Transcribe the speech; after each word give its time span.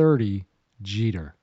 30, 0.00 0.46
Jeter. 0.80 1.34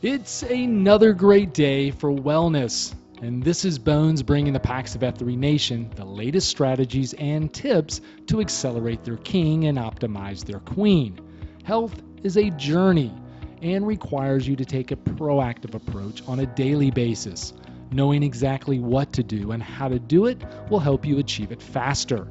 It's 0.00 0.42
another 0.42 1.12
great 1.12 1.52
day 1.52 1.90
for 1.90 2.10
wellness. 2.10 2.94
And 3.20 3.42
this 3.42 3.66
is 3.66 3.78
Bones 3.78 4.22
bringing 4.22 4.54
the 4.54 4.58
Pax 4.58 4.94
of 4.94 5.02
F3 5.02 5.36
Nation 5.36 5.90
the 5.94 6.06
latest 6.06 6.48
strategies 6.48 7.12
and 7.12 7.52
tips 7.52 8.00
to 8.28 8.40
accelerate 8.40 9.04
their 9.04 9.18
king 9.18 9.66
and 9.66 9.76
optimize 9.76 10.42
their 10.42 10.60
queen. 10.60 11.20
Health 11.64 12.02
is 12.22 12.38
a 12.38 12.48
journey 12.48 13.12
and 13.60 13.86
requires 13.86 14.48
you 14.48 14.56
to 14.56 14.64
take 14.64 14.90
a 14.90 14.96
proactive 14.96 15.74
approach 15.74 16.26
on 16.26 16.40
a 16.40 16.46
daily 16.46 16.90
basis. 16.90 17.52
Knowing 17.90 18.22
exactly 18.22 18.78
what 18.78 19.12
to 19.12 19.22
do 19.22 19.52
and 19.52 19.62
how 19.62 19.86
to 19.86 19.98
do 19.98 20.24
it 20.24 20.42
will 20.70 20.80
help 20.80 21.04
you 21.04 21.18
achieve 21.18 21.52
it 21.52 21.60
faster. 21.60 22.26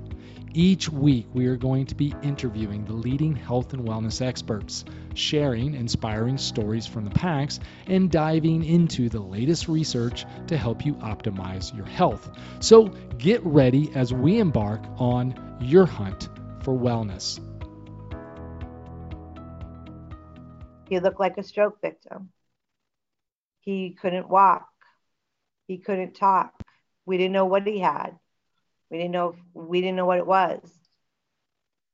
Each 0.53 0.89
week, 0.89 1.27
we 1.33 1.47
are 1.47 1.55
going 1.55 1.85
to 1.85 1.95
be 1.95 2.13
interviewing 2.21 2.83
the 2.83 2.91
leading 2.91 3.33
health 3.33 3.71
and 3.71 3.87
wellness 3.87 4.21
experts, 4.21 4.83
sharing 5.13 5.75
inspiring 5.75 6.37
stories 6.37 6.85
from 6.85 7.05
the 7.05 7.11
packs, 7.11 7.61
and 7.87 8.11
diving 8.11 8.65
into 8.65 9.07
the 9.07 9.21
latest 9.21 9.69
research 9.69 10.25
to 10.47 10.57
help 10.57 10.85
you 10.85 10.95
optimize 10.95 11.73
your 11.73 11.85
health. 11.85 12.37
So 12.59 12.89
get 13.17 13.41
ready 13.45 13.91
as 13.95 14.13
we 14.13 14.39
embark 14.39 14.81
on 14.97 15.57
your 15.61 15.85
hunt 15.85 16.27
for 16.63 16.77
wellness. 16.77 17.39
He 20.89 20.99
looked 20.99 21.19
like 21.21 21.37
a 21.37 21.43
stroke 21.43 21.79
victim. 21.81 22.29
He 23.61 23.91
couldn't 24.01 24.27
walk. 24.27 24.67
He 25.67 25.77
couldn't 25.77 26.15
talk. 26.15 26.61
We 27.05 27.17
didn't 27.17 27.31
know 27.31 27.45
what 27.45 27.65
he 27.65 27.79
had. 27.79 28.17
We 28.91 28.97
didn't 28.97 29.11
know 29.13 29.35
we 29.53 29.79
didn't 29.81 29.95
know 29.95 30.05
what 30.05 30.19
it 30.19 30.27
was. 30.27 30.59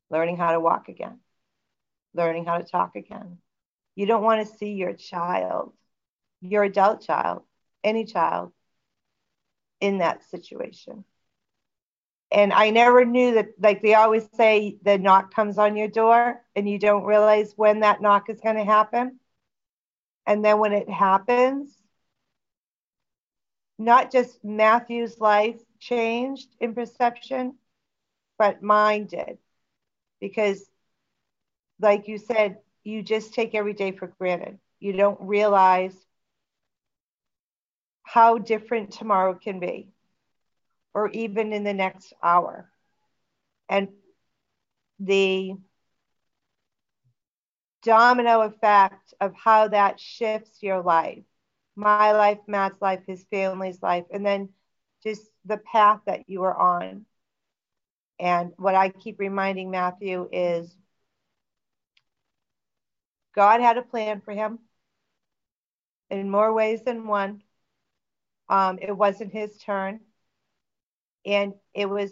Learning 0.09 0.35
how 0.35 0.51
to 0.51 0.59
walk 0.59 0.89
again. 0.89 1.19
Learning 2.15 2.43
how 2.43 2.57
to 2.57 2.63
talk 2.63 2.95
again. 2.95 3.37
You 3.95 4.07
don't 4.07 4.23
want 4.23 4.45
to 4.45 4.57
see 4.57 4.73
your 4.73 4.93
child, 4.93 5.73
your 6.41 6.63
adult 6.63 7.01
child, 7.01 7.43
any 7.83 8.05
child 8.05 8.51
in 9.79 9.99
that 9.99 10.23
situation. 10.23 11.05
And 12.31 12.51
I 12.51 12.71
never 12.71 13.05
knew 13.05 13.35
that, 13.35 13.49
like 13.59 13.81
they 13.81 13.93
always 13.93 14.27
say, 14.35 14.77
the 14.81 14.97
knock 14.97 15.33
comes 15.33 15.57
on 15.57 15.77
your 15.77 15.87
door 15.87 16.41
and 16.55 16.67
you 16.67 16.79
don't 16.79 17.05
realize 17.05 17.53
when 17.55 17.81
that 17.81 18.01
knock 18.01 18.29
is 18.29 18.41
going 18.41 18.57
to 18.57 18.65
happen. 18.65 19.19
And 20.25 20.43
then 20.43 20.59
when 20.59 20.73
it 20.73 20.89
happens, 20.89 21.71
not 23.77 24.11
just 24.11 24.43
Matthew's 24.43 25.19
life 25.19 25.59
changed 25.79 26.47
in 26.59 26.73
perception, 26.73 27.55
but 28.37 28.61
mine 28.61 29.05
did. 29.07 29.37
Because, 30.19 30.69
like 31.79 32.07
you 32.07 32.17
said, 32.17 32.57
you 32.83 33.01
just 33.03 33.33
take 33.33 33.53
every 33.55 33.73
day 33.73 33.91
for 33.91 34.07
granted. 34.07 34.59
You 34.79 34.93
don't 34.93 35.19
realize 35.21 35.95
how 38.03 38.37
different 38.37 38.91
tomorrow 38.91 39.35
can 39.35 39.59
be, 39.59 39.89
or 40.93 41.09
even 41.09 41.53
in 41.53 41.63
the 41.63 41.73
next 41.73 42.13
hour. 42.23 42.69
And 43.69 43.89
the 44.99 45.53
domino 47.83 48.41
effect 48.41 49.13
of 49.21 49.33
how 49.35 49.67
that 49.67 49.99
shifts 49.99 50.61
your 50.61 50.81
life 50.81 51.23
my 51.77 52.11
life, 52.11 52.39
Matt's 52.47 52.81
life, 52.81 53.03
his 53.05 53.23
family's 53.29 53.81
life, 53.83 54.05
and 54.11 54.25
then 54.25 54.49
just 55.03 55.21
the 55.45 55.57
path 55.57 56.01
that 56.05 56.29
you 56.29 56.43
are 56.43 56.57
on. 56.57 57.05
And 58.19 58.53
what 58.57 58.75
I 58.75 58.89
keep 58.89 59.19
reminding 59.19 59.69
Matthew 59.69 60.27
is 60.31 60.75
God 63.35 63.61
had 63.61 63.77
a 63.77 63.83
plan 63.83 64.21
for 64.21 64.33
him 64.33 64.59
in 66.09 66.29
more 66.29 66.51
ways 66.51 66.81
than 66.83 67.07
one. 67.07 67.43
Um, 68.49 68.79
it 68.81 68.91
wasn't 68.91 69.33
his 69.33 69.57
turn. 69.57 69.99
And 71.25 71.53
it 71.73 71.87
was, 71.87 72.11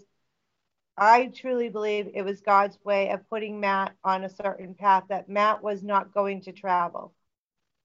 I 0.97 1.27
truly 1.27 1.69
believe 1.69 2.11
it 2.13 2.21
was 2.21 2.41
God's 2.41 2.77
way 2.83 3.09
of 3.09 3.27
putting 3.29 3.59
Matt 3.59 3.95
on 4.03 4.23
a 4.23 4.29
certain 4.29 4.75
path 4.75 5.05
that 5.09 5.29
Matt 5.29 5.63
was 5.63 5.81
not 5.81 6.13
going 6.13 6.41
to 6.41 6.51
travel. 6.51 7.13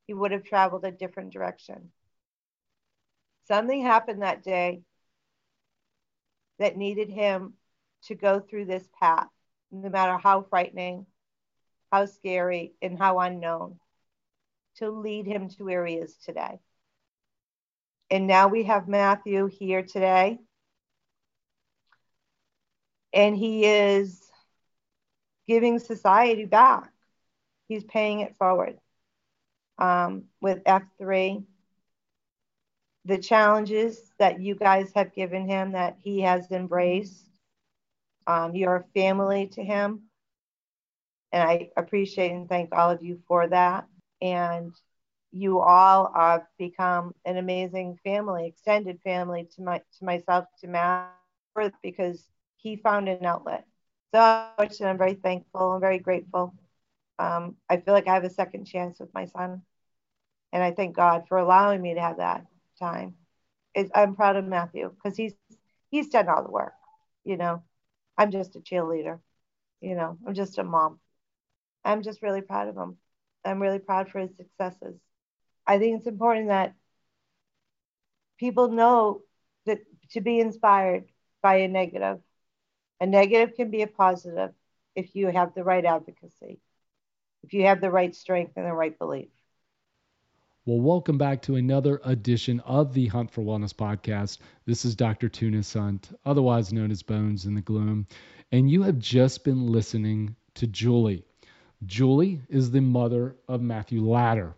He 0.07 0.15
would 0.15 0.33
have 0.33 0.45
traveled 0.45 0.85
a 0.85 0.91
different 0.91 1.33
direction. 1.33 1.93
Something 3.47 3.83
happened 3.83 4.23
that 4.23 4.43
day 4.43 4.83
that 6.61 6.77
needed 6.77 7.09
him 7.09 7.55
to 8.05 8.15
go 8.15 8.39
through 8.39 8.67
this 8.67 8.87
path, 9.01 9.27
no 9.73 9.89
matter 9.89 10.17
how 10.19 10.43
frightening, 10.43 11.07
how 11.91 12.05
scary, 12.05 12.75
and 12.81 12.99
how 12.99 13.19
unknown, 13.19 13.81
to 14.77 14.91
lead 14.91 15.27
him 15.27 15.49
to 15.49 15.65
where 15.65 15.85
he 15.85 15.95
is 15.95 16.15
today. 16.25 16.61
And 18.11 18.27
now 18.27 18.49
we 18.49 18.65
have 18.65 18.89
Matthew 18.89 19.47
here 19.47 19.83
today. 19.83 20.39
And 23.13 23.37
he 23.37 23.65
is 23.65 24.21
giving 25.49 25.79
society 25.79 26.45
back. 26.45 26.93
He's 27.69 27.85
paying 27.85 28.21
it 28.21 28.37
forward 28.37 28.79
um, 29.79 30.25
with 30.41 30.63
F3 30.65 31.45
the 33.05 33.19
challenges 33.19 34.13
that 34.19 34.41
you 34.41 34.55
guys 34.55 34.93
have 34.95 35.15
given 35.15 35.49
him 35.49 35.73
that 35.73 35.97
he 36.03 36.21
has 36.21 36.51
embraced. 36.51 37.29
Um, 38.27 38.55
you're 38.55 38.77
a 38.77 38.85
family 38.95 39.47
to 39.49 39.63
him. 39.65 40.03
And 41.33 41.43
I 41.43 41.71
appreciate 41.77 42.33
and 42.33 42.49
thank 42.49 42.75
all 42.75 42.91
of 42.91 43.03
you 43.03 43.21
for 43.27 43.47
that. 43.49 43.87
And 44.21 44.75
you 45.33 45.61
all 45.61 46.13
have 46.15 46.43
become 46.59 47.15
an 47.25 47.37
amazing 47.37 47.99
family, 48.05 48.47
extended 48.47 49.01
family 49.03 49.49
to 49.57 49.63
my 49.63 49.79
to 49.99 50.05
myself, 50.05 50.47
to 50.61 50.69
Matt, 50.69 51.13
because 51.83 52.29
he 52.57 52.77
found 52.77 53.09
an 53.09 53.25
outlet. 53.25 53.65
So 54.15 54.19
I'm 54.25 54.51
very 54.51 54.69
thankful 55.15 55.73
and 55.73 55.81
very 55.81 55.99
grateful. 55.99 56.55
Um, 57.19 57.57
I 57.69 57.77
feel 57.77 57.95
like 57.95 58.09
I 58.09 58.15
have 58.15 58.25
a 58.25 58.31
second 58.31 58.65
chance 58.65 58.99
with 58.99 59.13
my 59.15 59.27
son. 59.27 59.63
And 60.53 60.63
I 60.63 60.73
thank 60.73 60.97
God 60.97 61.25
for 61.29 61.39
allowing 61.39 61.81
me 61.81 61.95
to 61.95 62.01
have 62.01 62.17
that 62.19 62.45
time. 62.81 63.15
It, 63.75 63.91
I'm 63.95 64.17
proud 64.17 64.37
of 64.37 64.45
Matthew 64.47 64.91
because 64.91 65.17
he's 65.17 65.35
he's 65.91 66.09
done 66.11 66.29
all 66.29 66.45
the 66.45 66.51
work. 66.51 66.75
You 67.25 67.37
know, 67.37 67.63
I'm 68.19 68.31
just 68.31 68.57
a 68.57 68.61
cheerleader. 68.61 69.21
You 69.81 69.95
know, 69.95 70.19
I'm 70.27 70.35
just 70.35 70.59
a 70.59 70.65
mom. 70.65 71.01
I'm 71.85 72.03
just 72.03 72.23
really 72.23 72.43
proud 72.43 72.69
of 72.69 72.77
him. 72.77 72.97
I'm 73.45 73.63
really 73.63 73.79
proud 73.79 74.11
for 74.11 74.21
his 74.21 74.37
successes. 74.37 74.97
I 75.67 75.79
think 75.79 75.99
it's 75.99 76.07
important 76.09 76.49
that 76.49 76.75
people 78.39 78.69
know 78.71 79.23
that 79.67 79.81
to 80.11 80.21
be 80.21 80.41
inspired 80.41 81.05
by 81.43 81.57
a 81.57 81.69
negative. 81.69 82.19
A 83.01 83.07
negative 83.07 83.57
can 83.57 83.71
be 83.71 83.83
a 83.83 83.87
positive 83.87 84.51
if 84.95 85.15
you 85.15 85.29
have 85.29 85.55
the 85.55 85.65
right 85.65 85.85
advocacy, 85.85 86.61
if 87.45 87.53
you 87.55 87.67
have 87.67 87.81
the 87.81 87.91
right 87.91 88.15
strength 88.15 88.55
and 88.57 88.67
the 88.67 88.73
right 88.73 88.99
belief. 88.99 89.31
Well, 90.71 90.81
welcome 90.81 91.19
back 91.19 91.43
to 91.43 91.57
another 91.57 92.01
edition 92.05 92.61
of 92.61 92.95
the 92.95 93.09
Hunt 93.09 93.33
for 93.33 93.43
Wellness 93.43 93.75
podcast. 93.75 94.39
This 94.67 94.85
is 94.85 94.95
Dr. 94.95 95.29
Tunis 95.29 95.73
Hunt, 95.73 96.17
otherwise 96.25 96.73
known 96.73 96.93
as 96.93 97.03
Bones 97.03 97.45
in 97.45 97.57
the 97.57 97.61
Gloom, 97.61 98.07
and 98.53 98.71
you 98.71 98.85
have 98.85 99.01
just 99.01 99.43
been 99.43 99.67
listening 99.67 100.37
to 100.55 100.69
Julie. 100.69 101.25
Julie 101.87 102.43
is 102.49 102.71
the 102.71 102.81
mother 102.81 103.35
of 103.49 103.61
Matthew 103.61 104.01
Ladder, 104.01 104.55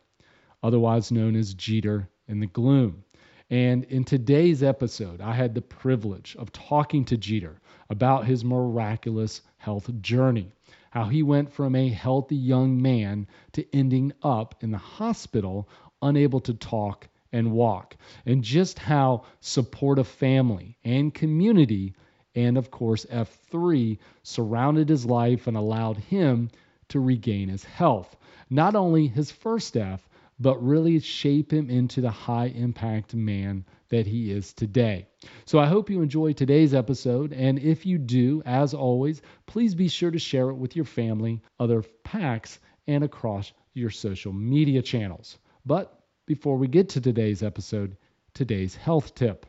otherwise 0.62 1.10
known 1.10 1.34
as 1.34 1.54
Jeter 1.54 2.10
in 2.28 2.40
the 2.40 2.46
Gloom. 2.46 3.04
And 3.48 3.84
in 3.84 4.04
today's 4.04 4.62
episode, 4.62 5.22
I 5.22 5.32
had 5.32 5.54
the 5.54 5.62
privilege 5.62 6.36
of 6.38 6.52
talking 6.52 7.06
to 7.06 7.16
Jeter 7.16 7.58
about 7.88 8.26
his 8.26 8.44
miraculous 8.44 9.40
health 9.56 9.90
journey, 10.02 10.52
how 10.90 11.04
he 11.04 11.22
went 11.22 11.50
from 11.50 11.74
a 11.74 11.88
healthy 11.88 12.36
young 12.36 12.82
man 12.82 13.26
to 13.52 13.64
ending 13.74 14.12
up 14.22 14.56
in 14.62 14.70
the 14.70 14.78
hospital, 14.78 15.66
unable 16.02 16.40
to 16.40 16.54
talk 16.54 17.08
and 17.32 17.52
walk, 17.52 17.96
and 18.26 18.44
just 18.44 18.78
how 18.78 19.24
supportive 19.40 20.06
family 20.06 20.76
and 20.84 21.14
community, 21.14 21.94
and 22.34 22.58
of 22.58 22.70
course, 22.70 23.06
F3 23.06 23.98
surrounded 24.22 24.88
his 24.88 25.06
life 25.06 25.46
and 25.46 25.56
allowed 25.56 25.96
him 25.96 26.50
to 26.88 27.00
regain 27.00 27.48
his 27.48 27.64
health. 27.64 28.14
Not 28.50 28.74
only 28.74 29.06
his 29.06 29.30
first 29.30 29.76
F, 29.76 30.06
but 30.38 30.62
really 30.62 30.98
shape 30.98 31.52
him 31.52 31.70
into 31.70 32.00
the 32.00 32.10
high 32.10 32.46
impact 32.46 33.14
man 33.14 33.64
that 33.90 34.06
he 34.06 34.30
is 34.30 34.52
today. 34.52 35.06
So 35.44 35.58
I 35.58 35.66
hope 35.66 35.88
you 35.88 36.02
enjoy 36.02 36.32
today's 36.32 36.74
episode. 36.74 37.32
And 37.32 37.58
if 37.58 37.86
you 37.86 37.96
do, 37.98 38.42
as 38.44 38.74
always, 38.74 39.22
please 39.46 39.74
be 39.74 39.88
sure 39.88 40.10
to 40.10 40.18
share 40.18 40.50
it 40.50 40.56
with 40.56 40.74
your 40.74 40.84
family, 40.84 41.40
other 41.60 41.82
packs, 42.02 42.58
and 42.86 43.04
across 43.04 43.52
your 43.72 43.90
social 43.90 44.32
media 44.32 44.82
channels. 44.82 45.38
But 45.64 46.00
before 46.26 46.56
we 46.56 46.66
get 46.66 46.88
to 46.90 47.00
today's 47.00 47.42
episode, 47.42 47.96
today's 48.34 48.74
health 48.74 49.14
tip. 49.14 49.46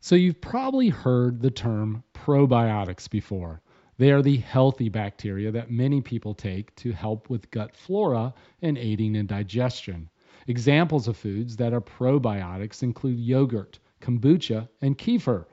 So 0.00 0.14
you've 0.14 0.40
probably 0.40 0.88
heard 0.88 1.40
the 1.40 1.50
term 1.50 2.02
probiotics 2.14 3.08
before. 3.08 3.60
They 3.98 4.10
are 4.10 4.22
the 4.22 4.38
healthy 4.38 4.88
bacteria 4.88 5.52
that 5.52 5.70
many 5.70 6.00
people 6.00 6.34
take 6.34 6.74
to 6.76 6.92
help 6.92 7.28
with 7.28 7.50
gut 7.50 7.76
flora 7.76 8.34
and 8.62 8.78
aiding 8.78 9.14
in 9.14 9.26
digestion. 9.26 10.08
Examples 10.46 11.06
of 11.06 11.16
foods 11.16 11.56
that 11.56 11.72
are 11.72 11.80
probiotics 11.80 12.82
include 12.82 13.20
yogurt, 13.20 13.78
kombucha, 14.00 14.68
and 14.80 14.98
kefir. 14.98 15.44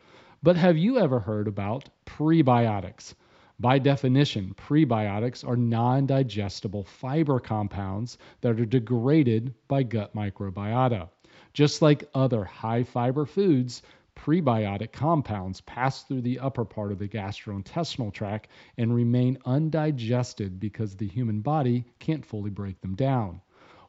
But 0.42 0.56
have 0.56 0.78
you 0.78 0.98
ever 0.98 1.19
heard 1.19 1.48
about 1.48 1.90
prebiotics? 2.06 3.13
By 3.62 3.78
definition, 3.78 4.54
prebiotics 4.56 5.46
are 5.46 5.58
non 5.58 6.06
digestible 6.06 6.86
fiber 6.86 7.42
compounds 7.42 8.18
that 8.40 8.58
are 8.58 8.66
degraded 8.66 9.54
by 9.68 9.84
gut 9.84 10.16
microbiota. 10.16 11.10
Just 11.52 11.82
like 11.82 12.10
other 12.14 12.46
high 12.46 12.84
fiber 12.84 13.26
foods, 13.26 13.82
prebiotic 14.16 14.94
compounds 14.94 15.60
pass 15.60 16.04
through 16.04 16.22
the 16.22 16.40
upper 16.40 16.64
part 16.64 16.94
of 16.94 17.00
the 17.00 17.08
gastrointestinal 17.10 18.14
tract 18.14 18.50
and 18.78 18.96
remain 18.96 19.38
undigested 19.44 20.58
because 20.58 20.96
the 20.96 21.08
human 21.08 21.42
body 21.42 21.84
can't 22.00 22.26
fully 22.26 22.50
break 22.50 22.80
them 22.80 22.96
down. 22.96 23.42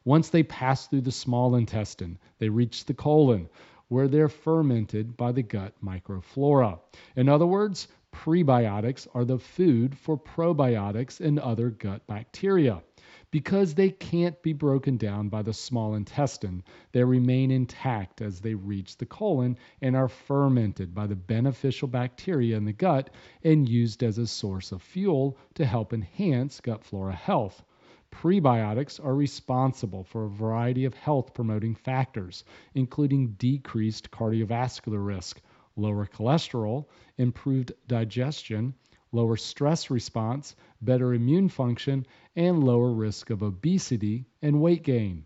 Once 0.03 0.29
they 0.29 0.43
pass 0.43 0.87
through 0.87 1.01
the 1.01 1.11
small 1.13 1.55
intestine, 1.55 2.17
they 2.39 2.49
reach 2.49 2.83
the 2.83 2.93
colon, 2.93 3.47
where 3.87 4.07
they're 4.07 4.27
fermented 4.27 5.15
by 5.15 5.31
the 5.31 5.43
gut 5.43 5.73
microflora. 5.81 6.79
In 7.15 7.29
other 7.29 7.45
words, 7.45 7.87
prebiotics 8.11 9.07
are 9.13 9.25
the 9.25 9.39
food 9.39 9.97
for 9.97 10.17
probiotics 10.17 11.19
and 11.19 11.39
other 11.39 11.69
gut 11.69 12.05
bacteria. 12.07 12.81
Because 13.31 13.73
they 13.73 13.89
can't 13.89 14.41
be 14.43 14.51
broken 14.51 14.97
down 14.97 15.29
by 15.29 15.41
the 15.41 15.53
small 15.53 15.95
intestine, 15.95 16.63
they 16.91 17.03
remain 17.03 17.49
intact 17.49 18.21
as 18.21 18.41
they 18.41 18.53
reach 18.53 18.97
the 18.97 19.05
colon 19.05 19.57
and 19.81 19.95
are 19.95 20.09
fermented 20.09 20.93
by 20.93 21.07
the 21.07 21.15
beneficial 21.15 21.87
bacteria 21.87 22.57
in 22.57 22.65
the 22.65 22.73
gut 22.73 23.09
and 23.43 23.69
used 23.69 24.03
as 24.03 24.17
a 24.17 24.27
source 24.27 24.73
of 24.73 24.81
fuel 24.81 25.37
to 25.53 25.65
help 25.65 25.93
enhance 25.93 26.59
gut 26.59 26.83
flora 26.83 27.15
health. 27.15 27.63
Prebiotics 28.11 28.99
are 29.03 29.15
responsible 29.15 30.03
for 30.03 30.25
a 30.25 30.29
variety 30.29 30.83
of 30.83 30.93
health 30.93 31.33
promoting 31.33 31.73
factors, 31.73 32.43
including 32.75 33.35
decreased 33.39 34.11
cardiovascular 34.11 35.03
risk, 35.03 35.41
lower 35.75 36.05
cholesterol, 36.05 36.85
improved 37.17 37.71
digestion, 37.87 38.73
lower 39.11 39.37
stress 39.37 39.89
response, 39.89 40.55
better 40.81 41.13
immune 41.13 41.49
function, 41.49 42.05
and 42.35 42.63
lower 42.63 42.91
risk 42.93 43.29
of 43.29 43.43
obesity 43.43 44.25
and 44.41 44.61
weight 44.61 44.83
gain. 44.83 45.25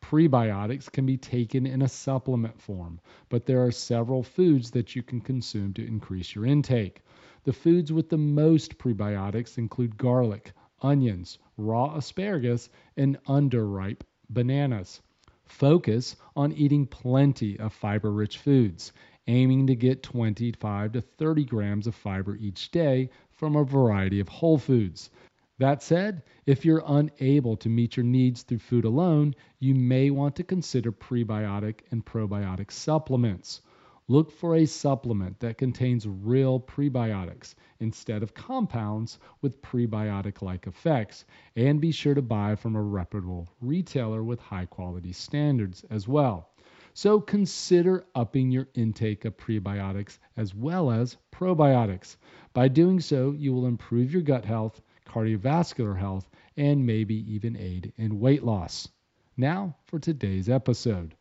Prebiotics 0.00 0.90
can 0.90 1.04
be 1.04 1.16
taken 1.16 1.66
in 1.66 1.82
a 1.82 1.88
supplement 1.88 2.60
form, 2.60 3.00
but 3.28 3.44
there 3.44 3.64
are 3.64 3.72
several 3.72 4.22
foods 4.22 4.70
that 4.70 4.94
you 4.94 5.02
can 5.02 5.20
consume 5.20 5.74
to 5.74 5.86
increase 5.86 6.34
your 6.34 6.46
intake. 6.46 7.02
The 7.44 7.52
foods 7.52 7.92
with 7.92 8.08
the 8.08 8.18
most 8.18 8.78
prebiotics 8.78 9.58
include 9.58 9.96
garlic, 9.96 10.52
onions, 10.80 11.38
raw 11.56 11.96
asparagus, 11.96 12.68
and 12.96 13.18
underripe 13.26 14.02
bananas. 14.30 15.00
Focus 15.44 16.16
on 16.34 16.52
eating 16.52 16.86
plenty 16.86 17.58
of 17.58 17.72
fiber 17.72 18.12
rich 18.12 18.38
foods, 18.38 18.92
aiming 19.26 19.66
to 19.66 19.74
get 19.74 20.02
25 20.02 20.92
to 20.92 21.00
30 21.00 21.44
grams 21.44 21.86
of 21.86 21.94
fiber 21.94 22.36
each 22.36 22.70
day 22.70 23.10
from 23.30 23.56
a 23.56 23.64
variety 23.64 24.20
of 24.20 24.28
whole 24.28 24.58
foods. 24.58 25.10
That 25.58 25.82
said, 25.82 26.22
if 26.44 26.64
you're 26.64 26.82
unable 26.86 27.56
to 27.56 27.68
meet 27.70 27.96
your 27.96 28.04
needs 28.04 28.42
through 28.42 28.58
food 28.58 28.84
alone, 28.84 29.34
you 29.58 29.74
may 29.74 30.10
want 30.10 30.36
to 30.36 30.44
consider 30.44 30.92
prebiotic 30.92 31.80
and 31.90 32.04
probiotic 32.04 32.70
supplements. 32.70 33.62
Look 34.08 34.30
for 34.30 34.54
a 34.54 34.66
supplement 34.66 35.40
that 35.40 35.58
contains 35.58 36.06
real 36.06 36.60
prebiotics 36.60 37.54
instead 37.80 38.22
of 38.22 38.34
compounds 38.34 39.18
with 39.40 39.62
prebiotic 39.62 40.42
like 40.42 40.66
effects, 40.66 41.24
and 41.56 41.80
be 41.80 41.90
sure 41.90 42.14
to 42.14 42.22
buy 42.22 42.54
from 42.54 42.76
a 42.76 42.82
reputable 42.82 43.48
retailer 43.60 44.22
with 44.22 44.38
high 44.38 44.66
quality 44.66 45.12
standards 45.12 45.84
as 45.90 46.06
well. 46.06 46.50
So 46.98 47.20
consider 47.20 48.06
upping 48.14 48.50
your 48.50 48.68
intake 48.72 49.26
of 49.26 49.36
prebiotics 49.36 50.18
as 50.34 50.54
well 50.54 50.90
as 50.90 51.18
probiotics. 51.30 52.16
By 52.54 52.68
doing 52.68 53.00
so, 53.00 53.32
you 53.32 53.52
will 53.52 53.66
improve 53.66 54.14
your 54.14 54.22
gut 54.22 54.46
health, 54.46 54.80
cardiovascular 55.06 55.98
health, 55.98 56.30
and 56.56 56.86
maybe 56.86 57.16
even 57.30 57.54
aid 57.54 57.92
in 57.98 58.18
weight 58.18 58.44
loss. 58.44 58.88
Now 59.36 59.76
for 59.84 59.98
today's 59.98 60.48
episode. 60.48 61.14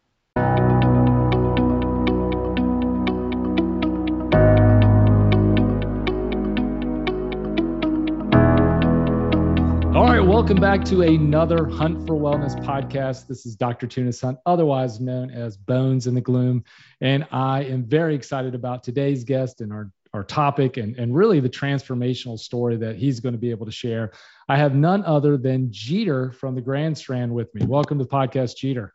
Welcome 10.45 10.61
back 10.61 10.85
to 10.85 11.01
another 11.01 11.65
Hunt 11.65 12.05
for 12.05 12.13
Wellness 12.13 12.55
podcast. 12.63 13.25
This 13.25 13.47
is 13.47 13.55
Dr. 13.55 13.87
Tunis 13.87 14.21
Hunt, 14.21 14.37
otherwise 14.45 14.99
known 14.99 15.31
as 15.31 15.57
Bones 15.57 16.05
in 16.05 16.13
the 16.13 16.21
Gloom. 16.21 16.63
And 17.01 17.25
I 17.31 17.63
am 17.63 17.83
very 17.83 18.13
excited 18.13 18.53
about 18.53 18.83
today's 18.83 19.23
guest 19.23 19.61
and 19.61 19.73
our, 19.73 19.91
our 20.13 20.23
topic 20.23 20.77
and, 20.77 20.95
and 20.99 21.15
really 21.15 21.39
the 21.39 21.49
transformational 21.49 22.37
story 22.37 22.77
that 22.77 22.95
he's 22.95 23.19
going 23.19 23.33
to 23.33 23.39
be 23.39 23.49
able 23.49 23.65
to 23.65 23.71
share. 23.71 24.11
I 24.47 24.57
have 24.57 24.75
none 24.75 25.03
other 25.03 25.35
than 25.35 25.69
Jeter 25.71 26.31
from 26.31 26.53
the 26.53 26.61
Grand 26.61 26.95
Strand 26.95 27.33
with 27.33 27.51
me. 27.55 27.65
Welcome 27.65 27.97
to 27.97 28.03
the 28.03 28.11
podcast, 28.11 28.55
Jeter. 28.55 28.93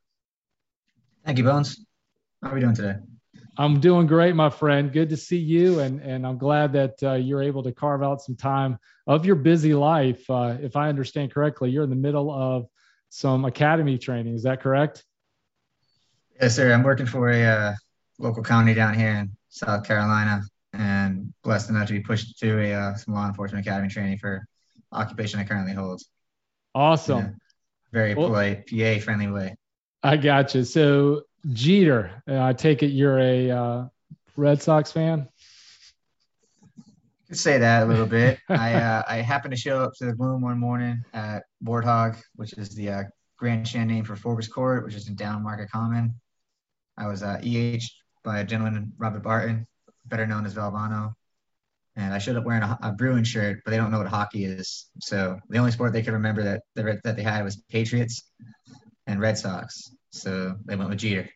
Thank 1.27 1.39
you, 1.39 1.43
Bones. 1.43 1.85
How 2.45 2.53
are 2.53 2.55
we 2.55 2.61
doing 2.61 2.77
today? 2.77 2.95
I'm 3.57 3.81
doing 3.81 4.07
great, 4.07 4.35
my 4.35 4.51
friend. 4.51 4.93
Good 4.93 5.11
to 5.11 5.17
see 5.17 5.39
you, 5.39 5.81
and 5.81 6.01
and 6.01 6.27
I'm 6.27 6.39
glad 6.39 6.73
that 6.75 7.03
uh, 7.03 7.15
you're 7.15 7.43
able 7.43 7.63
to 7.65 7.73
carve 7.73 8.03
out 8.03 8.23
some 8.23 8.37
time 8.37 8.79
of 9.07 9.27
your 9.27 9.37
busy 9.37 9.75
life. 9.75 10.29
Uh, 10.31 10.57
if 10.61 10.77
I 10.77 10.89
understand 10.89 11.33
correctly, 11.33 11.71
you're 11.71 11.85
in 11.85 11.91
the 11.91 11.97
middle 11.97 12.31
of 12.31 12.69
some 13.09 13.45
academy 13.45 13.99
training. 13.99 14.35
Is 14.35 14.45
that 14.45 14.61
correct? 14.61 15.05
Yes, 16.41 16.57
sir. 16.57 16.73
I'm 16.73 16.83
working 16.83 17.07
for 17.07 17.31
a 17.31 17.45
uh, 17.45 17.75
local 18.19 18.43
county 18.43 18.73
down 18.73 18.95
here 18.95 19.11
in 19.11 19.37
South 19.49 19.85
Carolina, 19.85 20.43
and 20.73 21.33
blessed 21.43 21.71
enough 21.71 21.89
to 21.89 21.93
be 21.93 22.01
pushed 22.01 22.39
to 22.39 22.61
a 22.61 22.73
uh, 22.73 22.95
some 22.95 23.15
law 23.15 23.27
enforcement 23.27 23.67
academy 23.67 23.89
training 23.89 24.19
for 24.19 24.47
occupation 24.93 25.41
I 25.41 25.45
currently 25.45 25.75
hold. 25.75 26.01
Awesome. 26.75 27.37
very 27.93 28.15
well, 28.15 28.29
polite, 28.29 28.69
PA 28.69 29.03
friendly 29.03 29.27
way. 29.27 29.57
I 30.03 30.17
got 30.17 30.55
you. 30.55 30.65
So 30.65 31.23
Jeter, 31.49 32.23
uh, 32.29 32.43
I 32.43 32.53
take 32.53 32.83
it 32.83 32.89
you're 32.89 33.19
a 33.19 33.51
uh, 33.51 33.87
Red 34.37 34.63
Sox 34.63 34.93
fan. 34.93 35.29
Could 37.29 37.39
say 37.39 37.59
that 37.59 37.85
a 37.85 37.87
little 37.87 38.07
bit. 38.07 38.39
I 38.49 38.75
uh, 38.75 39.03
I 39.09 39.17
happened 39.17 39.53
to 39.53 39.61
show 39.61 39.83
up 39.83 39.93
to 39.99 40.07
the 40.07 40.13
Gloom 40.13 40.43
one 40.43 40.59
morning 40.59 41.05
at 41.13 41.45
Warthog, 41.65 42.21
which 42.35 42.53
is 42.55 42.75
the 42.75 42.91
uh, 42.91 43.03
Grand 43.39 43.67
Strand 43.67 43.89
name 43.89 44.05
for 44.05 44.17
Forbes 44.17 44.49
Court, 44.49 44.85
which 44.85 44.95
is 44.95 45.09
in 45.09 45.15
Down 45.15 45.43
Market 45.43 45.71
Common. 45.71 46.15
I 46.99 47.07
was 47.07 47.23
uh, 47.23 47.41
EH 47.43 47.85
by 48.23 48.41
a 48.41 48.45
gentleman, 48.45 48.93
Robert 48.99 49.23
Barton, 49.23 49.67
better 50.05 50.27
known 50.27 50.45
as 50.45 50.55
Valvano. 50.55 51.15
And 51.97 52.13
I 52.15 52.19
showed 52.19 52.37
up 52.37 52.45
wearing 52.45 52.63
a, 52.63 52.79
a 52.83 52.93
Bruin 52.93 53.25
shirt, 53.25 53.61
but 53.65 53.71
they 53.71 53.77
don't 53.77 53.91
know 53.91 53.99
what 53.99 54.07
hockey 54.07 54.45
is. 54.45 54.89
So 55.01 55.39
the 55.49 55.59
only 55.59 55.71
sport 55.71 55.93
they 55.93 56.03
could 56.03 56.13
remember 56.15 56.43
that 56.43 56.63
that 57.03 57.17
they 57.17 57.23
had 57.23 57.45
was 57.45 57.57
Patriots 57.71 58.23
and 59.07 59.21
Red 59.21 59.39
Sox. 59.39 59.91
So 60.11 60.57
they 60.65 60.77
went 60.77 60.91
with 60.91 60.99
Jeter, 60.99 61.31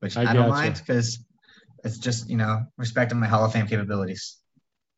which 0.00 0.16
I, 0.16 0.30
I 0.30 0.34
don't 0.34 0.48
mind 0.48 0.76
because 0.84 1.24
it's 1.84 1.98
just 1.98 2.28
you 2.30 2.36
know 2.36 2.64
respecting 2.76 3.18
my 3.18 3.26
Hall 3.26 3.44
of 3.44 3.52
Fame 3.52 3.66
capabilities. 3.66 4.38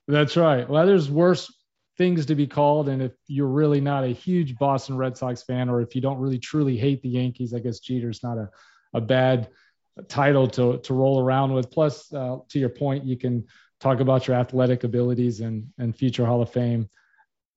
That's 0.07 0.37
right. 0.37 0.69
Well, 0.69 0.87
there's 0.87 1.11
worse 1.11 1.53
things 1.97 2.27
to 2.27 2.35
be 2.35 2.47
called, 2.47 2.89
and 2.89 3.03
if 3.03 3.13
you're 3.27 3.49
really 3.49 3.81
not 3.81 4.05
a 4.05 4.09
huge 4.09 4.57
Boston 4.57 4.97
Red 4.97 5.17
Sox 5.17 5.43
fan, 5.43 5.69
or 5.69 5.81
if 5.81 5.95
you 5.95 6.01
don't 6.01 6.19
really 6.19 6.39
truly 6.39 6.77
hate 6.77 7.03
the 7.03 7.09
Yankees, 7.09 7.53
I 7.55 7.59
guess 7.59 7.81
Jeter's 7.81 8.23
not 8.23 8.39
a 8.39 8.51
a 8.95 9.01
bad 9.01 9.49
title 10.09 10.49
to 10.49 10.79
to 10.79 10.95
roll 10.95 11.21
around 11.21 11.53
with. 11.53 11.71
Plus, 11.71 12.13
uh, 12.13 12.39
to 12.49 12.59
your 12.59 12.69
point, 12.69 13.05
you 13.05 13.17
can 13.17 13.47
talk 13.81 14.01
about 14.01 14.27
your 14.27 14.37
athletic 14.37 14.85
abilities 14.85 15.41
and 15.41 15.69
and 15.79 15.97
future 15.97 16.27
Hall 16.27 16.43
of 16.43 16.51
Fame 16.51 16.89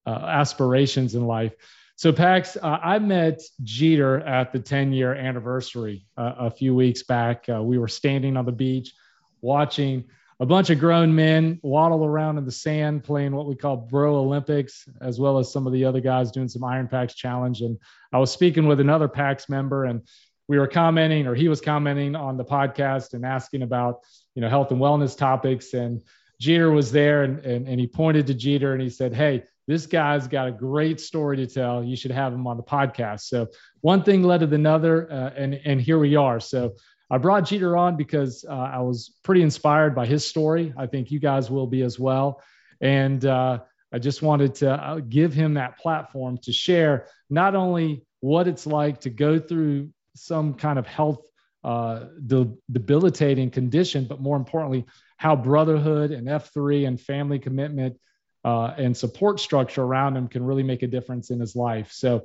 uh, 0.06 0.10
aspirations 0.10 1.14
in 1.14 1.26
life. 1.26 1.54
So, 1.96 2.12
Pax, 2.12 2.56
uh, 2.56 2.78
I 2.82 2.98
met 2.98 3.40
Jeter 3.62 4.20
at 4.20 4.52
the 4.52 4.58
10 4.58 4.92
year 4.92 5.14
anniversary 5.14 6.06
uh, 6.16 6.34
a 6.38 6.50
few 6.50 6.74
weeks 6.74 7.02
back. 7.02 7.44
Uh, 7.48 7.62
we 7.62 7.78
were 7.78 7.88
standing 7.88 8.36
on 8.36 8.44
the 8.44 8.52
beach 8.52 8.94
watching 9.40 10.04
a 10.40 10.46
bunch 10.46 10.70
of 10.70 10.80
grown 10.80 11.14
men 11.14 11.60
waddle 11.62 12.04
around 12.04 12.38
in 12.38 12.44
the 12.44 12.50
sand 12.50 13.04
playing 13.04 13.32
what 13.32 13.46
we 13.46 13.54
call 13.54 13.76
Bro 13.76 14.16
Olympics, 14.16 14.88
as 15.00 15.20
well 15.20 15.38
as 15.38 15.52
some 15.52 15.68
of 15.68 15.72
the 15.72 15.84
other 15.84 16.00
guys 16.00 16.32
doing 16.32 16.48
some 16.48 16.64
Iron 16.64 16.88
Pax 16.88 17.14
Challenge. 17.14 17.60
And 17.60 17.78
I 18.12 18.18
was 18.18 18.32
speaking 18.32 18.66
with 18.66 18.80
another 18.80 19.06
PAX 19.06 19.48
member, 19.48 19.84
and 19.84 20.02
we 20.48 20.58
were 20.58 20.66
commenting, 20.66 21.28
or 21.28 21.36
he 21.36 21.48
was 21.48 21.60
commenting 21.60 22.16
on 22.16 22.36
the 22.36 22.44
podcast 22.44 23.14
and 23.14 23.24
asking 23.24 23.62
about, 23.62 24.00
you 24.34 24.42
know, 24.42 24.48
health 24.48 24.72
and 24.72 24.80
wellness 24.80 25.16
topics. 25.16 25.74
And 25.74 26.02
Jeter 26.40 26.72
was 26.72 26.90
there, 26.90 27.22
and, 27.22 27.38
and, 27.46 27.68
and 27.68 27.78
he 27.78 27.86
pointed 27.86 28.26
to 28.26 28.34
Jeter 28.34 28.72
and 28.72 28.82
he 28.82 28.90
said, 28.90 29.14
Hey, 29.14 29.44
this 29.66 29.86
guy's 29.86 30.26
got 30.26 30.48
a 30.48 30.52
great 30.52 31.00
story 31.00 31.36
to 31.38 31.46
tell. 31.46 31.82
You 31.82 31.96
should 31.96 32.10
have 32.10 32.32
him 32.32 32.46
on 32.46 32.56
the 32.56 32.62
podcast. 32.62 33.20
So 33.22 33.48
one 33.80 34.02
thing 34.02 34.22
led 34.22 34.40
to 34.40 34.54
another, 34.54 35.10
uh, 35.10 35.30
and 35.36 35.54
and 35.64 35.80
here 35.80 35.98
we 35.98 36.16
are. 36.16 36.40
So 36.40 36.74
I 37.10 37.18
brought 37.18 37.46
Jeter 37.46 37.76
on 37.76 37.96
because 37.96 38.44
uh, 38.48 38.52
I 38.52 38.80
was 38.80 39.18
pretty 39.22 39.42
inspired 39.42 39.94
by 39.94 40.06
his 40.06 40.26
story. 40.26 40.72
I 40.76 40.86
think 40.86 41.10
you 41.10 41.20
guys 41.20 41.50
will 41.50 41.66
be 41.66 41.82
as 41.82 41.98
well, 41.98 42.42
and 42.80 43.24
uh, 43.24 43.60
I 43.92 43.98
just 43.98 44.22
wanted 44.22 44.54
to 44.56 44.72
uh, 44.72 45.00
give 45.00 45.34
him 45.34 45.54
that 45.54 45.78
platform 45.78 46.38
to 46.38 46.52
share 46.52 47.06
not 47.28 47.54
only 47.54 48.04
what 48.20 48.48
it's 48.48 48.66
like 48.66 49.00
to 49.00 49.10
go 49.10 49.38
through 49.38 49.90
some 50.14 50.54
kind 50.54 50.78
of 50.78 50.86
health 50.86 51.26
uh, 51.64 52.06
de- 52.26 52.52
debilitating 52.70 53.50
condition, 53.50 54.06
but 54.08 54.20
more 54.20 54.36
importantly, 54.36 54.84
how 55.16 55.36
brotherhood 55.36 56.10
and 56.10 56.26
F3 56.26 56.88
and 56.88 57.00
family 57.00 57.38
commitment 57.38 57.96
uh, 58.44 58.74
and 58.76 58.96
support 58.96 59.40
structure 59.40 59.82
around 59.82 60.16
him 60.16 60.28
can 60.28 60.44
really 60.44 60.62
make 60.62 60.82
a 60.82 60.86
difference 60.86 61.30
in 61.30 61.40
his 61.40 61.54
life. 61.54 61.92
So, 61.92 62.24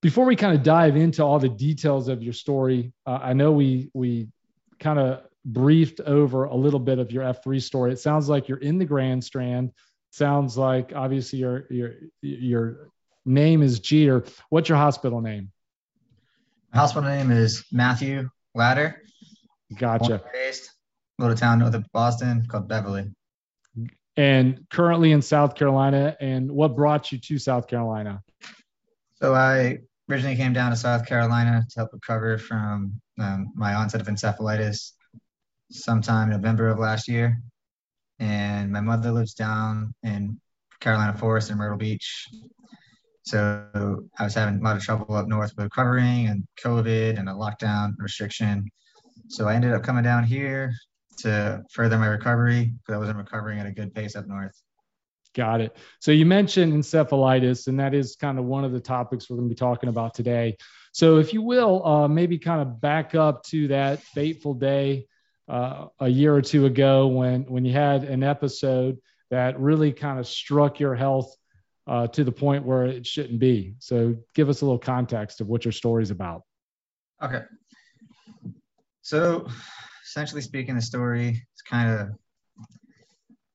before 0.00 0.26
we 0.26 0.36
kind 0.36 0.54
of 0.54 0.62
dive 0.62 0.96
into 0.96 1.24
all 1.24 1.38
the 1.38 1.48
details 1.48 2.08
of 2.08 2.22
your 2.22 2.34
story, 2.34 2.92
uh, 3.06 3.20
I 3.22 3.32
know 3.32 3.52
we 3.52 3.90
we 3.94 4.28
kind 4.78 4.98
of 4.98 5.22
briefed 5.44 6.00
over 6.00 6.44
a 6.44 6.54
little 6.54 6.80
bit 6.80 6.98
of 6.98 7.10
your 7.10 7.24
F3 7.24 7.62
story. 7.62 7.92
It 7.92 7.98
sounds 7.98 8.28
like 8.28 8.48
you're 8.48 8.58
in 8.58 8.78
the 8.78 8.84
Grand 8.84 9.24
Strand. 9.24 9.72
Sounds 10.10 10.56
like 10.56 10.92
obviously 10.94 11.38
your 11.38 11.66
your 11.70 11.94
your 12.20 12.90
name 13.24 13.62
is 13.62 13.80
Jeter. 13.80 14.24
What's 14.50 14.68
your 14.68 14.78
hospital 14.78 15.20
name? 15.20 15.50
My 16.72 16.80
hospital 16.80 17.08
name 17.08 17.30
is 17.30 17.64
Matthew 17.72 18.28
Ladder. 18.54 19.02
Gotcha. 19.78 20.22
Based 20.32 20.70
little 21.18 21.36
town 21.36 21.60
north 21.60 21.74
of 21.74 21.84
Boston 21.92 22.44
called 22.48 22.68
Beverly 22.68 23.10
and 24.16 24.64
currently 24.70 25.12
in 25.12 25.22
South 25.22 25.54
Carolina. 25.54 26.16
And 26.20 26.50
what 26.50 26.76
brought 26.76 27.12
you 27.12 27.18
to 27.18 27.38
South 27.38 27.66
Carolina? 27.66 28.22
So 29.20 29.34
I 29.34 29.78
originally 30.10 30.36
came 30.36 30.52
down 30.52 30.70
to 30.70 30.76
South 30.76 31.06
Carolina 31.06 31.64
to 31.70 31.80
help 31.80 31.90
recover 31.92 32.38
from 32.38 33.00
um, 33.18 33.52
my 33.54 33.74
onset 33.74 34.00
of 34.00 34.06
encephalitis 34.06 34.92
sometime 35.70 36.30
in 36.30 36.40
November 36.40 36.68
of 36.68 36.78
last 36.78 37.08
year. 37.08 37.38
And 38.18 38.70
my 38.70 38.80
mother 38.80 39.10
lives 39.10 39.34
down 39.34 39.94
in 40.02 40.40
Carolina 40.80 41.16
Forest 41.16 41.50
in 41.50 41.58
Myrtle 41.58 41.78
Beach. 41.78 42.28
So 43.22 44.06
I 44.18 44.24
was 44.24 44.34
having 44.34 44.60
a 44.60 44.62
lot 44.62 44.76
of 44.76 44.82
trouble 44.82 45.14
up 45.14 45.26
north 45.26 45.52
with 45.56 45.64
recovering 45.64 46.28
and 46.28 46.44
COVID 46.62 47.18
and 47.18 47.28
a 47.28 47.32
lockdown 47.32 47.94
restriction. 47.98 48.70
So 49.28 49.48
I 49.48 49.54
ended 49.54 49.72
up 49.72 49.82
coming 49.82 50.04
down 50.04 50.24
here 50.24 50.74
to 51.18 51.62
further 51.70 51.98
my 51.98 52.06
recovery 52.06 52.72
because 52.78 52.94
I 52.94 52.98
wasn't 52.98 53.18
recovering 53.18 53.58
at 53.58 53.66
a 53.66 53.72
good 53.72 53.94
pace 53.94 54.16
up 54.16 54.26
north. 54.26 54.60
Got 55.34 55.60
it. 55.60 55.76
So 56.00 56.12
you 56.12 56.26
mentioned 56.26 56.72
encephalitis, 56.72 57.66
and 57.66 57.80
that 57.80 57.92
is 57.92 58.16
kind 58.16 58.38
of 58.38 58.44
one 58.44 58.64
of 58.64 58.72
the 58.72 58.80
topics 58.80 59.28
we're 59.28 59.36
going 59.36 59.48
to 59.48 59.54
be 59.54 59.58
talking 59.58 59.88
about 59.88 60.14
today. 60.14 60.56
So, 60.92 61.18
if 61.18 61.32
you 61.32 61.42
will, 61.42 61.84
uh, 61.84 62.06
maybe 62.06 62.38
kind 62.38 62.62
of 62.62 62.80
back 62.80 63.16
up 63.16 63.42
to 63.46 63.66
that 63.68 64.00
fateful 64.00 64.54
day 64.54 65.08
uh, 65.48 65.86
a 65.98 66.08
year 66.08 66.32
or 66.32 66.40
two 66.40 66.66
ago 66.66 67.08
when 67.08 67.42
when 67.46 67.64
you 67.64 67.72
had 67.72 68.04
an 68.04 68.22
episode 68.22 68.98
that 69.30 69.58
really 69.58 69.92
kind 69.92 70.20
of 70.20 70.26
struck 70.28 70.78
your 70.78 70.94
health 70.94 71.34
uh, 71.88 72.06
to 72.06 72.22
the 72.22 72.30
point 72.30 72.64
where 72.64 72.84
it 72.84 73.04
shouldn't 73.04 73.40
be. 73.40 73.74
So, 73.80 74.14
give 74.36 74.48
us 74.48 74.60
a 74.60 74.64
little 74.64 74.78
context 74.78 75.40
of 75.40 75.48
what 75.48 75.64
your 75.64 75.72
story 75.72 76.04
is 76.04 76.12
about. 76.12 76.42
Okay. 77.20 77.42
So, 79.02 79.48
essentially 80.04 80.42
speaking, 80.42 80.74
the 80.74 80.82
story 80.82 81.30
is 81.30 81.62
kind 81.62 81.90
of 81.90 82.08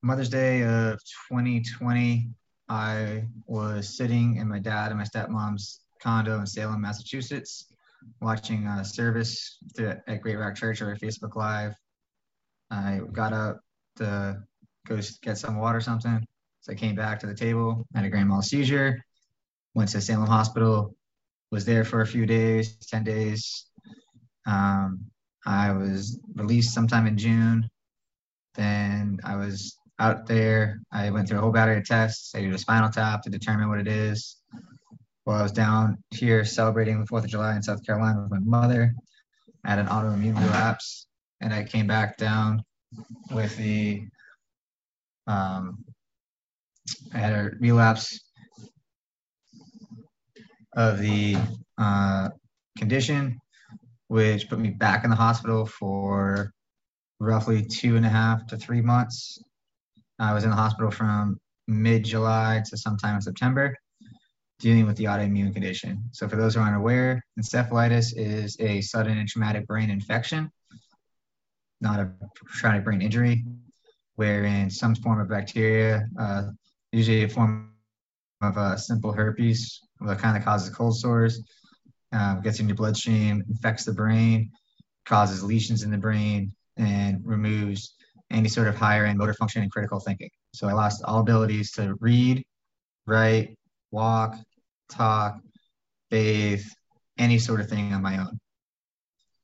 Mother's 0.02 0.28
Day 0.28 0.62
of 0.62 0.98
2020. 1.30 2.30
I 2.68 3.24
was 3.46 3.96
sitting 3.96 4.36
in 4.36 4.48
my 4.48 4.58
dad 4.58 4.90
and 4.90 4.98
my 4.98 5.04
stepmom's 5.04 5.80
condo 6.02 6.38
in 6.40 6.46
Salem, 6.46 6.80
Massachusetts, 6.80 7.66
watching 8.20 8.66
a 8.66 8.84
service 8.84 9.58
at 9.78 10.22
Great 10.22 10.38
Rock 10.38 10.56
Church 10.56 10.82
over 10.82 10.96
Facebook 10.96 11.36
Live. 11.36 11.74
I 12.70 13.00
got 13.12 13.32
up 13.32 13.60
to 13.96 14.42
go 14.86 15.00
get 15.22 15.38
some 15.38 15.56
water 15.56 15.78
or 15.78 15.82
something. 15.82 16.26
So 16.62 16.72
I 16.72 16.74
came 16.74 16.94
back 16.94 17.20
to 17.20 17.26
the 17.26 17.34
table, 17.34 17.86
had 17.94 18.04
a 18.04 18.10
grand 18.10 18.28
mal 18.28 18.42
seizure, 18.42 19.04
went 19.74 19.90
to 19.90 20.00
Salem 20.00 20.26
Hospital, 20.26 20.94
was 21.50 21.64
there 21.64 21.84
for 21.84 22.00
a 22.00 22.06
few 22.06 22.26
days, 22.26 22.76
10 22.86 23.04
days. 23.04 23.66
Um, 24.46 25.10
I 25.46 25.72
was 25.72 26.18
released 26.34 26.74
sometime 26.74 27.06
in 27.06 27.16
June. 27.16 27.68
Then 28.54 29.20
I 29.24 29.36
was 29.36 29.76
out 29.98 30.26
there. 30.26 30.80
I 30.92 31.10
went 31.10 31.28
through 31.28 31.38
a 31.38 31.40
whole 31.40 31.52
battery 31.52 31.78
of 31.78 31.84
tests. 31.84 32.34
I 32.34 32.40
did 32.40 32.54
a 32.54 32.58
spinal 32.58 32.90
tap 32.90 33.22
to 33.22 33.30
determine 33.30 33.68
what 33.68 33.80
it 33.80 33.88
is. 33.88 34.36
While 35.24 35.38
I 35.38 35.42
was 35.42 35.52
down 35.52 35.98
here 36.10 36.44
celebrating 36.44 37.00
the 37.00 37.06
4th 37.06 37.24
of 37.24 37.30
July 37.30 37.54
in 37.54 37.62
South 37.62 37.84
Carolina 37.84 38.22
with 38.22 38.30
my 38.30 38.60
mother, 38.60 38.94
I 39.64 39.70
had 39.70 39.78
an 39.78 39.86
autoimmune 39.86 40.40
relapse. 40.40 41.06
And 41.40 41.54
I 41.54 41.64
came 41.64 41.86
back 41.86 42.16
down 42.16 42.62
with 43.30 43.56
the, 43.56 44.02
um, 45.26 45.84
I 47.14 47.18
had 47.18 47.32
a 47.32 47.50
relapse 47.60 48.20
of 50.74 50.98
the 50.98 51.36
uh, 51.78 52.28
condition 52.76 53.40
which 54.10 54.48
put 54.48 54.58
me 54.58 54.70
back 54.70 55.04
in 55.04 55.10
the 55.10 55.14
hospital 55.14 55.64
for 55.64 56.52
roughly 57.20 57.64
two 57.64 57.94
and 57.94 58.04
a 58.04 58.08
half 58.08 58.44
to 58.44 58.56
three 58.56 58.80
months. 58.80 59.40
I 60.18 60.34
was 60.34 60.42
in 60.42 60.50
the 60.50 60.56
hospital 60.56 60.90
from 60.90 61.38
mid 61.68 62.02
July 62.02 62.60
to 62.68 62.76
sometime 62.76 63.14
in 63.14 63.20
September, 63.20 63.76
dealing 64.58 64.84
with 64.84 64.96
the 64.96 65.04
autoimmune 65.04 65.52
condition. 65.52 66.02
So, 66.10 66.28
for 66.28 66.34
those 66.34 66.56
who 66.56 66.60
aren't 66.60 66.76
aware, 66.76 67.24
encephalitis 67.38 68.12
is 68.16 68.56
a 68.58 68.80
sudden 68.80 69.16
and 69.16 69.28
traumatic 69.28 69.68
brain 69.68 69.90
infection, 69.90 70.50
not 71.80 72.00
a 72.00 72.10
traumatic 72.48 72.84
brain 72.84 73.02
injury, 73.02 73.44
wherein 74.16 74.70
some 74.70 74.96
form 74.96 75.20
of 75.20 75.28
bacteria, 75.28 76.08
uh, 76.18 76.50
usually 76.90 77.22
a 77.22 77.28
form 77.28 77.74
of 78.42 78.56
a 78.56 78.60
uh, 78.60 78.76
simple 78.76 79.12
herpes, 79.12 79.78
that 80.00 80.18
kind 80.18 80.36
of 80.36 80.42
causes 80.42 80.74
cold 80.74 80.98
sores, 80.98 81.44
um, 82.12 82.40
gets 82.42 82.60
in 82.60 82.68
your 82.68 82.76
bloodstream, 82.76 83.44
infects 83.48 83.84
the 83.84 83.92
brain, 83.92 84.50
causes 85.06 85.42
lesions 85.42 85.82
in 85.82 85.90
the 85.90 85.98
brain, 85.98 86.52
and 86.76 87.20
removes 87.24 87.94
any 88.30 88.48
sort 88.48 88.68
of 88.68 88.76
higher 88.76 89.04
end 89.04 89.18
motor 89.18 89.34
function 89.34 89.62
and 89.62 89.70
critical 89.70 90.00
thinking. 90.00 90.30
So 90.54 90.68
I 90.68 90.72
lost 90.72 91.02
all 91.04 91.20
abilities 91.20 91.72
to 91.72 91.94
read, 92.00 92.44
write, 93.06 93.56
walk, 93.90 94.36
talk, 94.90 95.40
bathe, 96.10 96.64
any 97.18 97.38
sort 97.38 97.60
of 97.60 97.68
thing 97.68 97.92
on 97.92 98.02
my 98.02 98.18
own. 98.18 98.38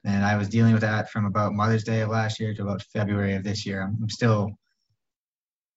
And 0.05 0.25
I 0.25 0.37
was 0.37 0.49
dealing 0.49 0.73
with 0.73 0.83
that 0.83 1.11
from 1.11 1.25
about 1.25 1.53
Mother's 1.53 1.85
Day 1.85 2.01
of 2.01 2.11
last 2.11 2.39
year 2.39 2.55
to 2.55 2.63
about 2.63 2.83
February 2.93 3.35
of 3.35 3.43
this 3.43 3.67
year. 3.67 3.83
I'm 3.83 4.09
still 4.09 4.53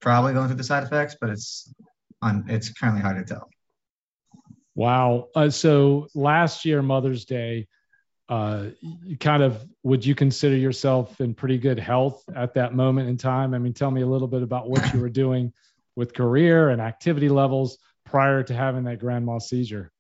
probably 0.01 0.34
going 0.34 0.48
through 0.48 0.58
the 0.58 0.63
side 0.63 0.84
effects, 0.84 1.15
but 1.19 1.31
it's 1.31 1.74
on. 2.22 2.46
It's 2.48 2.72
currently 2.72 3.01
hard 3.01 3.17
to 3.17 3.34
tell. 3.34 3.50
Wow. 4.79 5.27
Uh, 5.36 5.50
so 5.50 6.07
last 6.15 6.63
year, 6.63 6.81
Mother's 6.81 7.25
Day, 7.25 7.67
uh, 8.29 8.67
kind 9.19 9.43
of 9.43 9.62
would 9.83 10.05
you 10.05 10.15
consider 10.15 10.55
yourself 10.55 11.19
in 11.19 11.33
pretty 11.33 11.57
good 11.57 11.77
health 11.77 12.24
at 12.33 12.53
that 12.53 12.74
moment 12.74 13.09
in 13.09 13.17
time? 13.17 13.53
I 13.53 13.57
mean, 13.57 13.74
tell 13.74 13.91
me 13.91 14.03
a 14.03 14.07
little 14.07 14.29
bit 14.29 14.41
about 14.41 14.69
what 14.69 14.93
you 14.93 15.01
were 15.01 15.09
doing 15.09 15.51
with 15.98 16.13
career 16.13 16.69
and 16.69 16.79
activity 16.79 17.27
levels 17.27 17.77
prior 18.05 18.41
to 18.43 18.53
having 18.53 18.86
that 18.86 19.00
grand 19.00 19.25
mal 19.25 19.41
seizure. 19.41 19.91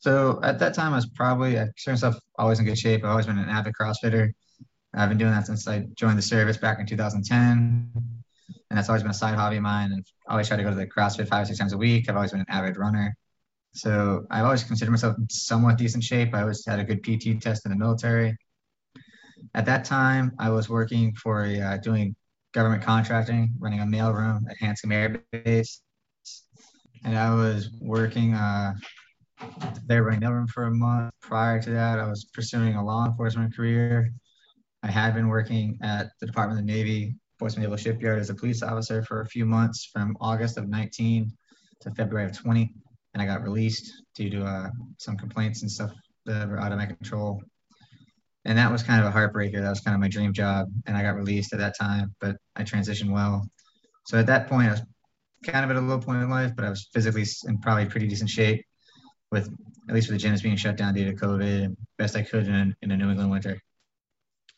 So 0.00 0.40
at 0.42 0.58
that 0.58 0.74
time, 0.74 0.92
I 0.92 0.96
was 0.96 1.06
probably 1.06 1.58
I 1.58 1.64
consider 1.64 1.92
myself 1.92 2.16
always 2.38 2.58
in 2.58 2.66
good 2.66 2.76
shape. 2.76 3.02
I've 3.02 3.12
always 3.12 3.24
been 3.24 3.38
an 3.38 3.48
avid 3.48 3.72
CrossFitter. 3.80 4.30
I've 4.92 5.08
been 5.08 5.16
doing 5.16 5.32
that 5.32 5.46
since 5.46 5.66
I 5.66 5.86
joined 5.94 6.18
the 6.18 6.22
service 6.22 6.58
back 6.58 6.80
in 6.80 6.86
2010, 6.86 7.92
and 7.94 8.12
that's 8.68 8.90
always 8.90 9.00
been 9.00 9.10
a 9.10 9.14
side 9.14 9.36
hobby 9.36 9.56
of 9.56 9.62
mine. 9.62 9.92
And 9.92 10.04
I 10.28 10.32
always 10.32 10.48
try 10.48 10.58
to 10.58 10.62
go 10.62 10.68
to 10.68 10.76
the 10.76 10.86
CrossFit 10.86 11.28
five 11.28 11.44
or 11.44 11.46
six 11.46 11.58
times 11.58 11.72
a 11.72 11.78
week. 11.78 12.10
I've 12.10 12.16
always 12.16 12.32
been 12.32 12.40
an 12.40 12.46
avid 12.50 12.76
runner. 12.76 13.16
So 13.72 14.26
I've 14.30 14.44
always 14.44 14.64
considered 14.64 14.90
myself 14.90 15.16
in 15.18 15.28
somewhat 15.30 15.78
decent 15.78 16.02
shape. 16.02 16.34
I 16.34 16.42
always 16.42 16.64
had 16.66 16.80
a 16.80 16.84
good 16.84 17.02
PT 17.02 17.40
test 17.40 17.64
in 17.64 17.70
the 17.70 17.78
military. 17.78 18.36
At 19.54 19.66
that 19.66 19.84
time, 19.84 20.32
I 20.38 20.50
was 20.50 20.68
working 20.68 21.14
for 21.14 21.44
a, 21.44 21.60
uh, 21.60 21.76
doing 21.78 22.16
government 22.52 22.82
contracting, 22.82 23.54
running 23.58 23.80
a 23.80 23.84
mailroom 23.84 24.42
at 24.50 24.58
Hanscom 24.58 24.92
Air 24.92 25.22
Base. 25.32 25.82
And 27.04 27.16
I 27.16 27.34
was 27.34 27.70
working 27.80 28.34
uh, 28.34 28.74
there 29.86 30.02
running 30.02 30.20
mailroom 30.20 30.48
for 30.48 30.64
a 30.64 30.70
month. 30.70 31.12
Prior 31.20 31.62
to 31.62 31.70
that, 31.70 31.98
I 31.98 32.08
was 32.08 32.24
pursuing 32.24 32.74
a 32.74 32.84
law 32.84 33.06
enforcement 33.06 33.54
career. 33.54 34.12
I 34.82 34.90
had 34.90 35.14
been 35.14 35.28
working 35.28 35.78
at 35.82 36.10
the 36.20 36.26
Department 36.26 36.60
of 36.60 36.66
the 36.66 36.72
Navy, 36.72 37.14
Portsmouth 37.38 37.62
Naval 37.62 37.76
Shipyard 37.76 38.18
as 38.18 38.30
a 38.30 38.34
police 38.34 38.62
officer 38.62 39.02
for 39.02 39.22
a 39.22 39.26
few 39.26 39.46
months 39.46 39.88
from 39.90 40.16
August 40.20 40.58
of 40.58 40.68
19 40.68 41.32
to 41.80 41.90
February 41.92 42.26
of 42.26 42.36
20 42.36 42.74
and 43.12 43.22
I 43.22 43.26
got 43.26 43.42
released 43.42 44.02
due 44.14 44.30
to 44.30 44.44
uh, 44.44 44.70
some 44.98 45.16
complaints 45.16 45.62
and 45.62 45.70
stuff 45.70 45.92
that 46.26 46.48
were 46.48 46.60
out 46.60 46.72
of 46.72 46.78
my 46.78 46.86
control. 46.86 47.42
And 48.44 48.56
that 48.56 48.72
was 48.72 48.82
kind 48.82 49.04
of 49.04 49.06
a 49.06 49.16
heartbreaker. 49.16 49.60
That 49.60 49.68
was 49.68 49.80
kind 49.80 49.94
of 49.94 50.00
my 50.00 50.08
dream 50.08 50.32
job, 50.32 50.68
and 50.86 50.96
I 50.96 51.02
got 51.02 51.16
released 51.16 51.52
at 51.52 51.58
that 51.58 51.76
time. 51.78 52.14
But 52.20 52.36
I 52.56 52.62
transitioned 52.62 53.10
well. 53.10 53.46
So 54.06 54.18
at 54.18 54.26
that 54.26 54.48
point, 54.48 54.68
I 54.68 54.72
was 54.72 54.82
kind 55.44 55.64
of 55.64 55.70
at 55.70 55.76
a 55.76 55.80
low 55.80 55.98
point 55.98 56.22
in 56.22 56.30
life, 56.30 56.52
but 56.56 56.64
I 56.64 56.70
was 56.70 56.88
physically 56.92 57.24
in 57.46 57.58
probably 57.58 57.86
pretty 57.86 58.06
decent 58.06 58.30
shape, 58.30 58.64
with 59.30 59.52
at 59.88 59.94
least 59.94 60.10
with 60.10 60.20
the 60.20 60.26
gyms 60.26 60.42
being 60.42 60.56
shut 60.56 60.76
down 60.76 60.94
due 60.94 61.04
to 61.04 61.14
COVID, 61.14 61.64
and 61.64 61.76
best 61.98 62.16
I 62.16 62.22
could 62.22 62.46
in, 62.46 62.74
in 62.80 62.90
a 62.90 62.96
New 62.96 63.10
England 63.10 63.30
winter. 63.30 63.60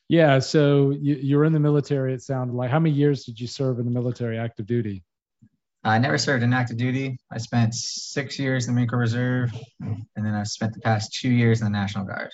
Yeah. 0.08 0.38
So 0.38 0.90
you, 0.90 1.14
you 1.14 1.36
were 1.38 1.44
in 1.44 1.52
the 1.52 1.60
military. 1.60 2.14
It 2.14 2.22
sounded 2.22 2.54
like. 2.54 2.70
How 2.70 2.78
many 2.78 2.94
years 2.94 3.24
did 3.24 3.40
you 3.40 3.46
serve 3.46 3.78
in 3.78 3.84
the 3.84 3.90
military, 3.90 4.38
active 4.38 4.66
duty? 4.66 5.02
I 5.84 5.98
never 5.98 6.16
served 6.16 6.44
in 6.44 6.52
active 6.52 6.76
duty. 6.76 7.18
I 7.30 7.38
spent 7.38 7.74
six 7.74 8.38
years 8.38 8.66
in 8.66 8.74
the 8.74 8.78
Marine 8.78 8.88
Corps 8.88 8.98
Reserve, 8.98 9.52
and 9.80 10.06
then 10.14 10.34
I've 10.34 10.48
spent 10.48 10.74
the 10.74 10.80
past 10.80 11.12
two 11.12 11.30
years 11.30 11.60
in 11.60 11.64
the 11.64 11.70
National 11.70 12.04
Guard. 12.04 12.30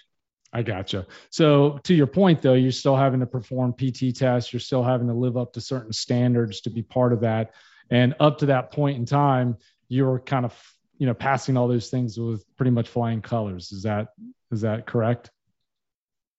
I 0.53 0.63
gotcha. 0.63 1.07
So 1.31 1.79
to 1.85 1.95
your 1.95 2.07
point, 2.07 2.43
though, 2.43 2.55
you're 2.55 2.73
still 2.73 2.97
having 2.97 3.21
to 3.21 3.27
perform 3.27 3.75
PT 3.75 4.15
tests. 4.15 4.53
You're 4.53 4.61
still 4.61 4.83
having 4.83 5.09
to 5.09 5.15
live 5.15 5.37
up 5.37 5.55
to 5.55 5.61
certain 5.61 5.93
standards 5.93 6.63
to 6.63 6.71
be 6.71 6.83
part 6.83 7.13
of 7.13 7.21
that. 7.21 7.55
And 7.91 8.15
up 8.21 8.39
to 8.39 8.47
that 8.47 8.71
point 8.71 8.99
in 8.99 9.07
time, 9.07 9.57
you 9.89 10.05
were 10.07 10.21
kind 10.21 10.45
of, 10.45 10.59
you 10.99 11.07
know, 11.07 11.15
passing 11.15 11.57
all 11.57 11.69
those 11.69 11.91
things 11.91 12.19
with 12.19 12.45
pretty 12.57 12.71
much 12.71 12.89
flying 12.89 13.23
colors. 13.23 13.73
Is 13.73 13.83
that 13.83 14.09
is 14.51 14.63
that 14.63 14.87
correct? 14.87 15.31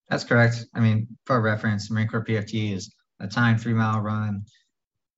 That's 0.10 0.24
correct. 0.24 0.66
I 0.74 0.80
mean, 0.80 1.18
for 1.26 1.40
reference, 1.40 1.92
Marine 1.92 2.08
Corps 2.08 2.26
PFT 2.26 2.74
is 2.74 2.94
a 3.20 3.28
timed 3.28 3.62
three 3.62 3.74
mile 3.74 4.00
run, 4.00 4.46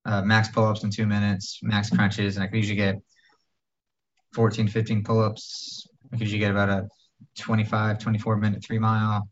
uh, 0.04 0.22
max 0.22 0.48
pull-ups 0.48 0.84
in 0.84 0.90
two 0.90 1.06
minutes, 1.06 1.60
max 1.62 1.90
crunches, 1.90 2.36
and 2.36 2.44
I 2.44 2.46
could 2.46 2.56
usually 2.56 2.76
get 2.76 2.96
14, 4.34 4.68
15 4.68 5.04
pull-ups. 5.04 5.86
I 6.12 6.16
could 6.16 6.22
usually 6.22 6.40
get 6.40 6.50
about 6.50 6.68
a 6.68 6.88
25, 7.38 7.98
24 7.98 8.36
minute 8.36 8.64
three 8.64 8.78
mile. 8.78 9.28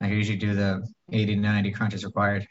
I 0.00 0.08
could 0.08 0.16
usually 0.16 0.38
do 0.38 0.54
the 0.54 0.86
80 1.12 1.36
to 1.36 1.40
90 1.40 1.70
crunches 1.72 2.04
required. 2.04 2.46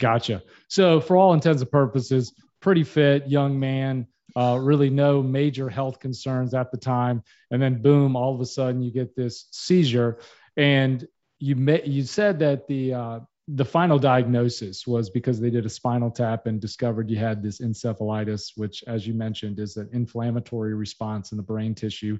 Gotcha. 0.00 0.42
So 0.68 1.00
for 1.00 1.16
all 1.16 1.34
intents 1.34 1.62
and 1.62 1.70
purposes, 1.70 2.32
pretty 2.60 2.84
fit 2.84 3.28
young 3.28 3.60
man, 3.60 4.06
uh, 4.36 4.58
really 4.60 4.90
no 4.90 5.22
major 5.22 5.68
health 5.68 6.00
concerns 6.00 6.54
at 6.54 6.70
the 6.70 6.78
time. 6.78 7.22
And 7.50 7.62
then 7.62 7.82
boom, 7.82 8.16
all 8.16 8.34
of 8.34 8.40
a 8.40 8.46
sudden 8.46 8.82
you 8.82 8.90
get 8.90 9.14
this 9.14 9.46
seizure. 9.52 10.18
And 10.56 11.06
you 11.38 11.56
met, 11.56 11.86
you 11.86 12.02
said 12.04 12.38
that 12.40 12.66
the 12.66 12.94
uh, 12.94 13.20
the 13.48 13.64
final 13.64 13.98
diagnosis 13.98 14.86
was 14.86 15.10
because 15.10 15.38
they 15.38 15.50
did 15.50 15.66
a 15.66 15.70
spinal 15.70 16.10
tap 16.10 16.46
and 16.46 16.60
discovered 16.60 17.10
you 17.10 17.18
had 17.18 17.42
this 17.42 17.60
encephalitis, 17.60 18.52
which, 18.56 18.82
as 18.86 19.06
you 19.06 19.12
mentioned, 19.12 19.58
is 19.58 19.76
an 19.76 19.88
inflammatory 19.92 20.74
response 20.74 21.32
in 21.32 21.36
the 21.36 21.42
brain 21.42 21.74
tissue 21.74 22.18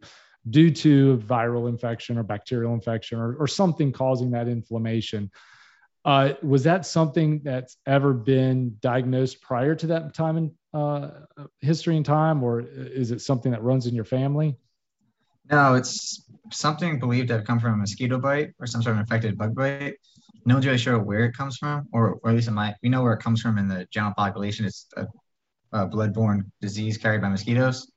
due 0.51 0.71
to 0.71 1.17
viral 1.19 1.69
infection 1.69 2.19
or 2.19 2.23
bacterial 2.23 2.75
infection 2.75 3.19
or, 3.19 3.35
or 3.37 3.47
something 3.47 3.91
causing 3.91 4.33
that 4.33 4.49
inflammation. 4.49 5.31
Uh, 6.05 6.35
was 6.43 6.65
that 6.65 6.85
something 6.85 7.41
that's 7.43 7.79
ever 7.87 8.13
been 8.13 8.77
diagnosed 8.81 9.41
prior 9.41 9.75
to 9.75 9.87
that 9.87 10.13
time 10.13 10.37
in 10.37 10.55
uh, 10.75 11.11
history 11.63 11.97
and 11.97 12.05
time, 12.05 12.43
or 12.43 12.61
is 12.61 13.11
it 13.11 13.23
something 13.23 13.53
that 13.53 13.63
runs 13.63 13.87
in 13.87 13.95
your 13.95 14.05
family? 14.05 14.55
No, 15.51 15.75
it's 15.75 16.23
something 16.53 16.99
believed 16.99 17.29
to 17.29 17.35
have 17.35 17.47
come 17.47 17.59
from 17.59 17.73
a 17.73 17.77
mosquito 17.79 18.19
bite 18.19 18.53
or 18.59 18.67
some 18.67 18.83
sort 18.83 18.97
of 18.97 19.01
infected 19.01 19.39
bug 19.39 19.55
bite 19.55 19.97
no 20.45 20.55
one's 20.57 20.67
really 20.67 20.79
sure 20.79 20.99
where 20.99 21.25
it 21.25 21.37
comes 21.37 21.57
from, 21.57 21.89
or, 21.93 22.19
or 22.23 22.31
at 22.31 22.37
least 22.37 22.49
in 22.49 22.55
my, 22.55 22.75
we 22.83 22.89
know 22.89 23.03
where 23.03 23.15
it 23.15 23.23
comes 23.23 23.41
from 23.41 23.59
in 23.59 23.69
the 23.69 23.87
general 23.91 24.15
population. 24.15 24.67
It's 24.67 24.87
a, 24.97 25.07
a 25.73 25.89
bloodborne 25.89 26.51
disease 26.61 26.99
carried 26.99 27.23
by 27.23 27.29
mosquitoes. 27.29 27.91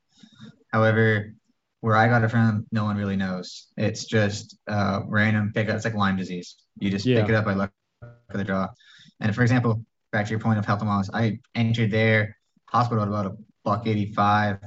However, 0.71 1.33
where 1.81 1.95
I 1.95 2.07
got 2.07 2.23
it 2.23 2.29
from, 2.29 2.65
no 2.71 2.83
one 2.83 2.97
really 2.97 3.15
knows. 3.15 3.67
It's 3.77 4.05
just 4.05 4.57
uh, 4.67 5.01
random 5.07 5.51
pickup. 5.53 5.75
It's 5.75 5.85
like 5.85 5.93
Lyme 5.93 6.17
disease. 6.17 6.55
You 6.79 6.89
just 6.89 7.05
yeah. 7.05 7.21
pick 7.21 7.29
it 7.29 7.35
up 7.35 7.45
by 7.45 7.53
luck 7.53 7.71
of 8.01 8.37
the 8.37 8.43
draw. 8.43 8.67
And 9.19 9.33
for 9.33 9.41
example, 9.41 9.83
back 10.11 10.25
to 10.25 10.31
your 10.31 10.39
point 10.39 10.59
of 10.59 10.65
health 10.65 10.81
and 10.81 10.89
wellness, 10.89 11.09
I 11.13 11.39
entered 11.55 11.91
their 11.91 12.37
hospital 12.65 13.03
at 13.03 13.07
about 13.09 13.25
a 13.25 13.37
buck 13.63 13.87
85 13.87 14.59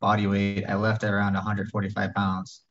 body 0.00 0.26
weight. 0.26 0.64
I 0.68 0.74
left 0.74 1.04
at 1.04 1.12
around 1.12 1.34
145 1.34 2.14
pounds. 2.14 2.62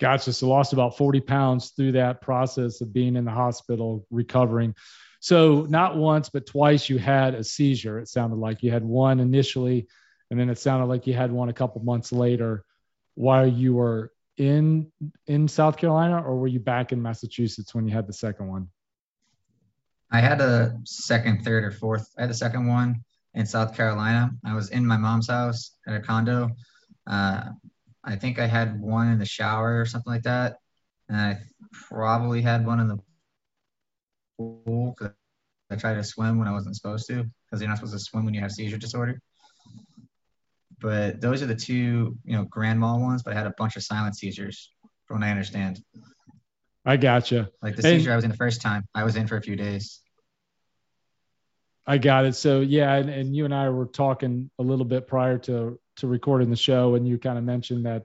Gotcha. 0.00 0.32
So 0.32 0.48
lost 0.48 0.72
about 0.72 0.96
40 0.96 1.20
pounds 1.20 1.70
through 1.70 1.92
that 1.92 2.22
process 2.22 2.80
of 2.80 2.92
being 2.92 3.16
in 3.16 3.26
the 3.26 3.30
hospital, 3.30 4.06
recovering. 4.10 4.74
So 5.20 5.66
not 5.68 5.96
once, 5.96 6.30
but 6.30 6.46
twice 6.46 6.88
you 6.88 6.98
had 6.98 7.34
a 7.34 7.44
seizure. 7.44 7.98
It 7.98 8.08
sounded 8.08 8.38
like 8.38 8.62
you 8.62 8.70
had 8.70 8.82
one 8.82 9.20
initially, 9.20 9.86
and 10.30 10.40
then 10.40 10.48
it 10.48 10.58
sounded 10.58 10.86
like 10.86 11.06
you 11.06 11.12
had 11.12 11.30
one 11.30 11.50
a 11.50 11.52
couple 11.52 11.82
months 11.82 12.12
later 12.12 12.64
while 13.14 13.46
you 13.46 13.74
were 13.74 14.12
in 14.38 14.90
in 15.26 15.46
South 15.48 15.76
Carolina, 15.76 16.22
or 16.22 16.38
were 16.38 16.48
you 16.48 16.60
back 16.60 16.92
in 16.92 17.02
Massachusetts 17.02 17.74
when 17.74 17.86
you 17.86 17.92
had 17.92 18.06
the 18.06 18.14
second 18.14 18.48
one? 18.48 18.68
I 20.10 20.20
had 20.20 20.40
a 20.40 20.78
second, 20.84 21.44
third, 21.44 21.62
or 21.64 21.70
fourth. 21.70 22.08
I 22.16 22.22
had 22.22 22.30
the 22.30 22.34
second 22.34 22.66
one 22.66 23.04
in 23.34 23.44
South 23.44 23.76
Carolina. 23.76 24.30
I 24.46 24.54
was 24.54 24.70
in 24.70 24.86
my 24.86 24.96
mom's 24.96 25.28
house 25.28 25.72
at 25.86 25.94
a 25.94 26.00
condo. 26.00 26.48
Uh, 27.06 27.50
I 28.02 28.16
think 28.16 28.38
I 28.38 28.46
had 28.46 28.80
one 28.80 29.08
in 29.08 29.18
the 29.18 29.26
shower 29.26 29.80
or 29.80 29.86
something 29.86 30.12
like 30.12 30.22
that, 30.22 30.56
and 31.08 31.16
I 31.16 31.38
probably 31.72 32.40
had 32.40 32.66
one 32.66 32.80
in 32.80 32.88
the 32.88 32.98
pool 34.38 34.94
because 34.98 35.14
I 35.70 35.76
tried 35.76 35.94
to 35.94 36.04
swim 36.04 36.38
when 36.38 36.48
I 36.48 36.52
wasn't 36.52 36.76
supposed 36.76 37.06
to 37.08 37.24
because 37.44 37.60
you're 37.60 37.68
not 37.68 37.76
supposed 37.76 37.92
to 37.92 37.98
swim 37.98 38.24
when 38.24 38.34
you 38.34 38.40
have 38.40 38.52
seizure 38.52 38.78
disorder. 38.78 39.20
But 40.80 41.20
those 41.20 41.42
are 41.42 41.46
the 41.46 41.54
two, 41.54 42.16
you 42.24 42.36
know, 42.36 42.44
grand 42.44 42.80
mal 42.80 43.00
ones. 43.00 43.22
But 43.22 43.34
I 43.34 43.36
had 43.36 43.46
a 43.46 43.54
bunch 43.58 43.76
of 43.76 43.82
silent 43.82 44.16
seizures, 44.16 44.70
from 45.06 45.20
what 45.20 45.26
I 45.26 45.30
understand. 45.30 45.82
I 46.86 46.96
gotcha. 46.96 47.50
Like 47.60 47.76
the 47.76 47.82
seizure 47.82 48.08
and, 48.08 48.12
I 48.14 48.16
was 48.16 48.24
in 48.24 48.30
the 48.30 48.36
first 48.36 48.62
time, 48.62 48.86
I 48.94 49.04
was 49.04 49.16
in 49.16 49.26
for 49.26 49.36
a 49.36 49.42
few 49.42 49.56
days. 49.56 50.00
I 51.90 51.98
got 51.98 52.24
it. 52.24 52.36
So 52.36 52.60
yeah, 52.60 52.94
and, 52.94 53.10
and 53.10 53.34
you 53.34 53.44
and 53.44 53.52
I 53.52 53.68
were 53.68 53.86
talking 53.86 54.48
a 54.60 54.62
little 54.62 54.84
bit 54.84 55.08
prior 55.08 55.38
to 55.38 55.76
to 55.96 56.06
recording 56.06 56.48
the 56.48 56.54
show, 56.54 56.94
and 56.94 57.06
you 57.06 57.18
kind 57.18 57.36
of 57.36 57.42
mentioned 57.42 57.84
that 57.84 58.04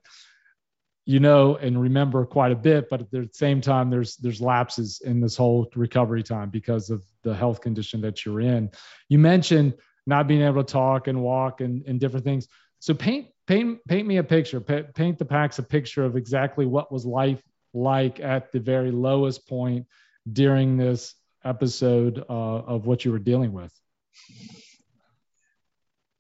you 1.06 1.19
know 1.19 1.58
and 1.58 1.80
remember 1.80 2.26
quite 2.26 2.52
a 2.52 2.56
bit, 2.56 2.89
but 2.89 3.02
at 3.02 3.12
the 3.12 3.30
same 3.32 3.62
time, 3.62 3.91
there's 3.91 4.15
there's 4.15 4.41
lapses 4.41 5.02
in 5.06 5.21
this 5.21 5.38
whole 5.38 5.69
recovery 5.76 6.24
time 6.24 6.50
because 6.50 6.89
of 6.89 7.04
the 7.21 7.36
health 7.36 7.62
condition 7.62 8.02
that 8.02 8.26
you're 8.26 8.41
in. 8.41 8.71
You 9.08 9.19
mentioned 9.19 9.76
not 10.08 10.28
being 10.28 10.41
able 10.41 10.63
to 10.63 10.74
talk 10.74 11.08
and 11.08 11.21
walk 11.21 11.62
and, 11.62 11.86
and 11.86 12.00
different 12.00 12.26
things. 12.26 12.48
So 12.80 12.95
paint 12.95 13.28
paint 13.45 13.86
paint 13.88 14.08
me 14.08 14.17
a 14.17 14.24
picture. 14.24 14.60
paint 14.62 15.19
the 15.19 15.26
packs 15.26 15.60
a 15.60 15.63
picture 15.63 16.04
of 16.04 16.15
exactly 16.15 16.65
what 16.65 16.91
was 16.91 17.06
life 17.06 17.43
like 17.76 18.19
at 18.19 18.52
the 18.52 18.60
very 18.60 18.89
lowest 18.89 19.48
point 19.48 19.86
during 20.34 20.76
this 20.76 21.13
episode 21.45 22.25
uh, 22.29 22.34
of 22.34 22.86
what 22.86 23.05
you 23.05 23.12
were 23.12 23.19
dealing 23.19 23.53
with. 23.53 23.71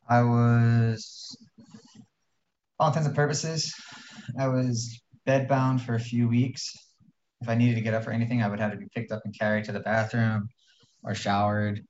I 0.07 0.21
was 0.21 1.35
all 2.79 2.89
intents 2.89 3.07
and 3.07 3.15
purposes, 3.15 3.73
I 4.37 4.47
was 4.47 5.01
bedbound 5.27 5.81
for 5.81 5.95
a 5.95 5.99
few 5.99 6.27
weeks. 6.27 6.77
If 7.41 7.49
I 7.49 7.55
needed 7.55 7.75
to 7.75 7.81
get 7.81 7.93
up 7.93 8.03
for 8.03 8.11
anything, 8.11 8.41
I 8.41 8.47
would 8.47 8.59
have 8.59 8.71
to 8.71 8.77
be 8.77 8.87
picked 8.93 9.11
up 9.11 9.21
and 9.25 9.37
carried 9.37 9.65
to 9.65 9.71
the 9.71 9.79
bathroom 9.79 10.49
or 11.03 11.15
showered. 11.15 11.83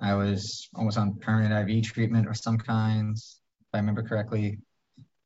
I 0.00 0.14
was 0.14 0.68
almost 0.74 0.98
on 0.98 1.14
permanent 1.18 1.68
IV 1.68 1.84
treatment 1.84 2.28
of 2.28 2.36
some 2.36 2.58
kinds, 2.58 3.40
if 3.60 3.66
I 3.74 3.78
remember 3.78 4.02
correctly. 4.02 4.58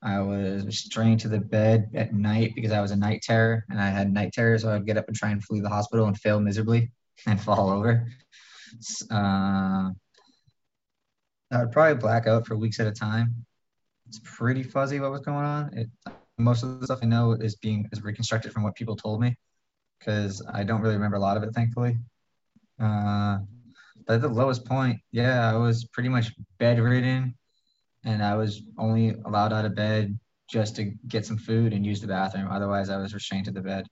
I 0.02 0.20
was 0.20 0.64
restrained 0.64 1.20
to 1.20 1.28
the 1.28 1.40
bed 1.40 1.90
at 1.94 2.12
night 2.12 2.52
because 2.54 2.72
I 2.72 2.80
was 2.80 2.90
a 2.90 2.96
night 2.96 3.22
terror 3.22 3.64
and 3.70 3.80
I 3.80 3.88
had 3.88 4.12
night 4.12 4.32
terrors. 4.32 4.62
So 4.62 4.70
I'd 4.70 4.86
get 4.86 4.98
up 4.98 5.08
and 5.08 5.16
try 5.16 5.30
and 5.30 5.42
flee 5.42 5.60
the 5.60 5.68
hospital 5.68 6.06
and 6.06 6.18
fail 6.18 6.40
miserably 6.40 6.90
and 7.26 7.40
fall 7.40 7.70
over. 7.70 8.06
Uh, 9.10 9.90
I 11.52 11.58
would 11.60 11.72
probably 11.72 11.94
black 11.94 12.26
out 12.26 12.46
for 12.46 12.56
weeks 12.56 12.80
at 12.80 12.86
a 12.86 12.92
time. 12.92 13.46
It's 14.08 14.20
pretty 14.24 14.62
fuzzy 14.62 15.00
what 15.00 15.10
was 15.10 15.20
going 15.22 15.44
on. 15.44 15.70
It, 15.76 15.88
most 16.38 16.62
of 16.62 16.80
the 16.80 16.86
stuff 16.86 17.00
I 17.02 17.06
know 17.06 17.32
is 17.32 17.56
being 17.56 17.88
is 17.92 18.02
reconstructed 18.02 18.52
from 18.52 18.62
what 18.62 18.74
people 18.74 18.96
told 18.96 19.20
me 19.20 19.36
because 19.98 20.44
I 20.52 20.64
don't 20.64 20.80
really 20.80 20.96
remember 20.96 21.16
a 21.16 21.20
lot 21.20 21.36
of 21.36 21.42
it, 21.42 21.54
thankfully. 21.54 21.96
Uh, 22.78 23.38
but 24.06 24.14
at 24.14 24.20
the 24.20 24.28
lowest 24.28 24.64
point, 24.66 25.00
yeah, 25.10 25.50
I 25.50 25.56
was 25.56 25.84
pretty 25.86 26.08
much 26.08 26.32
bedridden 26.58 27.36
and 28.04 28.22
I 28.22 28.36
was 28.36 28.62
only 28.78 29.16
allowed 29.24 29.52
out 29.52 29.64
of 29.64 29.74
bed 29.74 30.18
just 30.48 30.76
to 30.76 30.92
get 31.08 31.26
some 31.26 31.38
food 31.38 31.72
and 31.72 31.84
use 31.84 32.00
the 32.00 32.06
bathroom. 32.06 32.48
Otherwise, 32.50 32.88
I 32.88 32.98
was 32.98 33.14
restrained 33.14 33.46
to 33.46 33.50
the 33.50 33.62
bed 33.62 33.86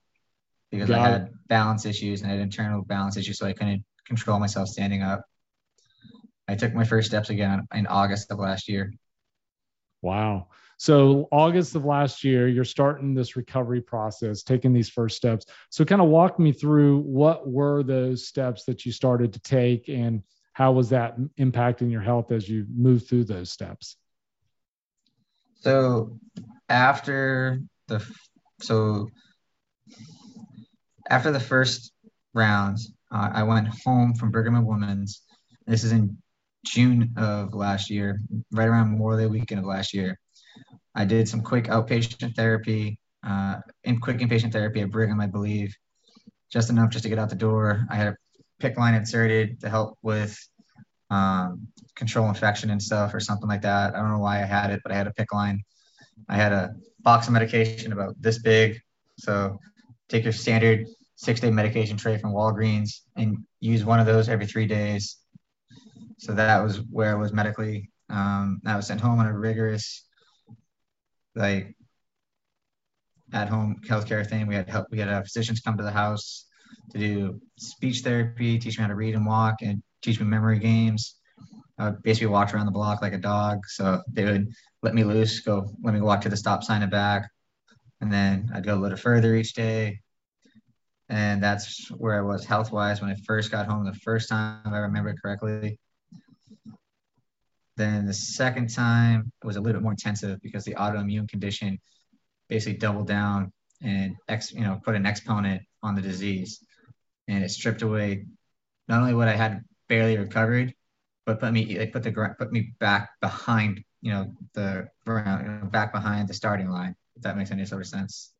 because 0.75 0.91
I 0.91 0.99
had 0.99 1.33
balance 1.47 1.85
issues 1.85 2.21
and 2.21 2.29
I 2.29 2.35
had 2.35 2.41
internal 2.41 2.83
balance 2.83 3.17
issues, 3.17 3.37
so 3.37 3.45
I 3.45 3.53
couldn't 3.53 3.83
control 4.05 4.39
myself 4.39 4.69
standing 4.69 5.01
up. 5.01 5.23
I 6.47 6.55
took 6.55 6.73
my 6.73 6.83
first 6.83 7.07
steps 7.07 7.29
again 7.29 7.67
in 7.73 7.87
August 7.87 8.31
of 8.31 8.39
last 8.39 8.67
year. 8.67 8.93
Wow. 10.01 10.47
So 10.77 11.27
August 11.31 11.75
of 11.75 11.85
last 11.85 12.23
year, 12.23 12.47
you're 12.47 12.65
starting 12.65 13.13
this 13.13 13.35
recovery 13.35 13.81
process, 13.81 14.43
taking 14.43 14.73
these 14.73 14.89
first 14.89 15.15
steps. 15.15 15.45
So 15.69 15.85
kind 15.85 16.01
of 16.01 16.09
walk 16.09 16.37
me 16.37 16.51
through 16.51 16.99
what 16.99 17.47
were 17.47 17.81
those 17.81 18.27
steps 18.27 18.65
that 18.65 18.85
you 18.85 18.91
started 18.91 19.33
to 19.33 19.39
take 19.39 19.87
and 19.89 20.21
how 20.53 20.73
was 20.73 20.89
that 20.89 21.17
impacting 21.37 21.91
your 21.91 22.01
health 22.01 22.31
as 22.31 22.47
you 22.47 22.65
moved 22.73 23.07
through 23.07 23.25
those 23.25 23.51
steps? 23.51 23.97
So 25.61 26.19
after 26.69 27.61
the 27.87 28.05
so 28.61 29.09
after 31.09 31.31
the 31.31 31.39
first 31.39 31.91
round, 32.33 32.77
uh, 33.11 33.29
I 33.33 33.43
went 33.43 33.67
home 33.83 34.13
from 34.15 34.31
Brigham 34.31 34.55
and 34.55 34.65
Women's. 34.65 35.21
This 35.67 35.83
is 35.83 35.91
in 35.91 36.17
June 36.65 37.13
of 37.17 37.53
last 37.53 37.89
year, 37.89 38.19
right 38.51 38.67
around 38.67 38.91
Memorial 38.91 39.19
Day 39.19 39.31
weekend 39.31 39.59
of 39.59 39.65
last 39.65 39.93
year. 39.93 40.19
I 40.95 41.05
did 41.05 41.27
some 41.27 41.41
quick 41.41 41.65
outpatient 41.65 42.35
therapy, 42.35 42.99
uh, 43.23 43.57
in 43.83 43.99
quick 43.99 44.17
inpatient 44.17 44.51
therapy 44.51 44.81
at 44.81 44.91
Brigham, 44.91 45.19
I 45.19 45.27
believe, 45.27 45.75
just 46.51 46.69
enough 46.69 46.89
just 46.89 47.03
to 47.03 47.09
get 47.09 47.19
out 47.19 47.29
the 47.29 47.35
door. 47.35 47.85
I 47.89 47.95
had 47.95 48.07
a 48.07 48.15
PICC 48.61 48.77
line 48.77 48.93
inserted 48.95 49.59
to 49.61 49.69
help 49.69 49.97
with 50.01 50.37
um, 51.09 51.67
control 51.95 52.29
infection 52.29 52.69
and 52.69 52.81
stuff 52.81 53.13
or 53.13 53.19
something 53.19 53.47
like 53.47 53.61
that. 53.61 53.93
I 53.93 53.99
don't 53.99 54.11
know 54.11 54.19
why 54.19 54.41
I 54.41 54.45
had 54.45 54.71
it, 54.71 54.81
but 54.83 54.91
I 54.91 54.95
had 54.95 55.07
a 55.07 55.13
PICC 55.13 55.33
line. 55.33 55.63
I 56.29 56.35
had 56.35 56.53
a 56.53 56.75
box 56.99 57.27
of 57.27 57.33
medication 57.33 57.91
about 57.91 58.19
this 58.19 58.39
big. 58.39 58.79
So 59.19 59.59
take 60.09 60.23
your 60.23 60.33
standard 60.33 60.87
six 61.15 61.39
day 61.39 61.49
medication 61.49 61.97
tray 61.97 62.17
from 62.17 62.33
Walgreens 62.33 63.01
and 63.15 63.37
use 63.59 63.83
one 63.83 63.99
of 63.99 64.05
those 64.05 64.29
every 64.29 64.45
three 64.45 64.67
days. 64.67 65.17
So 66.17 66.33
that 66.33 66.63
was 66.63 66.77
where 66.91 67.11
I 67.11 67.19
was 67.19 67.33
medically. 67.33 67.89
Um, 68.09 68.61
I 68.65 68.75
was 68.75 68.87
sent 68.87 69.01
home 69.01 69.19
on 69.19 69.27
a 69.27 69.37
rigorous 69.37 70.05
like 71.35 71.75
at 73.33 73.49
home 73.49 73.81
healthcare 73.87 74.27
thing. 74.27 74.47
We 74.47 74.55
had 74.55 74.69
help. 74.69 74.87
We 74.91 74.99
had 74.99 75.09
uh, 75.09 75.21
physicians 75.23 75.59
come 75.59 75.77
to 75.77 75.83
the 75.83 75.91
house 75.91 76.45
to 76.91 76.97
do 76.97 77.41
speech 77.57 78.01
therapy, 78.01 78.57
teach 78.57 78.77
me 78.77 78.83
how 78.83 78.87
to 78.87 78.95
read 78.95 79.15
and 79.15 79.25
walk, 79.25 79.55
and 79.61 79.81
teach 80.01 80.19
me 80.19 80.25
memory 80.25 80.59
games. 80.59 81.15
I 81.77 81.89
basically 81.89 82.27
walk 82.27 82.53
around 82.53 82.67
the 82.67 82.71
block 82.71 83.01
like 83.01 83.13
a 83.13 83.17
dog. 83.17 83.67
So 83.67 84.01
they 84.11 84.23
would 84.23 84.47
let 84.81 84.95
me 84.95 85.03
loose, 85.03 85.41
go 85.41 85.69
let 85.83 85.93
me 85.93 86.01
walk 86.01 86.21
to 86.21 86.29
the 86.29 86.37
stop 86.37 86.63
sign 86.63 86.81
and 86.81 86.91
back, 86.91 87.29
and 88.01 88.11
then 88.11 88.49
I'd 88.53 88.65
go 88.65 88.75
a 88.75 88.81
little 88.81 88.97
further 88.97 89.35
each 89.35 89.53
day. 89.53 89.99
And 91.09 91.41
that's 91.41 91.89
where 91.89 92.17
I 92.17 92.21
was 92.21 92.45
health 92.45 92.71
wise 92.71 93.01
when 93.01 93.11
I 93.11 93.15
first 93.25 93.51
got 93.51 93.67
home 93.67 93.85
the 93.85 93.93
first 93.93 94.29
time 94.29 94.61
if 94.65 94.73
I 94.73 94.77
remember 94.79 95.09
it 95.09 95.21
correctly. 95.21 95.79
Then 97.77 98.05
the 98.05 98.13
second 98.13 98.73
time 98.73 99.31
it 99.43 99.45
was 99.45 99.57
a 99.57 99.61
little 99.61 99.79
bit 99.79 99.83
more 99.83 99.91
intensive 99.91 100.41
because 100.41 100.63
the 100.63 100.75
autoimmune 100.75 101.29
condition 101.29 101.79
basically 102.47 102.77
doubled 102.77 103.07
down 103.07 103.51
and 103.81 104.15
ex, 104.27 104.51
you 104.51 104.61
know, 104.61 104.79
put 104.83 104.95
an 104.95 105.05
exponent 105.05 105.61
on 105.83 105.95
the 105.95 106.01
disease, 106.01 106.59
and 107.27 107.43
it 107.43 107.49
stripped 107.49 107.81
away 107.81 108.25
not 108.87 109.01
only 109.01 109.13
what 109.13 109.27
I 109.27 109.35
had 109.35 109.63
barely 109.89 110.17
recovered, 110.17 110.73
but 111.25 111.39
put 111.39 111.51
me 111.51 111.75
they 111.75 111.87
put 111.87 112.03
the 112.03 112.35
put 112.37 112.51
me 112.51 112.73
back 112.79 113.09
behind 113.19 113.83
you 114.01 114.11
know 114.11 114.31
the 114.53 114.87
back 115.05 115.91
behind 115.91 116.27
the 116.27 116.33
starting 116.33 116.69
line. 116.69 116.95
If 117.15 117.23
that 117.23 117.37
makes 117.37 117.51
any 117.51 117.65
sort 117.65 117.81
of 117.81 117.87
sense. 117.87 118.34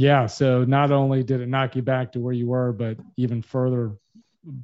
Yeah. 0.00 0.28
So 0.28 0.64
not 0.64 0.92
only 0.92 1.22
did 1.22 1.42
it 1.42 1.48
knock 1.48 1.76
you 1.76 1.82
back 1.82 2.12
to 2.12 2.20
where 2.20 2.32
you 2.32 2.46
were, 2.46 2.72
but 2.72 2.96
even 3.18 3.42
further 3.42 3.98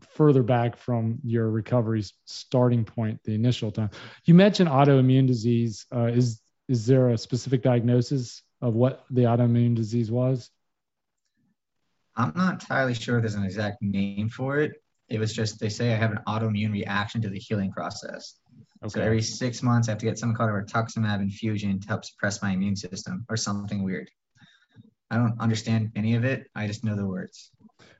further 0.08 0.42
back 0.42 0.78
from 0.78 1.18
your 1.22 1.50
recovery 1.50 2.02
starting 2.24 2.86
point, 2.86 3.22
the 3.24 3.34
initial 3.34 3.70
time. 3.70 3.90
You 4.24 4.32
mentioned 4.32 4.70
autoimmune 4.70 5.26
disease. 5.26 5.84
Uh, 5.94 6.06
is 6.06 6.40
is 6.68 6.86
there 6.86 7.10
a 7.10 7.18
specific 7.18 7.60
diagnosis 7.62 8.42
of 8.62 8.76
what 8.76 9.04
the 9.10 9.24
autoimmune 9.24 9.74
disease 9.74 10.10
was? 10.10 10.50
I'm 12.16 12.32
not 12.34 12.54
entirely 12.54 12.94
sure 12.94 13.20
there's 13.20 13.34
an 13.34 13.44
exact 13.44 13.82
name 13.82 14.30
for 14.30 14.60
it. 14.60 14.72
It 15.10 15.20
was 15.20 15.34
just 15.34 15.60
they 15.60 15.68
say 15.68 15.92
I 15.92 15.96
have 15.96 16.12
an 16.12 16.20
autoimmune 16.26 16.72
reaction 16.72 17.20
to 17.20 17.28
the 17.28 17.38
healing 17.38 17.72
process. 17.72 18.38
Okay. 18.82 18.88
So 18.88 19.00
every 19.02 19.20
six 19.20 19.62
months, 19.62 19.88
I 19.88 19.90
have 19.90 19.98
to 19.98 20.06
get 20.06 20.18
something 20.18 20.34
called 20.34 20.48
a 20.48 20.54
rituximab 20.54 21.20
infusion 21.20 21.78
to 21.78 21.88
help 21.88 22.06
suppress 22.06 22.40
my 22.40 22.52
immune 22.52 22.76
system 22.76 23.26
or 23.28 23.36
something 23.36 23.82
weird. 23.82 24.08
I 25.10 25.16
don't 25.16 25.40
understand 25.40 25.92
any 25.96 26.14
of 26.14 26.24
it. 26.24 26.48
I 26.54 26.66
just 26.66 26.84
know 26.84 26.96
the 26.96 27.06
words. 27.06 27.50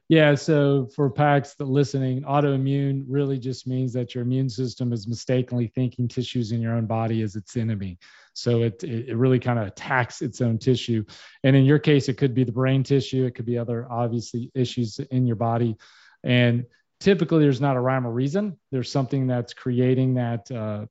Yeah. 0.09 0.37
So 0.37 0.87
for 0.95 1.11
PAX 1.11 1.55
that 1.55 1.65
listening, 1.65 2.23
autoimmune 2.23 3.05
really 3.09 3.39
just 3.39 3.67
means 3.67 3.93
that 3.95 4.15
your 4.15 4.23
immune 4.23 4.49
system 4.49 4.93
is 4.93 5.09
mistakenly 5.09 5.67
thinking 5.75 6.07
tissues 6.07 6.53
in 6.53 6.61
your 6.61 6.75
own 6.75 6.87
body 6.87 7.23
as 7.23 7.35
its 7.35 7.57
enemy. 7.57 7.99
So 8.33 8.63
it, 8.63 8.85
it 8.85 9.17
really 9.17 9.41
kind 9.41 9.59
of 9.59 9.67
attacks 9.67 10.23
its 10.23 10.41
own 10.41 10.59
tissue. 10.59 11.05
And 11.43 11.57
in 11.57 11.65
your 11.65 11.81
case, 11.81 12.09
it 12.09 12.19
could 12.19 12.35
be 12.35 12.45
the 12.45 12.53
brain 12.53 12.85
tissue. 12.85 13.25
It 13.25 13.35
could 13.35 13.47
be 13.47 13.59
other 13.59 13.91
obviously 13.91 14.53
issues 14.55 15.01
in 15.11 15.27
your 15.27 15.37
body. 15.37 15.77
And 16.23 16.67
typically 17.01 17.41
there's 17.41 17.61
not 17.61 17.77
a 17.77 17.81
rhyme 17.81 18.07
or 18.07 18.13
reason. 18.13 18.59
There's 18.71 18.93
something 18.93 19.27
that's 19.27 19.55
creating 19.55 20.15
that 20.15 20.51
uh, 20.53 20.87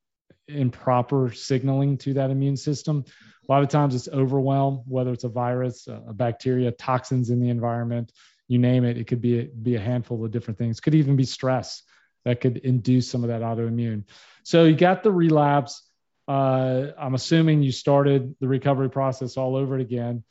improper 0.47 1.31
signaling 1.31 1.97
to 1.99 2.13
that 2.13 2.29
immune 2.29 2.57
system. 2.57 3.05
A 3.47 3.51
lot 3.51 3.63
of 3.63 3.69
times 3.69 3.95
it's 3.95 4.07
overwhelm, 4.07 4.83
whether 4.87 5.11
it's 5.11 5.23
a 5.23 5.29
virus, 5.29 5.87
a 5.87 6.13
bacteria, 6.13 6.71
toxins 6.71 7.29
in 7.29 7.39
the 7.39 7.49
environment, 7.49 8.11
you 8.47 8.57
name 8.57 8.83
it. 8.83 8.97
It 8.97 9.07
could 9.07 9.21
be 9.21 9.39
a, 9.39 9.43
be 9.45 9.75
a 9.75 9.79
handful 9.79 10.23
of 10.23 10.31
different 10.31 10.57
things. 10.57 10.79
Could 10.79 10.95
even 10.95 11.15
be 11.15 11.25
stress 11.25 11.83
that 12.23 12.41
could 12.41 12.57
induce 12.57 13.09
some 13.09 13.23
of 13.23 13.29
that 13.29 13.41
autoimmune. 13.41 14.03
So 14.43 14.65
you 14.65 14.75
got 14.75 15.03
the 15.03 15.11
relapse. 15.11 15.83
Uh, 16.27 16.87
I'm 16.97 17.13
assuming 17.13 17.61
you 17.61 17.71
started 17.71 18.35
the 18.39 18.47
recovery 18.47 18.89
process 18.89 19.37
all 19.37 19.55
over 19.55 19.77
again. 19.77 20.23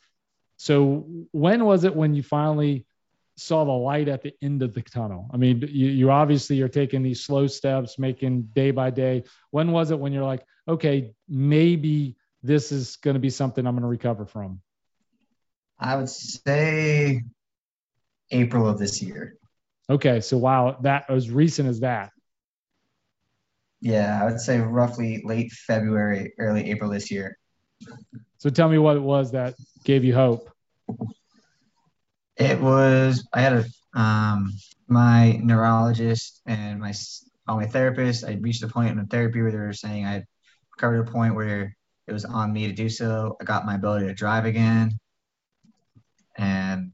So 0.57 1.05
when 1.31 1.65
was 1.65 1.83
it 1.83 1.95
when 1.95 2.15
you 2.15 2.23
finally 2.23 2.85
saw 3.37 3.65
the 3.65 3.71
light 3.71 4.07
at 4.07 4.21
the 4.21 4.33
end 4.41 4.61
of 4.61 4.73
the 4.73 4.81
tunnel? 4.81 5.29
I 5.33 5.37
mean, 5.37 5.61
you, 5.61 5.87
you 5.89 6.11
obviously 6.11 6.61
are 6.61 6.69
taking 6.69 7.03
these 7.03 7.23
slow 7.23 7.47
steps, 7.47 7.99
making 7.99 8.43
day 8.53 8.71
by 8.71 8.89
day. 8.89 9.23
When 9.51 9.71
was 9.71 9.91
it 9.91 9.99
when 9.99 10.13
you're 10.13 10.23
like, 10.23 10.43
okay, 10.67 11.13
maybe 11.27 12.15
this 12.43 12.71
is 12.71 12.95
going 12.97 13.15
to 13.15 13.19
be 13.19 13.29
something 13.29 13.65
I'm 13.65 13.73
going 13.73 13.83
to 13.83 13.87
recover 13.87 14.25
from? 14.25 14.61
I 15.79 15.95
would 15.97 16.09
say 16.09 17.23
April 18.31 18.67
of 18.67 18.79
this 18.79 19.01
year. 19.01 19.37
Okay, 19.89 20.21
so 20.21 20.37
wow, 20.37 20.77
that 20.81 21.09
as 21.09 21.29
recent 21.29 21.69
as 21.69 21.81
that. 21.81 22.11
Yeah, 23.81 24.19
I 24.19 24.25
would 24.25 24.39
say 24.39 24.59
roughly 24.59 25.21
late 25.23 25.51
February, 25.51 26.33
early 26.39 26.71
April 26.71 26.89
this 26.89 27.11
year. 27.11 27.37
So 28.37 28.49
tell 28.49 28.69
me 28.69 28.77
what 28.77 28.95
it 28.95 29.01
was 29.01 29.33
that 29.33 29.55
gave 29.83 30.03
you 30.03 30.15
hope. 30.15 30.49
It 32.37 32.59
was 32.59 33.27
I 33.33 33.41
had 33.41 33.53
a 33.53 33.99
um, 33.99 34.51
my 34.87 35.39
neurologist 35.43 36.41
and 36.45 36.79
my 36.79 36.93
all 37.47 37.57
my 37.57 37.65
therapist. 37.65 38.25
I 38.25 38.33
reached 38.33 38.63
a 38.63 38.67
point 38.67 38.97
in 38.97 39.05
therapy 39.07 39.41
where 39.41 39.51
they 39.51 39.57
were 39.57 39.73
saying 39.73 40.05
I 40.05 40.23
covered 40.77 41.07
a 41.07 41.11
point 41.11 41.35
where 41.35 41.75
it 42.07 42.13
was 42.13 42.25
on 42.25 42.51
me 42.51 42.67
to 42.67 42.73
do 42.73 42.89
so. 42.89 43.37
I 43.39 43.45
got 43.45 43.65
my 43.65 43.75
ability 43.75 44.07
to 44.07 44.13
drive 44.13 44.45
again, 44.45 44.99
and 46.37 46.91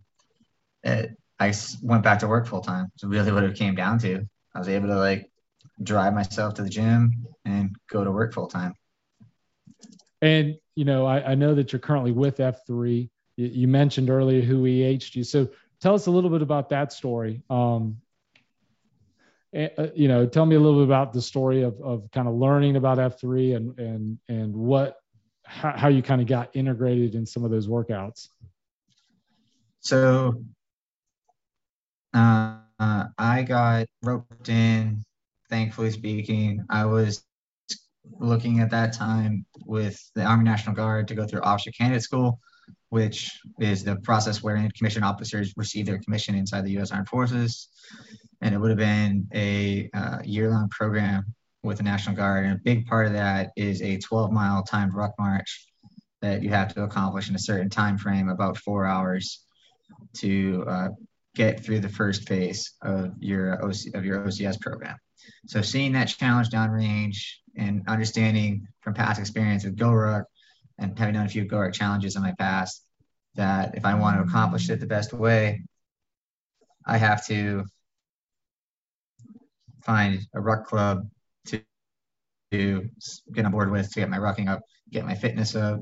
it, 0.83 1.17
I 1.39 1.53
went 1.81 2.03
back 2.03 2.19
to 2.19 2.27
work 2.27 2.47
full 2.47 2.61
time. 2.61 2.91
So 2.97 3.07
really, 3.07 3.31
what 3.31 3.43
it 3.43 3.55
came 3.55 3.75
down 3.75 3.97
to, 3.99 4.23
I 4.53 4.59
was 4.59 4.69
able 4.69 4.87
to 4.89 4.99
like 4.99 5.31
drive 5.81 6.13
myself 6.13 6.53
to 6.55 6.61
the 6.61 6.69
gym 6.69 7.25
and 7.45 7.75
go 7.89 8.03
to 8.03 8.11
work 8.11 8.33
full 8.33 8.47
time. 8.47 8.75
And 10.21 10.57
you 10.75 10.85
know, 10.85 11.05
I, 11.05 11.31
I 11.31 11.35
know 11.35 11.55
that 11.55 11.73
you're 11.73 11.79
currently 11.79 12.11
with 12.11 12.37
F3. 12.37 13.09
You, 13.37 13.67
mentioned 13.67 14.09
earlier 14.09 14.41
who 14.41 14.65
EH'd 14.65 15.15
you. 15.15 15.23
So 15.23 15.49
tell 15.79 15.95
us 15.95 16.07
a 16.07 16.11
little 16.11 16.29
bit 16.29 16.41
about 16.41 16.69
that 16.69 16.93
story. 16.93 17.41
Um, 17.49 17.97
uh, 19.55 19.87
you 19.95 20.07
know, 20.07 20.25
tell 20.25 20.45
me 20.45 20.55
a 20.55 20.59
little 20.59 20.79
bit 20.79 20.85
about 20.85 21.11
the 21.11 21.21
story 21.21 21.63
of, 21.63 21.81
of 21.81 22.09
kind 22.11 22.27
of 22.27 22.35
learning 22.35 22.75
about 22.75 22.97
F3 22.97 23.55
and, 23.55 23.79
and, 23.79 24.17
and 24.29 24.55
what, 24.55 24.97
how, 25.43 25.75
how 25.75 25.87
you 25.89 26.01
kind 26.01 26.21
of 26.21 26.27
got 26.27 26.55
integrated 26.55 27.15
in 27.15 27.25
some 27.25 27.43
of 27.43 27.51
those 27.51 27.67
workouts. 27.67 28.29
So 29.81 30.43
uh, 32.13 32.57
I 32.79 33.43
got 33.43 33.87
roped 34.03 34.49
in, 34.49 35.03
thankfully 35.49 35.91
speaking. 35.91 36.65
I 36.69 36.85
was 36.85 37.23
looking 38.19 38.59
at 38.59 38.71
that 38.71 38.93
time 38.93 39.45
with 39.65 39.99
the 40.15 40.23
Army 40.23 40.43
National 40.43 40.75
Guard 40.75 41.07
to 41.07 41.15
go 41.15 41.25
through 41.25 41.41
officer 41.41 41.71
candidate 41.71 42.03
school, 42.03 42.39
which 42.89 43.31
is 43.59 43.83
the 43.83 43.95
process 43.97 44.43
wherein 44.43 44.69
commissioned 44.71 45.05
officers 45.05 45.53
receive 45.55 45.85
their 45.85 45.99
commission 45.99 46.35
inside 46.35 46.65
the 46.65 46.71
U.S. 46.71 46.91
Armed 46.91 47.07
Forces. 47.07 47.69
And 48.41 48.53
it 48.53 48.57
would 48.57 48.69
have 48.69 48.77
been 48.77 49.27
a 49.33 49.89
uh, 49.93 50.19
year 50.23 50.49
long 50.49 50.69
program 50.69 51.33
with 51.63 51.77
the 51.77 51.83
National 51.83 52.15
Guard. 52.15 52.45
And 52.45 52.55
a 52.55 52.61
big 52.63 52.85
part 52.85 53.07
of 53.07 53.13
that 53.13 53.51
is 53.55 53.81
a 53.81 53.97
12 53.97 54.31
mile 54.31 54.63
timed 54.63 54.93
ruck 54.93 55.13
march 55.19 55.67
that 56.21 56.43
you 56.43 56.49
have 56.49 56.73
to 56.73 56.83
accomplish 56.83 57.29
in 57.29 57.35
a 57.35 57.39
certain 57.39 57.69
time 57.69 57.97
frame, 57.97 58.29
about 58.29 58.57
four 58.57 58.85
hours, 58.85 59.45
to 60.17 60.63
uh, 60.67 60.89
get 61.35 61.63
through 61.63 61.79
the 61.79 61.89
first 61.89 62.27
phase 62.27 62.73
of 62.81 63.13
your 63.19 63.63
OC, 63.63 63.95
of 63.95 64.05
your 64.05 64.25
OCS 64.25 64.59
program. 64.59 64.97
So 65.47 65.61
seeing 65.61 65.93
that 65.93 66.05
challenge 66.05 66.49
downrange 66.49 67.17
and 67.57 67.83
understanding 67.87 68.67
from 68.81 68.93
past 68.93 69.19
experience 69.19 69.63
with 69.63 69.77
GORUCK 69.77 70.25
and 70.81 70.97
having 70.97 71.13
done 71.13 71.25
a 71.25 71.29
few 71.29 71.45
GORUCK 71.45 71.73
challenges 71.73 72.15
in 72.15 72.21
my 72.23 72.33
past, 72.39 72.83
that 73.35 73.75
if 73.75 73.85
I 73.85 73.93
want 73.93 74.17
to 74.17 74.23
accomplish 74.23 74.69
it 74.69 74.79
the 74.79 74.87
best 74.87 75.13
way, 75.13 75.63
I 76.85 76.97
have 76.97 77.25
to 77.27 77.63
find 79.83 80.19
a 80.33 80.41
ruck 80.41 80.65
club 80.65 81.07
to, 81.45 81.61
to 82.51 82.89
get 83.33 83.45
on 83.45 83.51
board 83.51 83.71
with 83.71 83.93
to 83.93 83.99
get 83.99 84.09
my 84.09 84.17
rucking 84.17 84.49
up, 84.49 84.61
get 84.89 85.05
my 85.05 85.15
fitness 85.15 85.55
up. 85.55 85.79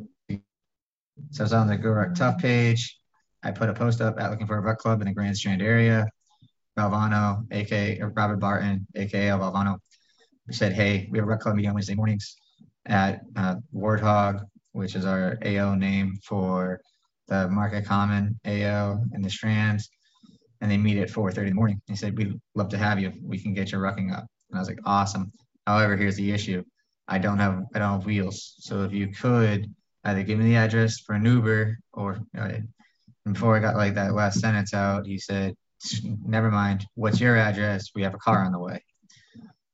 So 1.31 1.41
I 1.41 1.43
was 1.43 1.53
on 1.53 1.67
the 1.67 1.77
GORUCK 1.77 2.15
Tough 2.15 2.37
page. 2.39 2.97
I 3.41 3.51
put 3.51 3.69
a 3.69 3.73
post 3.73 4.01
up 4.01 4.19
at 4.19 4.29
looking 4.29 4.47
for 4.47 4.57
a 4.57 4.61
ruck 4.61 4.79
club 4.79 5.01
in 5.01 5.07
the 5.07 5.13
Grand 5.13 5.37
Strand 5.37 5.61
area. 5.61 6.05
Valvano, 6.77 7.45
aka 7.51 7.99
Robert 8.01 8.39
Barton, 8.39 8.85
aka 8.95 9.29
Valvano, 9.29 9.79
said, 10.51 10.73
"Hey, 10.73 11.07
we 11.11 11.17
have 11.17 11.25
a 11.25 11.29
ruck 11.29 11.41
club 11.41 11.55
meeting 11.55 11.69
on 11.69 11.75
Wednesday 11.75 11.95
mornings 11.95 12.35
at 12.85 13.21
uh, 13.35 13.55
Warthog, 13.73 14.45
which 14.73 14.95
is 14.95 15.05
our 15.05 15.37
AO 15.45 15.75
name 15.75 16.17
for 16.23 16.79
the 17.27 17.47
Market 17.47 17.85
Common 17.85 18.39
AO 18.45 19.01
in 19.13 19.21
the 19.21 19.29
Strands, 19.29 19.89
and 20.61 20.69
they 20.69 20.77
meet 20.77 20.97
at 20.97 21.09
4:30 21.09 21.37
in 21.37 21.45
the 21.49 21.53
morning." 21.55 21.81
He 21.87 21.95
said, 21.95 22.17
"We'd 22.17 22.39
love 22.55 22.69
to 22.69 22.77
have 22.77 22.99
you. 22.99 23.13
We 23.21 23.39
can 23.39 23.53
get 23.53 23.71
your 23.71 23.81
rucking 23.81 24.13
up." 24.13 24.25
And 24.49 24.57
I 24.57 24.59
was 24.59 24.67
like, 24.67 24.79
"Awesome." 24.85 25.31
However, 25.67 25.95
here's 25.95 26.15
the 26.15 26.31
issue: 26.31 26.63
I 27.07 27.19
don't 27.19 27.39
have 27.39 27.63
I 27.73 27.79
don't 27.79 27.99
have 27.99 28.05
wheels. 28.05 28.55
So 28.59 28.83
if 28.83 28.93
you 28.93 29.07
could 29.09 29.73
either 30.03 30.23
give 30.23 30.39
me 30.39 30.45
the 30.45 30.55
address 30.55 30.99
for 30.99 31.13
an 31.13 31.25
Uber 31.25 31.77
or 31.93 32.19
uh, 32.37 32.57
before 33.25 33.55
I 33.55 33.59
got 33.59 33.75
like 33.75 33.95
that 33.95 34.13
last 34.13 34.39
sentence 34.39 34.73
out, 34.73 35.05
he 35.05 35.17
said, 35.17 35.55
"Never 36.03 36.51
mind. 36.51 36.85
What's 36.95 37.19
your 37.19 37.37
address? 37.37 37.89
We 37.95 38.03
have 38.03 38.13
a 38.13 38.19
car 38.19 38.43
on 38.43 38.51
the 38.51 38.59
way." 38.59 38.83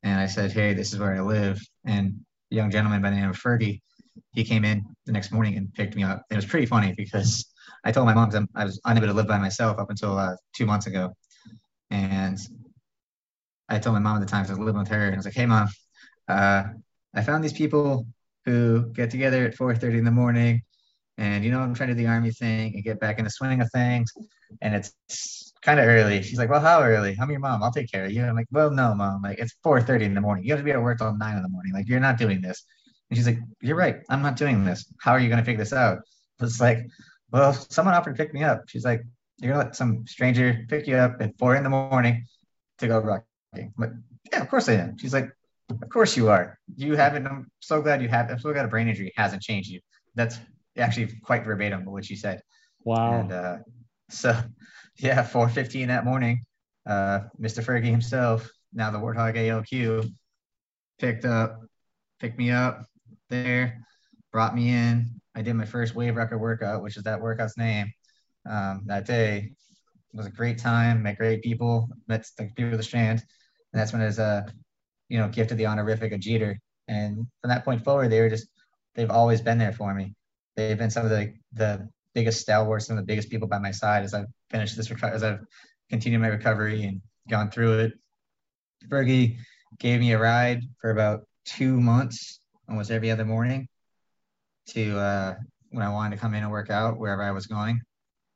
And 0.04 0.20
I 0.20 0.28
said, 0.28 0.52
"Hey, 0.52 0.74
this 0.74 0.94
is 0.94 1.00
where 1.00 1.16
I 1.16 1.22
live." 1.22 1.60
And 1.86 2.26
young 2.50 2.72
gentleman 2.72 3.02
by 3.02 3.10
the 3.10 3.16
name 3.18 3.30
of 3.30 3.38
Fergie, 3.38 3.82
he 4.36 4.43
came 4.43 4.65
in 4.65 4.84
the 5.06 5.12
next 5.12 5.32
morning 5.32 5.58
and 5.58 5.74
picked 5.74 5.95
me 5.95 6.04
up. 6.04 6.24
It 6.30 6.36
was 6.36 6.45
pretty 6.45 6.65
funny 6.65 6.93
because 6.95 7.45
I 7.84 7.91
told 7.91 8.06
my 8.06 8.13
mom 8.13 8.48
I 8.56 8.65
was 8.65 8.80
unable 8.86 9.08
to 9.08 9.13
live 9.13 9.28
by 9.28 9.39
myself 9.39 9.80
up 9.80 9.89
until 9.89 10.17
uh, 10.17 10.36
two 10.56 10.65
months 10.65 10.88
ago, 10.88 11.13
and 11.89 12.38
I 13.69 13.80
told 13.80 13.93
my 13.95 14.00
mom 14.00 14.17
at 14.17 14.19
the 14.19 14.32
time 14.32 14.45
I 14.45 14.50
was 14.50 14.60
living 14.60 14.80
with 14.80 14.89
her, 14.89 15.06
and 15.06 15.15
I 15.15 15.17
was 15.17 15.26
like, 15.26 15.36
"Hey, 15.36 15.45
mom, 15.45 15.69
uh, 16.28 16.63
I 17.13 17.21
found 17.24 17.43
these 17.43 17.54
people 17.54 18.08
who 18.45 18.91
get 18.93 19.10
together 19.10 19.45
at 19.45 19.56
4:30 19.56 19.98
in 19.98 20.06
the 20.06 20.12
morning 20.12 20.62
and 21.17 21.43
you 21.45 21.50
know 21.50 21.62
i'm 21.62 21.74
trying 21.74 21.89
to 21.89 21.95
do 21.95 22.04
the 22.04 22.08
army 22.08 22.30
thing 22.30 22.74
and 22.76 22.84
get 22.84 23.00
back 23.00 23.17
in 23.17 23.24
the 23.24 23.32
swing 23.32 23.62
of 23.62 23.71
things 23.71 24.12
and 24.62 24.76
it's 24.76 25.54
kind 25.65 25.80
of 25.80 25.88
early. 25.88 26.21
She's 26.21 26.38
like 26.38 26.50
well 26.50 26.62
how 26.62 26.82
early? 26.84 27.17
I'm 27.19 27.30
your 27.32 27.39
mom. 27.39 27.63
I'll 27.63 27.71
take 27.71 27.91
care 27.91 28.06
of 28.06 28.12
you. 28.12 28.24
I'm 28.24 28.36
like 28.36 28.48
well 28.52 28.69
no 28.69 28.93
mom. 28.93 29.21
Like 29.24 29.39
it's 29.39 29.56
4.30 29.65 30.02
in 30.02 30.13
the 30.13 30.21
morning. 30.21 30.45
You 30.45 30.52
have 30.52 30.60
to 30.60 30.63
be 30.63 30.71
at 30.71 30.82
work 30.82 31.00
till 31.00 31.15
9 31.15 31.36
in 31.36 31.43
the 31.43 31.50
morning. 31.50 31.74
Like 31.74 31.88
you're 31.89 32.00
not 32.00 32.17
doing 32.17 32.41
this 32.41 32.63
and 33.10 33.18
she's 33.18 33.28
like 33.28 33.39
you're 33.62 33.76
right. 33.76 33.98
I'm 34.10 34.22
not 34.22 34.36
doing 34.36 34.63
this. 34.65 34.86
How 35.00 35.12
are 35.12 35.20
you 35.20 35.30
going 35.30 35.39
to 35.39 35.46
figure 35.46 35.63
this 35.63 35.74
out? 35.74 36.00
It's 36.41 36.60
like 36.60 36.88
well 37.32 37.54
someone 37.54 37.96
offered 37.96 38.15
to 38.18 38.24
pick 38.24 38.34
me 38.34 38.44
up. 38.44 38.63
She's 38.68 38.86
like 38.86 39.04
you're 39.39 39.52
going 39.52 39.62
to 39.62 39.68
let 39.68 39.76
some 39.76 40.08
stranger 40.08 40.65
pick 40.70 40.88
you 40.88 40.96
up 40.96 41.18
at 41.20 41.38
4 41.38 41.58
in 41.58 41.63
the 41.63 41.70
morning 41.70 42.26
to 42.80 42.88
go 42.88 43.02
rucking. 43.02 43.72
But 43.78 43.91
yeah 44.32 44.41
of 44.41 44.50
course 44.50 44.70
i 44.70 44.74
am. 44.74 44.98
She's 44.98 45.13
like 45.13 45.30
of 45.70 45.89
course 45.89 46.15
you 46.15 46.30
are. 46.30 46.58
You 46.76 46.96
haven't 46.96 47.28
i'm 47.28 47.52
so 47.60 47.82
glad 47.82 48.02
you 48.02 48.10
have 48.10 48.30
i'm 48.30 48.39
so 48.39 48.54
glad 48.54 48.65
a 48.65 48.68
brain 48.68 48.88
injury 48.88 49.12
hasn't 49.15 49.41
changed 49.41 49.70
you. 49.70 49.82
That's 50.15 50.38
actually 50.78 51.08
quite 51.24 51.46
verbatim 51.46 51.86
what 51.86 52.06
she 52.06 52.15
said. 52.15 52.41
Wow. 52.84 53.20
And 53.20 53.32
uh, 53.32 53.58
so, 54.10 54.38
yeah, 54.98 55.24
4:15 55.24 55.88
that 55.88 56.06
morning, 56.06 56.41
uh, 56.86 57.22
Mr. 57.39 57.63
Fergie 57.63 57.91
himself, 57.91 58.50
now 58.74 58.91
the 58.91 59.00
Warthog 59.00 59.36
AOQ, 59.36 60.10
picked 61.00 61.26
up, 61.26 61.62
picked 62.20 62.38
me 62.38 62.52
up 62.52 62.86
there, 63.30 63.86
brought 64.32 64.56
me 64.56 64.70
in. 64.70 65.22
I 65.36 65.42
did 65.42 65.54
my 65.54 65.66
first 65.66 65.96
wave 65.96 66.16
record 66.16 66.40
workout, 66.40 66.82
which 66.82 66.98
is 66.98 67.04
that 67.04 67.22
workout's 67.22 67.58
name. 67.58 67.92
Um, 68.50 68.84
that 68.86 69.06
day 69.06 69.52
it 70.14 70.18
was 70.18 70.28
a 70.28 70.32
great 70.32 70.58
time, 70.58 71.04
met 71.04 71.18
great 71.18 71.42
people, 71.42 71.90
met 72.08 72.26
the 72.38 72.46
people 72.56 72.72
of 72.72 72.78
the 72.78 72.84
strand, 72.84 73.20
and 73.74 73.82
that's 73.82 73.92
when 73.92 74.02
I 74.02 74.06
was, 74.06 74.20
uh, 74.20 74.44
you 75.10 75.18
know, 75.18 75.28
gifted 75.28 75.58
the 75.58 75.66
honorific 75.66 76.12
of 76.12 76.20
Jeter. 76.20 76.60
And 76.88 77.28
from 77.42 77.50
that 77.50 77.66
point 77.66 77.84
forward, 77.84 78.12
they 78.12 78.22
were 78.22 78.30
just, 78.30 78.48
they've 78.94 79.10
always 79.10 79.42
been 79.42 79.58
there 79.58 79.74
for 79.74 79.94
me 79.94 80.16
they've 80.56 80.78
been 80.78 80.90
some 80.90 81.06
of 81.06 81.12
the 81.12 81.34
the 81.54 81.88
biggest 82.14 82.42
stalwarts 82.42 82.88
some 82.88 82.98
of 82.98 83.04
the 83.04 83.08
biggest 83.08 83.30
people 83.30 83.48
by 83.48 83.60
my 83.60 83.72
side 83.72 84.04
as 84.04 84.14
I've 84.14 84.28
finished 84.50 84.78
this 84.78 84.92
as 85.04 85.24
I've 85.24 85.42
continued 85.90 86.22
my 86.22 86.30
recovery 86.30 86.86
and 86.86 87.02
gone 87.30 87.52
through 87.52 87.80
it. 87.80 87.94
Fergie 88.88 89.38
gave 89.80 90.00
me 90.00 90.14
a 90.14 90.20
ride 90.20 90.62
for 90.80 90.92
about 90.92 91.28
two 91.44 91.80
months, 91.80 92.40
almost 92.67 92.91
every 92.91 93.12
other 93.12 93.25
morning, 93.25 93.67
to 94.67 94.97
uh, 94.97 95.36
when 95.71 95.86
I 95.86 95.89
wanted 95.89 96.15
to 96.15 96.21
come 96.21 96.34
in 96.34 96.43
and 96.43 96.51
work 96.51 96.69
out 96.69 96.97
wherever 96.97 97.23
I 97.23 97.32
was 97.32 97.45
going. 97.45 97.82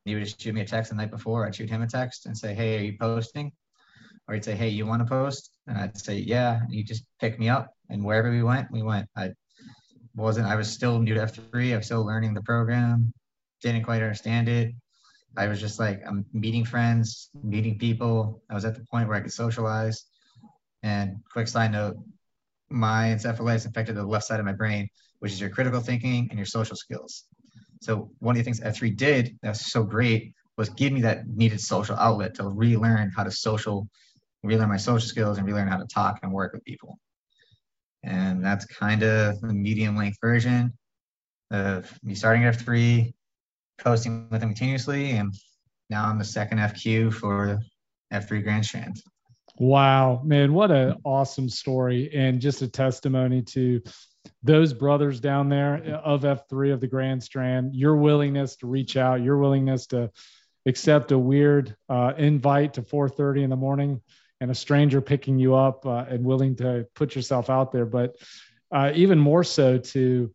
He 0.06 0.16
would 0.16 0.24
just 0.24 0.42
shoot 0.42 0.56
me 0.56 0.62
a 0.62 0.66
text 0.66 0.92
the 0.92 0.98
night 0.98 1.12
before. 1.12 1.46
I'd 1.46 1.56
shoot 1.56 1.70
him 1.70 1.82
a 1.82 1.88
text 1.88 2.26
and 2.26 2.38
say, 2.38 2.54
"Hey, 2.54 2.78
are 2.78 2.84
you 2.84 2.98
posting?" 3.00 3.52
Or 4.28 4.34
he'd 4.34 4.46
say, 4.46 4.56
"Hey, 4.56 4.70
you 4.70 4.86
want 4.86 5.02
to 5.02 5.06
post?" 5.06 5.52
And 5.68 5.78
I'd 5.78 5.98
say, 5.98 6.18
"Yeah." 6.18 6.62
And 6.62 6.74
he'd 6.74 6.88
just 6.88 7.04
pick 7.20 7.40
me 7.40 7.50
up, 7.50 7.74
and 7.90 8.04
wherever 8.04 8.32
we 8.32 8.44
went, 8.44 8.72
we 8.72 8.82
went. 8.82 9.08
I 9.16 9.32
wasn't 10.16 10.48
I 10.48 10.56
was 10.56 10.72
still 10.72 11.00
new 11.00 11.14
to 11.14 11.22
F3. 11.22 11.74
I 11.74 11.78
was 11.78 11.86
still 11.86 12.06
learning 12.06 12.34
the 12.34 12.42
program. 12.42 13.14
Didn't 13.62 13.84
quite 13.84 14.02
understand 14.02 14.50
it. 14.50 14.74
I 15.38 15.48
was 15.48 15.60
just 15.60 15.80
like 15.80 16.02
I'm 16.08 16.26
meeting 16.34 16.66
friends, 16.66 17.30
meeting 17.44 17.78
people. 17.78 18.42
I 18.50 18.54
was 18.54 18.66
at 18.66 18.76
the 18.76 18.86
point 18.92 19.08
where 19.08 19.18
I 19.18 19.22
could 19.22 19.34
socialize. 19.34 20.06
And 20.82 21.18
quick 21.32 21.48
side 21.48 21.72
note, 21.72 21.98
my 22.70 23.06
encephalitis 23.08 23.66
affected 23.66 23.96
the 23.96 24.04
left 24.04 24.26
side 24.26 24.40
of 24.40 24.46
my 24.46 24.54
brain, 24.54 24.90
which 25.20 25.32
is 25.32 25.42
your 25.42 25.50
critical 25.50 25.80
thinking 25.80 26.28
and 26.30 26.38
your 26.38 26.46
social 26.46 26.76
skills. 26.76 27.26
So 27.82 28.12
one 28.20 28.36
of 28.36 28.38
the 28.38 28.44
things 28.44 28.60
F3 28.60 28.96
did 28.96 29.38
that 29.42 29.50
was 29.50 29.72
so 29.72 29.84
great 29.84 30.34
was 30.58 30.70
give 30.70 30.92
me 30.92 31.02
that 31.02 31.28
needed 31.28 31.62
social 31.62 31.96
outlet 31.96 32.36
to 32.36 32.48
relearn 32.48 33.12
how 33.16 33.24
to 33.24 33.32
social, 33.32 33.88
relearn 34.44 34.70
my 34.70 34.78
social 34.78 35.08
skills 35.08 35.38
and 35.38 35.48
relearn 35.48 35.68
how 35.68 35.78
to 35.78 35.86
talk 35.86 36.20
and 36.22 36.32
work 36.32 36.54
with 36.54 36.64
people. 36.66 37.00
And 38.04 38.44
that's 38.44 38.66
kind 38.66 39.04
of 39.04 39.40
the 39.42 39.54
medium 39.54 39.96
length 39.96 40.18
version 40.22 40.74
of 41.52 41.92
me 42.04 42.16
starting 42.16 42.44
at 42.44 42.56
F3, 42.56 43.14
posting 43.80 44.28
with 44.30 44.42
them 44.42 44.50
continuously, 44.50 45.12
and 45.12 45.34
now 45.90 46.06
I'm 46.06 46.20
the 46.20 46.26
second 46.26 46.60
FQ 46.60 47.14
for 47.14 47.60
F3 48.14 48.44
Grand 48.44 48.66
Strand. 48.66 49.02
Wow, 49.60 50.22
man, 50.24 50.54
what 50.54 50.72
an 50.72 50.96
awesome 51.04 51.50
story. 51.50 52.10
And 52.14 52.40
just 52.40 52.62
a 52.62 52.68
testimony 52.70 53.42
to 53.42 53.82
those 54.42 54.74
brothers 54.74 55.20
down 55.20 55.50
there 55.50 55.76
of 56.02 56.22
F3 56.22 56.72
of 56.72 56.80
the 56.80 56.88
Grand 56.88 57.22
Strand, 57.22 57.76
your 57.76 57.98
willingness 57.98 58.56
to 58.58 58.68
reach 58.68 58.96
out, 58.96 59.22
your 59.22 59.38
willingness 59.38 59.88
to 59.88 60.12
accept 60.66 61.12
a 61.12 61.20
weird 61.20 61.76
uh, 61.90 62.14
invite 62.18 62.76
to 62.76 62.84
4:30 62.84 63.44
in 63.44 63.50
the 63.50 63.58
morning 63.58 64.02
and 64.40 64.50
a 64.50 64.56
stranger 64.56 65.02
picking 65.02 65.38
you 65.38 65.56
up 65.56 65.86
uh, 65.86 66.06
and 66.08 66.24
willing 66.24 66.56
to 66.56 66.88
put 66.96 67.14
yourself 67.14 67.50
out 67.50 67.74
there, 67.74 67.86
but 67.86 68.16
uh, 68.72 68.94
even 68.96 69.20
more 69.20 69.44
so 69.44 69.78
to 69.78 70.34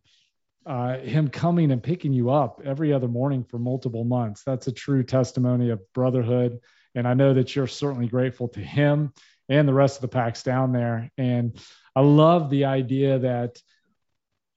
uh, 0.67 0.99
him 0.99 1.29
coming 1.29 1.71
and 1.71 1.81
picking 1.81 2.13
you 2.13 2.29
up 2.29 2.61
every 2.63 2.93
other 2.93 3.07
morning 3.07 3.43
for 3.43 3.57
multiple 3.57 4.03
months. 4.03 4.43
That's 4.43 4.67
a 4.67 4.71
true 4.71 5.01
testimony 5.01 5.71
of 5.71 5.81
brotherhood. 5.93 6.59
And 6.95 7.07
I 7.07 7.13
know 7.13 7.33
that 7.33 7.55
you're 7.55 7.67
certainly 7.67 8.07
grateful 8.07 8.47
to 8.49 8.59
him 8.59 9.13
and 9.49 9.67
the 9.67 9.73
rest 9.73 9.97
of 9.97 10.01
the 10.01 10.07
packs 10.07 10.43
down 10.43 10.71
there. 10.71 11.11
And 11.17 11.59
I 11.95 12.01
love 12.01 12.49
the 12.49 12.65
idea 12.65 13.19
that 13.19 13.61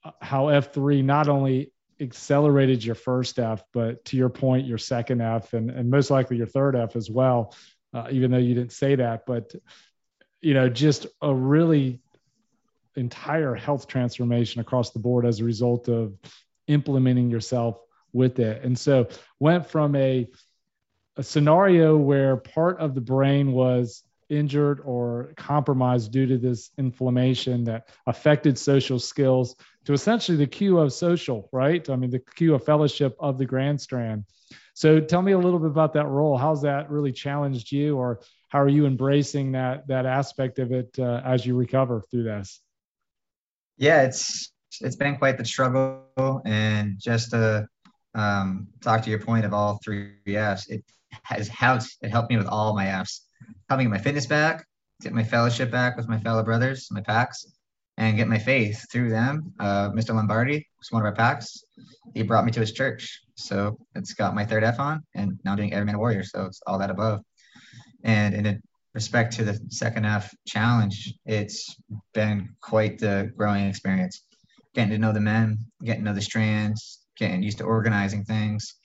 uh, 0.05 0.12
how 0.22 0.46
F3 0.46 1.05
not 1.05 1.29
only 1.29 1.72
accelerated 2.01 2.85
your 2.85 2.94
first 2.94 3.38
F, 3.38 3.62
but 3.72 4.05
to 4.07 4.16
your 4.16 4.29
point, 4.29 4.66
your 4.66 4.79
second 4.79 5.20
F, 5.20 5.53
and, 5.53 5.70
and 5.70 5.90
most 5.90 6.11
likely 6.11 6.37
your 6.37 6.46
third 6.46 6.77
F 6.77 6.96
as 6.96 7.11
well 7.11 7.53
uh, 7.94 8.09
even 8.11 8.31
though 8.31 8.38
you 8.38 8.55
didn't 8.55 8.72
say 8.72 8.96
that. 8.96 9.27
But 9.27 9.55
you 10.40 10.55
know, 10.55 10.68
just 10.68 11.07
a 11.20 11.35
really 11.35 12.01
entire 12.96 13.55
health 13.55 13.87
transformation 13.87 14.61
across 14.61 14.90
the 14.90 14.98
board 14.98 15.27
as 15.27 15.40
a 15.40 15.44
result 15.44 15.88
of 15.88 16.16
implementing 16.66 17.31
yourself 17.31 17.81
with 18.12 18.38
it. 18.38 18.64
And 18.64 18.79
so 18.79 19.09
went 19.38 19.66
from 19.66 19.94
a 19.96 20.29
a 21.19 21.23
scenario 21.23 21.97
where 21.97 22.37
part 22.37 22.79
of 22.79 22.95
the 22.95 23.01
brain 23.01 23.53
was 23.53 24.05
injured 24.31 24.81
or 24.85 25.33
compromised 25.37 26.13
due 26.13 26.27
to 26.27 26.39
this 26.39 26.71
inflammation 26.79 27.65
that 27.65 27.89
affected 28.07 28.57
social 28.57 28.99
skills 28.99 29.57
to 29.85 29.93
essentially 29.93 30.37
the 30.37 30.47
Q 30.47 30.79
of 30.79 30.93
social, 30.93 31.49
right? 31.53 31.89
I 31.91 31.97
mean, 31.97 32.11
the 32.11 32.21
Q 32.21 32.55
of 32.55 32.65
fellowship 32.65 33.17
of 33.19 33.37
the 33.37 33.47
Grand 33.47 33.81
Strand. 33.81 34.25
So 34.75 35.01
tell 35.01 35.23
me 35.23 35.33
a 35.33 35.39
little 35.39 35.59
bit 35.59 35.71
about 35.71 35.95
that 35.95 36.07
role. 36.07 36.39
How's 36.39 36.63
that 36.63 36.89
really 36.89 37.11
challenged 37.11 37.73
you, 37.73 37.97
or 37.97 38.21
how 38.49 38.61
are 38.61 38.69
you 38.69 38.87
embracing 38.87 39.53
that 39.53 39.89
that 39.89 40.07
aspect 40.07 40.61
of 40.61 40.71
it 40.71 40.97
uh, 41.01 41.21
as 41.25 41.45
you 41.45 41.57
recover 41.57 42.05
through 42.11 42.25
this? 42.25 42.61
Yeah, 43.77 44.03
it's 44.03 44.53
it's 44.81 44.97
been 44.97 45.17
quite 45.17 45.37
the 45.37 45.45
struggle, 45.45 46.43
and 46.45 46.95
just 46.99 47.31
to 47.31 47.67
um, 48.15 48.69
talk 48.81 49.03
to 49.03 49.11
your 49.11 49.21
point 49.21 49.45
of 49.47 49.53
all 49.53 49.81
three 49.83 50.13
Fs, 50.27 50.69
it 50.69 50.85
has 51.23 51.49
helped. 51.49 51.97
It 52.03 52.11
helped 52.11 52.31
me 52.31 52.37
with 52.37 52.47
all 52.47 52.75
my 52.75 52.87
Fs, 52.87 53.27
helping 53.68 53.87
get 53.87 53.90
my 53.90 53.99
fitness 53.99 54.27
back, 54.27 54.66
get 55.03 55.12
my 55.12 55.25
fellowship 55.25 55.71
back 55.71 55.97
with 55.97 56.09
my 56.09 56.18
fellow 56.18 56.42
brothers, 56.42 56.88
my 56.90 57.01
PAX, 57.01 57.47
and 57.97 58.16
get 58.16 58.29
my 58.29 58.38
faith 58.38 58.85
through 58.90 59.11
them. 59.11 59.53
Uh, 59.59 59.90
Mr. 59.90 60.14
Lombardi 60.14 60.66
was 60.79 60.90
one 60.90 61.03
of 61.03 61.07
our 61.07 61.14
PAX. 61.14 61.64
He 62.14 62.23
brought 62.23 62.44
me 62.44 62.53
to 62.53 62.61
his 62.61 62.73
church, 62.73 63.21
so 63.35 63.77
it's 63.94 64.14
got 64.14 64.35
my 64.35 64.44
third 64.44 64.64
F 64.64 64.79
on, 64.81 65.03
and 65.14 65.38
now 65.44 65.53
I'm 65.53 65.57
doing 65.57 65.73
Everyman 65.73 65.99
Warrior, 65.99 66.23
so 66.25 66.47
it's 66.47 66.61
all 66.66 66.79
that 66.79 66.90
above. 66.90 67.21
And 68.05 68.35
in 68.35 68.62
respect 68.94 69.35
to 69.35 69.44
the 69.44 69.59
second 69.71 70.05
F 70.05 70.33
challenge, 70.47 71.14
it's 71.27 71.77
been 72.14 72.49
quite 72.61 72.99
the 72.99 73.33
growing 73.37 73.66
experience. 73.66 74.25
Getting 74.75 74.90
to 74.90 74.99
know 74.99 75.12
the 75.12 75.21
men, 75.21 75.59
getting 75.85 76.03
to 76.05 76.11
know 76.11 76.14
the 76.14 76.23
strands, 76.23 77.01
getting 77.16 77.42
used 77.42 77.59
to 77.59 77.64
organizing 77.64 78.25
things. 78.25 78.77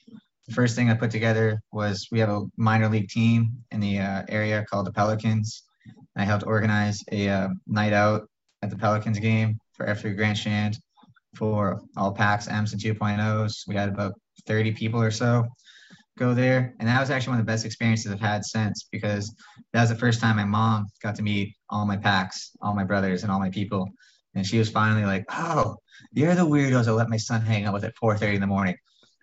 The 0.46 0.54
first 0.54 0.76
thing 0.76 0.90
I 0.90 0.94
put 0.94 1.10
together 1.10 1.60
was 1.72 2.08
we 2.12 2.20
have 2.20 2.28
a 2.28 2.42
minor 2.56 2.88
league 2.88 3.08
team 3.08 3.64
in 3.70 3.80
the 3.80 3.98
uh, 3.98 4.22
area 4.28 4.64
called 4.68 4.86
the 4.86 4.92
Pelicans. 4.92 5.62
I 6.16 6.24
helped 6.24 6.46
organize 6.46 7.02
a 7.10 7.28
uh, 7.28 7.48
night 7.66 7.92
out 7.92 8.28
at 8.62 8.70
the 8.70 8.76
Pelicans 8.76 9.18
game 9.18 9.58
for 9.72 9.86
F3 9.86 10.16
Grand 10.16 10.38
Strand 10.38 10.78
for 11.34 11.80
all 11.96 12.12
PAX, 12.12 12.46
M's, 12.46 12.72
and 12.72 12.80
2.0s. 12.80 13.66
We 13.66 13.74
had 13.74 13.88
about 13.88 14.14
30 14.46 14.72
people 14.72 15.00
or 15.00 15.10
so 15.10 15.44
go 16.18 16.34
there. 16.34 16.74
And 16.78 16.88
that 16.88 17.00
was 17.00 17.10
actually 17.10 17.32
one 17.32 17.40
of 17.40 17.46
the 17.46 17.52
best 17.52 17.64
experiences 17.64 18.12
I've 18.12 18.20
had 18.20 18.44
since 18.44 18.86
because 18.90 19.34
that 19.72 19.80
was 19.80 19.90
the 19.90 19.96
first 19.96 20.20
time 20.20 20.36
my 20.36 20.44
mom 20.44 20.86
got 21.02 21.16
to 21.16 21.22
meet 21.22 21.54
all 21.70 21.86
my 21.86 21.96
PAX, 21.96 22.52
all 22.62 22.74
my 22.74 22.84
brothers, 22.84 23.22
and 23.22 23.32
all 23.32 23.40
my 23.40 23.50
people. 23.50 23.88
And 24.34 24.46
she 24.46 24.58
was 24.58 24.70
finally 24.70 25.04
like, 25.04 25.24
Oh, 25.30 25.76
you're 26.12 26.34
the 26.34 26.46
weirdos 26.46 26.84
that 26.84 26.94
let 26.94 27.08
my 27.08 27.16
son 27.16 27.40
hang 27.40 27.64
out 27.64 27.74
with 27.74 27.84
at 27.84 27.94
4:30 27.96 28.34
in 28.34 28.40
the 28.40 28.46
morning. 28.46 28.76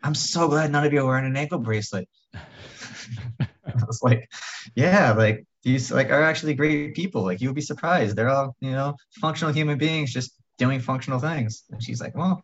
I'm 0.04 0.16
so 0.16 0.48
glad 0.48 0.72
none 0.72 0.86
of 0.86 0.94
you 0.94 1.02
are 1.02 1.06
wearing 1.06 1.26
an 1.26 1.38
ankle 1.38 1.60
bracelet. 1.60 2.08
I 2.34 3.86
was 3.86 4.02
like, 4.02 4.30
Yeah, 4.76 5.14
like 5.14 5.46
these 5.64 5.92
like 5.92 6.10
are 6.10 6.24
actually 6.24 6.56
great 6.56 6.96
people. 6.96 7.24
Like 7.24 7.42
you'll 7.42 7.54
be 7.54 7.62
surprised. 7.62 8.16
They're 8.16 8.30
all, 8.30 8.56
you 8.62 8.72
know, 8.72 8.96
functional 9.20 9.54
human 9.54 9.78
beings 9.78 10.12
just 10.12 10.34
doing 10.58 10.80
functional 10.80 11.20
things. 11.20 11.64
And 11.72 11.82
she's 11.82 12.02
like, 12.02 12.16
Well, 12.16 12.42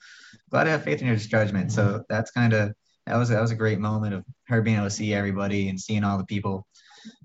glad 0.52 0.66
to 0.66 0.72
have 0.72 0.84
faith 0.84 1.02
in 1.02 1.08
your 1.08 1.16
judgment. 1.16 1.72
So 1.72 2.04
that's 2.10 2.32
kind 2.32 2.54
of 2.54 2.74
that 3.06 3.18
was 3.18 3.30
that 3.30 3.42
was 3.42 3.52
a 3.52 3.56
great 3.56 3.80
moment 3.80 4.14
of 4.14 4.26
her 4.48 4.62
being 4.62 4.78
able 4.78 4.88
to 4.88 4.92
see 4.92 5.14
everybody 5.14 5.70
and 5.70 5.80
seeing 5.80 6.04
all 6.04 6.18
the 6.18 6.26
people. 6.26 6.68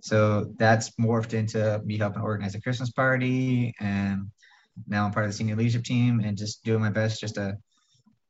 So 0.01 0.53
that's 0.59 0.91
morphed 1.01 1.35
into 1.35 1.81
me 1.85 1.99
helping 1.99 2.23
organize 2.23 2.55
a 2.55 2.61
Christmas 2.61 2.91
party, 2.91 3.75
and 3.81 4.31
now 4.87 5.05
I'm 5.05 5.11
part 5.11 5.27
of 5.27 5.33
the 5.33 5.37
senior 5.37 5.57
leadership 5.57 5.85
team 5.85 6.21
and 6.21 6.39
just 6.39 6.65
doing 6.65 6.81
my 6.81 6.91
best 6.91 7.21
just 7.21 7.35
to 7.35 7.57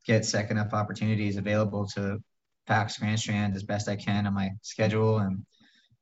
get 0.04 0.24
second 0.24 0.58
up 0.58 0.72
opportunities 0.72 1.36
available 1.36 1.86
to 1.86 2.22
PAX 2.66 2.98
Grand 2.98 3.18
Strand 3.18 3.54
as 3.54 3.62
best 3.62 3.88
I 3.88 3.96
can 3.96 4.26
on 4.26 4.34
my 4.34 4.50
schedule 4.62 5.18
and 5.18 5.44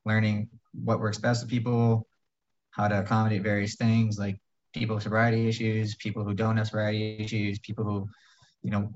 learning 0.04 0.48
what 0.72 1.00
works 1.00 1.18
best 1.18 1.42
with 1.42 1.50
people, 1.50 2.06
how 2.70 2.88
to 2.88 3.00
accommodate 3.00 3.42
various 3.42 3.76
things 3.76 4.18
like 4.18 4.40
people 4.72 4.94
with 4.94 5.02
sobriety 5.02 5.48
issues, 5.48 5.94
people 5.96 6.24
who 6.24 6.34
don't 6.34 6.56
have 6.56 6.66
sobriety 6.66 7.18
issues, 7.18 7.58
people 7.58 7.84
who, 7.84 8.08
you 8.62 8.70
know, 8.70 8.90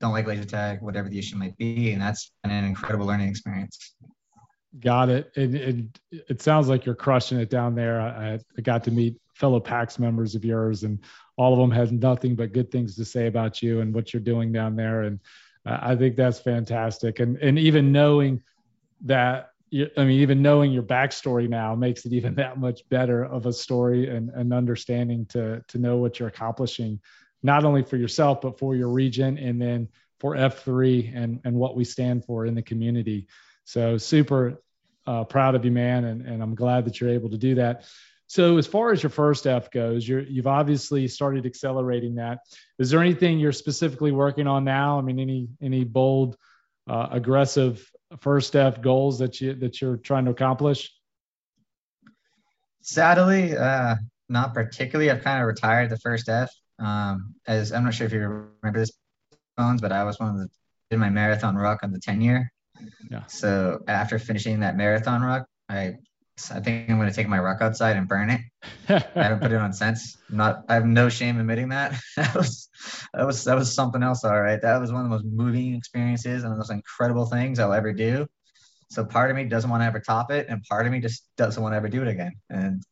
don't 0.00 0.12
like 0.12 0.26
laser 0.26 0.44
tag, 0.44 0.80
whatever 0.80 1.08
the 1.08 1.18
issue 1.18 1.36
might 1.36 1.56
be. 1.58 1.92
And 1.92 2.00
that's 2.00 2.32
been 2.42 2.52
an 2.52 2.64
incredible 2.64 3.06
learning 3.06 3.28
experience. 3.28 3.94
Got 4.78 5.08
it. 5.10 5.30
And, 5.36 5.54
and 5.54 6.00
it 6.10 6.40
sounds 6.40 6.68
like 6.68 6.86
you're 6.86 6.94
crushing 6.94 7.38
it 7.38 7.50
down 7.50 7.74
there. 7.74 8.00
I, 8.00 8.38
I 8.56 8.60
got 8.62 8.84
to 8.84 8.90
meet 8.90 9.16
fellow 9.34 9.58
PAX 9.58 9.98
members 9.98 10.34
of 10.34 10.44
yours, 10.44 10.84
and 10.84 11.00
all 11.40 11.54
of 11.54 11.58
them 11.58 11.70
had 11.70 11.90
nothing 11.90 12.34
but 12.34 12.52
good 12.52 12.70
things 12.70 12.96
to 12.96 13.04
say 13.04 13.26
about 13.26 13.62
you 13.62 13.80
and 13.80 13.94
what 13.94 14.12
you're 14.12 14.20
doing 14.20 14.52
down 14.52 14.76
there. 14.76 15.04
And 15.04 15.20
I 15.64 15.96
think 15.96 16.14
that's 16.14 16.38
fantastic. 16.38 17.18
And 17.18 17.38
and 17.38 17.58
even 17.58 17.92
knowing 17.92 18.42
that, 19.06 19.52
I 19.72 20.04
mean, 20.04 20.20
even 20.20 20.42
knowing 20.42 20.70
your 20.70 20.82
backstory 20.82 21.48
now 21.48 21.74
makes 21.74 22.04
it 22.04 22.12
even 22.12 22.34
that 22.42 22.58
much 22.58 22.86
better 22.90 23.24
of 23.24 23.46
a 23.46 23.54
story 23.54 24.14
and, 24.14 24.28
and 24.28 24.52
understanding 24.52 25.24
to 25.30 25.64
to 25.66 25.78
know 25.78 25.96
what 25.96 26.18
you're 26.18 26.28
accomplishing 26.28 27.00
not 27.42 27.64
only 27.64 27.82
for 27.82 27.96
yourself 27.96 28.42
but 28.42 28.58
for 28.58 28.76
your 28.76 28.90
region 28.90 29.38
and 29.38 29.62
then 29.62 29.88
for 30.18 30.36
F3 30.36 31.16
and 31.16 31.40
and 31.44 31.56
what 31.56 31.74
we 31.74 31.84
stand 31.84 32.26
for 32.26 32.44
in 32.44 32.54
the 32.54 32.60
community. 32.60 33.28
So 33.64 33.96
super 33.96 34.60
uh, 35.06 35.24
proud 35.24 35.54
of 35.54 35.64
you, 35.64 35.70
man, 35.70 36.04
and 36.04 36.20
and 36.26 36.42
I'm 36.42 36.54
glad 36.54 36.84
that 36.84 37.00
you're 37.00 37.16
able 37.18 37.30
to 37.30 37.38
do 37.38 37.54
that. 37.54 37.84
So 38.30 38.58
as 38.58 38.66
far 38.68 38.92
as 38.92 39.02
your 39.02 39.10
first 39.10 39.44
F 39.48 39.72
goes, 39.72 40.06
you 40.06 40.24
have 40.36 40.46
obviously 40.46 41.08
started 41.08 41.46
accelerating 41.46 42.14
that. 42.14 42.38
Is 42.78 42.88
there 42.88 43.00
anything 43.00 43.40
you're 43.40 43.50
specifically 43.50 44.12
working 44.12 44.46
on 44.46 44.62
now? 44.62 44.98
I 44.98 45.02
mean, 45.02 45.18
any 45.18 45.48
any 45.60 45.82
bold, 45.82 46.36
uh, 46.88 47.08
aggressive 47.10 47.84
first 48.20 48.54
F 48.54 48.80
goals 48.80 49.18
that 49.18 49.40
you 49.40 49.54
that 49.54 49.80
you're 49.80 49.96
trying 49.96 50.26
to 50.26 50.30
accomplish? 50.30 50.94
Sadly, 52.82 53.56
uh, 53.56 53.96
not 54.28 54.54
particularly. 54.54 55.10
I've 55.10 55.24
kind 55.24 55.40
of 55.40 55.48
retired 55.48 55.90
the 55.90 55.98
first 55.98 56.28
F. 56.28 56.54
Um, 56.78 57.34
as 57.48 57.72
I'm 57.72 57.82
not 57.82 57.94
sure 57.94 58.06
if 58.06 58.12
you 58.12 58.20
remember 58.20 58.78
this, 58.78 58.92
Bones, 59.56 59.80
but 59.80 59.90
I 59.90 60.04
was 60.04 60.20
one 60.20 60.28
of 60.28 60.38
the 60.38 60.48
did 60.88 61.00
my 61.00 61.10
marathon 61.10 61.56
ruck 61.56 61.80
on 61.82 61.90
the 61.90 61.98
10 61.98 62.20
year. 62.20 62.52
Yeah. 63.10 63.26
So 63.26 63.80
after 63.88 64.20
finishing 64.20 64.60
that 64.60 64.76
marathon 64.76 65.20
ruck, 65.20 65.48
I 65.68 65.96
I 66.50 66.60
think 66.60 66.88
I'm 66.88 66.96
going 66.96 67.08
to 67.08 67.14
take 67.14 67.28
my 67.28 67.38
ruck 67.38 67.60
outside 67.60 67.96
and 67.96 68.06
burn 68.06 68.30
it. 68.30 68.40
I 68.88 69.02
haven't 69.14 69.40
put 69.40 69.52
it 69.52 69.56
on 69.56 69.72
since. 69.82 70.16
I'm 70.30 70.36
not 70.36 70.64
I 70.68 70.74
have 70.74 70.84
no 70.84 71.08
shame 71.08 71.38
admitting 71.38 71.70
that. 71.70 72.00
that 72.16 72.34
was 72.34 72.68
that 73.12 73.26
was 73.26 73.44
that 73.44 73.56
was 73.56 73.74
something 73.74 74.02
else. 74.02 74.24
All 74.24 74.40
right, 74.40 74.60
that 74.62 74.80
was 74.80 74.92
one 74.92 75.04
of 75.04 75.10
the 75.10 75.16
most 75.16 75.24
moving 75.24 75.74
experiences 75.74 76.44
and 76.44 76.52
the 76.52 76.56
most 76.56 76.70
incredible 76.70 77.26
things 77.26 77.58
I'll 77.58 77.72
ever 77.72 77.92
do. 77.92 78.26
So 78.88 79.04
part 79.04 79.30
of 79.30 79.36
me 79.36 79.44
doesn't 79.44 79.70
want 79.70 79.82
to 79.82 79.86
ever 79.86 80.00
top 80.00 80.30
it, 80.30 80.46
and 80.48 80.62
part 80.64 80.86
of 80.86 80.92
me 80.92 81.00
just 81.00 81.24
doesn't 81.36 81.62
want 81.62 81.72
to 81.72 81.76
ever 81.76 81.88
do 81.88 82.02
it 82.02 82.08
again. 82.08 82.32
And 82.48 82.82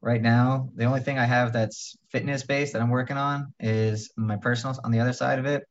right 0.00 0.22
now. 0.22 0.70
The 0.74 0.84
only 0.84 1.00
thing 1.00 1.18
I 1.18 1.24
have 1.24 1.52
that's 1.52 1.96
fitness 2.10 2.44
based 2.44 2.72
that 2.72 2.82
I'm 2.82 2.90
working 2.90 3.16
on 3.16 3.52
is 3.60 4.10
my 4.16 4.36
personal. 4.36 4.78
on 4.84 4.90
the 4.90 5.00
other 5.00 5.12
side 5.12 5.38
of 5.38 5.46
it. 5.46 5.64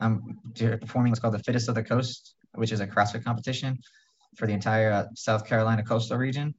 I'm 0.00 0.38
performing 0.56 1.10
what's 1.10 1.20
called 1.20 1.34
the 1.34 1.42
Fittest 1.42 1.68
of 1.68 1.74
the 1.74 1.82
Coast, 1.82 2.34
which 2.54 2.72
is 2.72 2.80
a 2.80 2.86
CrossFit 2.86 3.24
competition 3.24 3.78
for 4.36 4.46
the 4.46 4.52
entire 4.52 4.90
uh, 4.90 5.04
South 5.14 5.46
Carolina 5.46 5.82
coastal 5.82 6.16
region. 6.16 6.54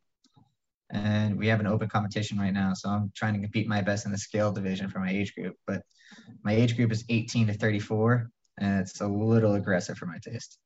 And 0.91 1.37
we 1.37 1.47
have 1.47 1.59
an 1.59 1.67
open 1.67 1.89
competition 1.89 2.37
right 2.37 2.53
now. 2.53 2.73
So 2.73 2.89
I'm 2.89 3.11
trying 3.15 3.33
to 3.33 3.39
compete 3.39 3.67
my 3.67 3.81
best 3.81 4.05
in 4.05 4.11
the 4.11 4.17
scale 4.17 4.51
division 4.51 4.89
for 4.89 4.99
my 4.99 5.09
age 5.09 5.33
group. 5.33 5.55
But 5.65 5.81
my 6.43 6.53
age 6.53 6.75
group 6.75 6.91
is 6.91 7.03
18 7.09 7.47
to 7.47 7.53
34, 7.53 8.29
and 8.59 8.81
it's 8.81 9.01
a 9.01 9.07
little 9.07 9.55
aggressive 9.55 9.97
for 9.97 10.05
my 10.05 10.19
taste. 10.19 10.59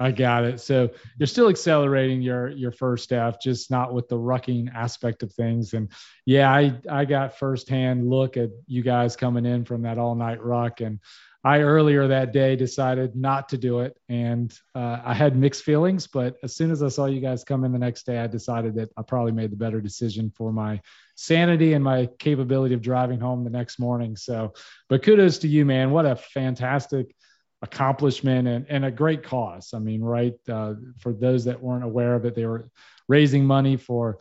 I 0.00 0.10
got 0.10 0.44
it. 0.44 0.60
So 0.60 0.90
you're 1.18 1.26
still 1.26 1.48
accelerating 1.48 2.22
your 2.22 2.48
your 2.48 2.72
first 2.72 3.12
F, 3.12 3.40
just 3.40 3.70
not 3.70 3.92
with 3.92 4.08
the 4.08 4.16
rucking 4.16 4.74
aspect 4.74 5.22
of 5.22 5.32
things. 5.34 5.74
And 5.74 5.90
yeah, 6.24 6.50
I 6.50 6.80
I 6.88 7.04
got 7.04 7.38
firsthand 7.38 8.08
look 8.08 8.36
at 8.36 8.50
you 8.66 8.82
guys 8.82 9.16
coming 9.16 9.44
in 9.44 9.64
from 9.64 9.82
that 9.82 9.98
all 9.98 10.14
night 10.14 10.42
ruck, 10.42 10.80
and 10.80 10.98
I 11.44 11.60
earlier 11.60 12.06
that 12.06 12.32
day 12.32 12.54
decided 12.54 13.16
not 13.16 13.48
to 13.48 13.58
do 13.58 13.80
it, 13.80 13.98
and 14.08 14.56
uh, 14.76 14.98
I 15.04 15.12
had 15.12 15.36
mixed 15.36 15.64
feelings. 15.64 16.06
But 16.06 16.36
as 16.44 16.54
soon 16.54 16.70
as 16.70 16.82
I 16.82 16.88
saw 16.88 17.06
you 17.06 17.20
guys 17.20 17.42
come 17.42 17.64
in 17.64 17.72
the 17.72 17.78
next 17.80 18.06
day, 18.06 18.18
I 18.18 18.28
decided 18.28 18.76
that 18.76 18.90
I 18.96 19.02
probably 19.02 19.32
made 19.32 19.50
the 19.50 19.56
better 19.56 19.80
decision 19.80 20.30
for 20.36 20.52
my 20.52 20.80
sanity 21.16 21.72
and 21.72 21.82
my 21.82 22.08
capability 22.20 22.74
of 22.74 22.82
driving 22.82 23.18
home 23.18 23.42
the 23.42 23.50
next 23.50 23.80
morning. 23.80 24.16
So, 24.16 24.54
but 24.88 25.02
kudos 25.02 25.38
to 25.38 25.48
you, 25.48 25.64
man! 25.64 25.90
What 25.90 26.06
a 26.06 26.14
fantastic 26.14 27.12
accomplishment 27.60 28.46
and, 28.46 28.66
and 28.68 28.84
a 28.84 28.90
great 28.90 29.24
cause. 29.24 29.72
I 29.74 29.80
mean, 29.80 30.00
right? 30.00 30.34
Uh, 30.48 30.74
for 31.00 31.12
those 31.12 31.44
that 31.46 31.60
weren't 31.60 31.84
aware 31.84 32.14
of 32.14 32.24
it, 32.24 32.34
they 32.34 32.46
were 32.46 32.68
raising 33.08 33.44
money 33.44 33.76
for 33.76 34.18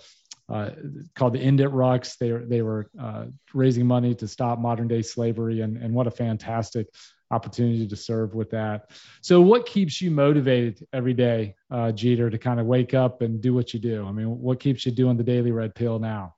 uh, 0.51 0.71
called 1.15 1.33
the 1.33 1.39
End 1.39 1.61
It 1.61 1.69
Rucks. 1.69 2.17
They 2.17 2.31
were 2.31 2.45
they 2.45 2.61
were 2.61 2.89
uh, 2.99 3.25
raising 3.53 3.85
money 3.85 4.13
to 4.15 4.27
stop 4.27 4.59
modern 4.59 4.87
day 4.87 5.01
slavery, 5.01 5.61
and 5.61 5.77
and 5.77 5.93
what 5.93 6.07
a 6.07 6.11
fantastic 6.11 6.87
opportunity 7.31 7.87
to 7.87 7.95
serve 7.95 8.35
with 8.35 8.51
that. 8.51 8.91
So, 9.21 9.39
what 9.39 9.65
keeps 9.65 10.01
you 10.01 10.11
motivated 10.11 10.85
every 10.91 11.13
day, 11.13 11.55
uh, 11.71 11.91
Jeter, 11.93 12.29
to 12.29 12.37
kind 12.37 12.59
of 12.59 12.65
wake 12.65 12.93
up 12.93 13.21
and 13.21 13.41
do 13.41 13.53
what 13.53 13.73
you 13.73 13.79
do? 13.79 14.05
I 14.05 14.11
mean, 14.11 14.39
what 14.39 14.59
keeps 14.59 14.85
you 14.85 14.91
doing 14.91 15.17
the 15.17 15.23
daily 15.23 15.51
red 15.51 15.73
pill 15.73 15.99
now? 15.99 16.35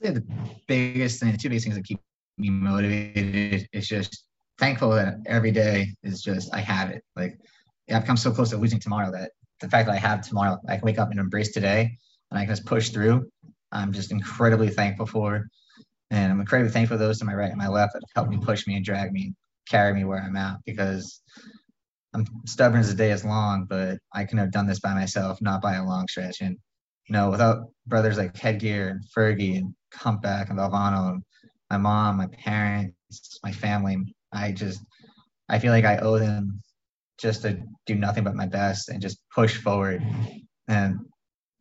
The 0.00 0.22
biggest 0.66 1.20
thing, 1.20 1.32
the 1.32 1.38
two 1.38 1.48
biggest 1.48 1.64
things 1.64 1.76
that 1.76 1.84
keep 1.84 2.00
me 2.38 2.50
motivated 2.50 3.68
is 3.72 3.88
just 3.88 4.24
thankful 4.58 4.90
that 4.90 5.18
every 5.26 5.52
day 5.52 5.94
is 6.02 6.22
just 6.22 6.52
I 6.52 6.60
have 6.60 6.90
it. 6.90 7.02
Like 7.14 7.38
yeah, 7.86 7.98
I've 7.98 8.04
come 8.04 8.16
so 8.16 8.32
close 8.32 8.50
to 8.50 8.56
losing 8.56 8.80
tomorrow 8.80 9.12
that 9.12 9.30
the 9.60 9.68
fact 9.68 9.86
that 9.86 9.94
I 9.94 9.98
have 9.98 10.26
tomorrow, 10.26 10.58
I 10.68 10.76
can 10.76 10.84
wake 10.84 10.98
up 10.98 11.10
and 11.10 11.20
embrace 11.20 11.52
today 11.52 11.98
and 12.30 12.38
I 12.38 12.44
can 12.44 12.52
just 12.54 12.66
push 12.66 12.90
through. 12.90 13.28
I'm 13.72 13.92
just 13.92 14.10
incredibly 14.10 14.68
thankful 14.68 15.06
for. 15.06 15.46
And 16.10 16.32
I'm 16.32 16.40
incredibly 16.40 16.72
thankful 16.72 16.96
for 16.96 17.04
those 17.04 17.18
to 17.18 17.24
my 17.24 17.34
right 17.34 17.50
and 17.50 17.58
my 17.58 17.68
left 17.68 17.94
that 17.94 18.02
helped 18.14 18.30
me 18.30 18.38
push 18.38 18.66
me 18.66 18.76
and 18.76 18.84
drag 18.84 19.12
me, 19.12 19.24
and 19.24 19.36
carry 19.68 19.92
me 19.92 20.04
where 20.04 20.22
I'm 20.22 20.36
at 20.36 20.58
because 20.64 21.20
I'm 22.14 22.26
stubborn 22.46 22.80
as 22.80 22.88
the 22.88 22.94
day 22.94 23.10
is 23.10 23.24
long, 23.24 23.66
but 23.68 23.98
I 24.14 24.24
can 24.24 24.38
have 24.38 24.52
done 24.52 24.66
this 24.66 24.80
by 24.80 24.94
myself, 24.94 25.42
not 25.42 25.60
by 25.60 25.74
a 25.74 25.84
long 25.84 26.06
stretch. 26.08 26.40
And 26.40 26.56
you 27.08 27.12
know, 27.12 27.30
without 27.30 27.70
brothers 27.86 28.18
like 28.18 28.36
Headgear 28.36 28.88
and 28.88 29.04
Fergie 29.16 29.58
and 29.58 29.74
Humpback 29.94 30.48
and 30.50 30.58
Valvano 30.58 31.10
and 31.10 31.22
my 31.70 31.76
mom, 31.76 32.16
my 32.16 32.28
parents, 32.28 33.38
my 33.44 33.52
family, 33.52 33.98
I 34.32 34.52
just 34.52 34.80
I 35.48 35.58
feel 35.58 35.72
like 35.72 35.84
I 35.84 35.98
owe 35.98 36.18
them 36.18 36.60
just 37.18 37.42
to 37.42 37.58
do 37.86 37.94
nothing 37.94 38.24
but 38.24 38.34
my 38.34 38.46
best 38.46 38.88
and 38.88 39.00
just 39.00 39.18
push 39.34 39.56
forward. 39.56 40.02
And 40.68 40.98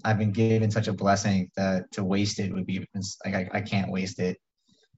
I've 0.05 0.19
been 0.19 0.31
given 0.31 0.69
such 0.69 0.87
a 0.87 0.93
blessing 0.93 1.49
that 1.57 1.91
to 1.93 2.03
waste 2.03 2.39
it 2.39 2.53
would 2.53 2.67
be 2.67 2.87
like 3.25 3.33
I, 3.33 3.49
I 3.53 3.61
can't 3.61 3.91
waste 3.91 4.19
it. 4.19 4.37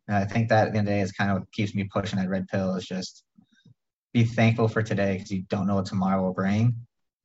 And 0.08 0.18
I 0.18 0.26
think 0.26 0.50
that 0.50 0.68
at 0.68 0.74
the 0.74 0.80
end 0.80 0.88
of 0.88 0.94
the 0.94 0.98
day 1.00 1.02
is 1.02 1.14
kind 1.14 1.32
of 1.32 1.40
what 1.40 1.52
keeps 1.54 1.74
me 1.74 1.86
pushing 1.86 2.20
that 2.20 2.30
red 2.30 2.48
pill 2.48 2.76
is 2.76 2.86
just 2.86 3.24
be 4.14 4.26
thankful 4.26 4.68
for 4.68 4.84
today 4.84 5.14
because 5.14 5.32
you 5.32 5.44
don't 5.50 5.66
know 5.66 5.76
what 5.76 5.86
tomorrow 5.86 6.22
will 6.22 6.34
bring. 6.34 6.76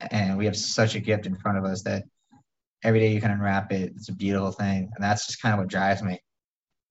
And 0.01 0.39
we 0.39 0.45
have 0.47 0.57
such 0.57 0.95
a 0.95 1.01
gift 1.01 1.27
in 1.27 1.37
front 1.37 1.59
of 1.59 1.65
us 1.65 1.83
that 1.83 2.05
every 2.85 3.01
day 3.01 3.13
you 3.13 3.21
can 3.21 3.31
unwrap 3.31 3.73
it. 3.73 3.93
It's 3.97 4.09
a 4.09 4.15
beautiful 4.15 4.53
thing. 4.53 4.91
And 4.95 5.03
that's 5.03 5.27
just 5.27 5.43
kind 5.43 5.53
of 5.53 5.59
what 5.59 5.69
drives 5.69 6.03
me 6.03 6.21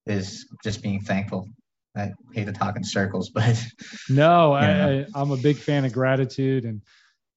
is 0.06 0.46
just 0.62 0.82
being 0.82 1.00
thankful. 1.00 1.48
I 1.96 2.12
hate 2.32 2.46
to 2.46 2.52
talk 2.52 2.76
in 2.76 2.84
circles, 2.84 3.30
but 3.34 3.62
no, 4.08 4.52
I, 4.52 5.06
I'm 5.14 5.30
a 5.30 5.36
big 5.36 5.56
fan 5.56 5.84
of 5.84 5.92
gratitude 5.92 6.64
and 6.64 6.82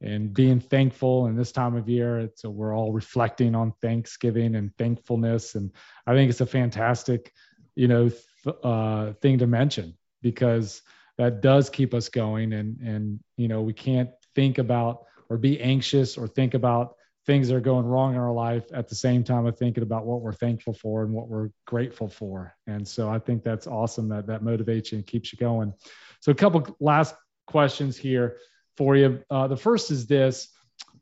and 0.02 0.34
being 0.34 0.60
thankful. 0.60 1.28
And 1.28 1.38
this 1.38 1.52
time 1.52 1.76
of 1.76 1.90
year, 1.90 2.30
a, 2.44 2.50
we're 2.50 2.76
all 2.76 2.92
reflecting 2.92 3.56
on 3.56 3.74
Thanksgiving 3.82 4.56
and 4.56 4.76
thankfulness, 4.78 5.56
and 5.56 5.72
I 6.06 6.14
think 6.14 6.30
it's 6.30 6.42
a 6.42 6.46
fantastic, 6.46 7.34
you 7.76 7.88
know, 7.88 8.10
th- 8.10 8.56
uh, 8.64 9.14
thing 9.22 9.40
to 9.40 9.48
mention 9.48 9.96
because 10.22 10.82
that 11.18 11.42
does 11.42 11.70
keep 11.70 11.94
us 11.94 12.10
going. 12.10 12.54
And 12.54 12.80
and 12.82 13.20
you 13.38 13.48
know, 13.48 13.62
we 13.62 13.74
can't 13.74 14.10
think 14.36 14.58
about 14.58 15.06
or 15.30 15.38
be 15.38 15.60
anxious 15.60 16.18
or 16.18 16.28
think 16.28 16.54
about 16.54 16.96
things 17.26 17.48
that 17.48 17.56
are 17.56 17.62
going 17.62 17.86
wrong 17.86 18.14
in 18.14 18.20
our 18.20 18.32
life 18.32 18.66
at 18.72 18.88
the 18.88 18.96
same 18.96 19.24
time 19.24 19.46
of 19.48 19.58
thinking 19.58 19.82
about 19.82 20.06
what 20.06 20.22
we're 20.22 20.34
thankful 20.34 20.74
for 20.74 21.04
and 21.04 21.12
what 21.12 21.28
we're 21.28 21.50
grateful 21.66 22.08
for. 22.08 22.56
And 22.68 22.88
so 22.88 23.10
I 23.10 23.18
think 23.18 23.44
that's 23.44 23.66
awesome 23.66 24.08
that 24.10 24.28
that 24.28 24.44
motivates 24.44 24.92
you 24.92 25.00
and 25.00 25.08
keeps 25.08 25.34
you 25.34 25.40
going. 25.40 25.74
So 26.20 26.32
a 26.32 26.36
couple 26.36 26.76
last 26.80 27.16
questions 27.48 27.98
here 27.98 28.38
for 28.78 28.96
you. 28.96 29.24
Uh, 29.30 29.48
the 29.48 29.58
first 29.58 29.92
is 29.92 30.08
this. 30.08 30.50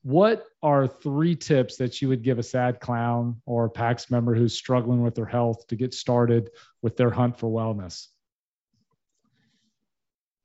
What 0.03 0.43
are 0.61 0.85
three 0.87 1.35
tips 1.35 1.77
that 1.77 2.01
you 2.01 2.09
would 2.09 2.23
give 2.23 2.37
a 2.37 2.43
sad 2.43 2.81
clown 2.81 3.41
or 3.45 3.65
a 3.65 3.69
PAX 3.69 4.11
member 4.11 4.35
who's 4.35 4.53
struggling 4.53 5.01
with 5.01 5.15
their 5.15 5.25
health 5.25 5.65
to 5.67 5.75
get 5.75 5.93
started 5.93 6.49
with 6.81 6.97
their 6.97 7.09
hunt 7.09 7.37
for 7.37 7.49
wellness? 7.49 8.07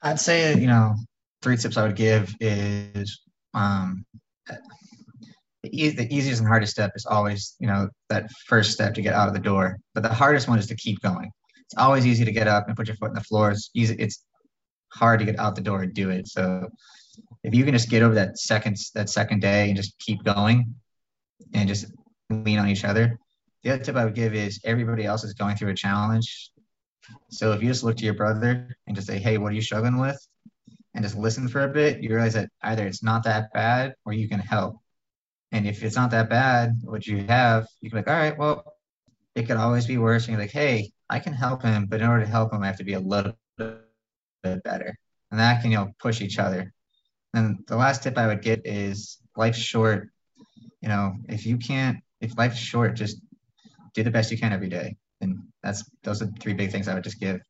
I'd 0.00 0.20
say, 0.20 0.56
you 0.56 0.68
know, 0.68 0.94
three 1.42 1.56
tips 1.56 1.76
I 1.76 1.82
would 1.82 1.96
give 1.96 2.34
is 2.40 3.20
um, 3.52 4.06
the, 5.64 5.90
the 5.90 6.06
easiest 6.14 6.40
and 6.40 6.48
hardest 6.48 6.72
step 6.72 6.92
is 6.94 7.04
always, 7.04 7.56
you 7.58 7.66
know, 7.66 7.88
that 8.10 8.30
first 8.46 8.72
step 8.72 8.94
to 8.94 9.02
get 9.02 9.14
out 9.14 9.26
of 9.26 9.34
the 9.34 9.40
door. 9.40 9.78
But 9.92 10.04
the 10.04 10.14
hardest 10.14 10.48
one 10.48 10.60
is 10.60 10.68
to 10.68 10.76
keep 10.76 11.00
going. 11.00 11.30
It's 11.64 11.76
always 11.76 12.06
easy 12.06 12.24
to 12.24 12.32
get 12.32 12.46
up 12.46 12.68
and 12.68 12.76
put 12.76 12.86
your 12.86 12.96
foot 12.96 13.08
in 13.08 13.14
the 13.14 13.24
floor. 13.24 13.50
It's 13.50 13.70
easy. 13.74 13.96
It's 13.98 14.24
hard 14.92 15.18
to 15.18 15.26
get 15.26 15.38
out 15.38 15.56
the 15.56 15.60
door 15.60 15.82
and 15.82 15.92
do 15.92 16.10
it. 16.10 16.28
So 16.28 16.68
if 17.48 17.54
you 17.54 17.64
can 17.64 17.72
just 17.72 17.88
get 17.88 18.02
over 18.02 18.14
that 18.14 18.38
second 18.38 18.76
that 18.94 19.08
second 19.08 19.40
day 19.40 19.68
and 19.68 19.76
just 19.76 19.98
keep 19.98 20.22
going 20.22 20.74
and 21.54 21.68
just 21.68 21.86
lean 22.30 22.58
on 22.58 22.68
each 22.68 22.84
other. 22.84 23.18
The 23.62 23.70
other 23.70 23.82
tip 23.82 23.96
I 23.96 24.04
would 24.04 24.14
give 24.14 24.34
is 24.34 24.60
everybody 24.64 25.04
else 25.04 25.24
is 25.24 25.34
going 25.34 25.56
through 25.56 25.70
a 25.70 25.74
challenge. 25.74 26.50
So 27.30 27.52
if 27.52 27.62
you 27.62 27.68
just 27.68 27.82
look 27.82 27.96
to 27.96 28.04
your 28.04 28.14
brother 28.14 28.76
and 28.86 28.94
just 28.94 29.08
say, 29.08 29.18
"Hey, 29.18 29.38
what 29.38 29.52
are 29.52 29.54
you 29.54 29.62
struggling 29.62 29.98
with?" 29.98 30.18
and 30.94 31.02
just 31.02 31.16
listen 31.16 31.48
for 31.48 31.62
a 31.64 31.68
bit, 31.68 32.02
you 32.02 32.10
realize 32.10 32.34
that 32.34 32.50
either 32.62 32.86
it's 32.86 33.02
not 33.02 33.24
that 33.24 33.52
bad 33.52 33.94
or 34.04 34.12
you 34.12 34.28
can 34.28 34.40
help. 34.40 34.76
And 35.52 35.66
if 35.66 35.82
it's 35.82 35.96
not 35.96 36.10
that 36.10 36.28
bad, 36.28 36.80
what 36.82 37.06
you 37.06 37.24
have, 37.24 37.66
you 37.80 37.88
can 37.88 37.98
be 37.98 38.00
like, 38.00 38.08
all 38.08 38.20
right, 38.20 38.36
well, 38.36 38.74
it 39.34 39.46
could 39.46 39.56
always 39.56 39.86
be 39.86 39.96
worse. 39.96 40.24
And 40.24 40.32
you're 40.32 40.42
like, 40.42 40.50
hey, 40.50 40.90
I 41.08 41.20
can 41.20 41.32
help 41.32 41.62
him, 41.62 41.86
but 41.86 42.00
in 42.00 42.08
order 42.08 42.24
to 42.24 42.30
help 42.30 42.52
him, 42.52 42.62
I 42.62 42.66
have 42.66 42.78
to 42.78 42.84
be 42.84 42.94
a 42.94 43.00
little 43.00 43.38
bit 43.56 44.62
better. 44.64 44.98
And 45.30 45.40
that 45.40 45.62
can, 45.62 45.70
you 45.70 45.78
know, 45.78 45.92
push 45.98 46.20
each 46.20 46.38
other. 46.38 46.74
And 47.34 47.64
the 47.66 47.76
last 47.76 48.02
tip 48.02 48.16
I 48.16 48.26
would 48.26 48.42
get 48.42 48.62
is 48.64 49.18
life's 49.36 49.58
short. 49.58 50.10
You 50.80 50.88
know, 50.88 51.14
if 51.28 51.46
you 51.46 51.58
can't, 51.58 51.98
if 52.20 52.36
life's 52.38 52.58
short, 52.58 52.94
just 52.94 53.20
do 53.94 54.02
the 54.02 54.10
best 54.10 54.30
you 54.30 54.38
can 54.38 54.52
every 54.52 54.68
day. 54.68 54.96
And 55.20 55.40
that's 55.62 55.84
those 56.04 56.22
are 56.22 56.26
three 56.40 56.54
big 56.54 56.70
things 56.70 56.88
I 56.88 56.94
would 56.94 57.04
just 57.04 57.20
give. 57.20 57.40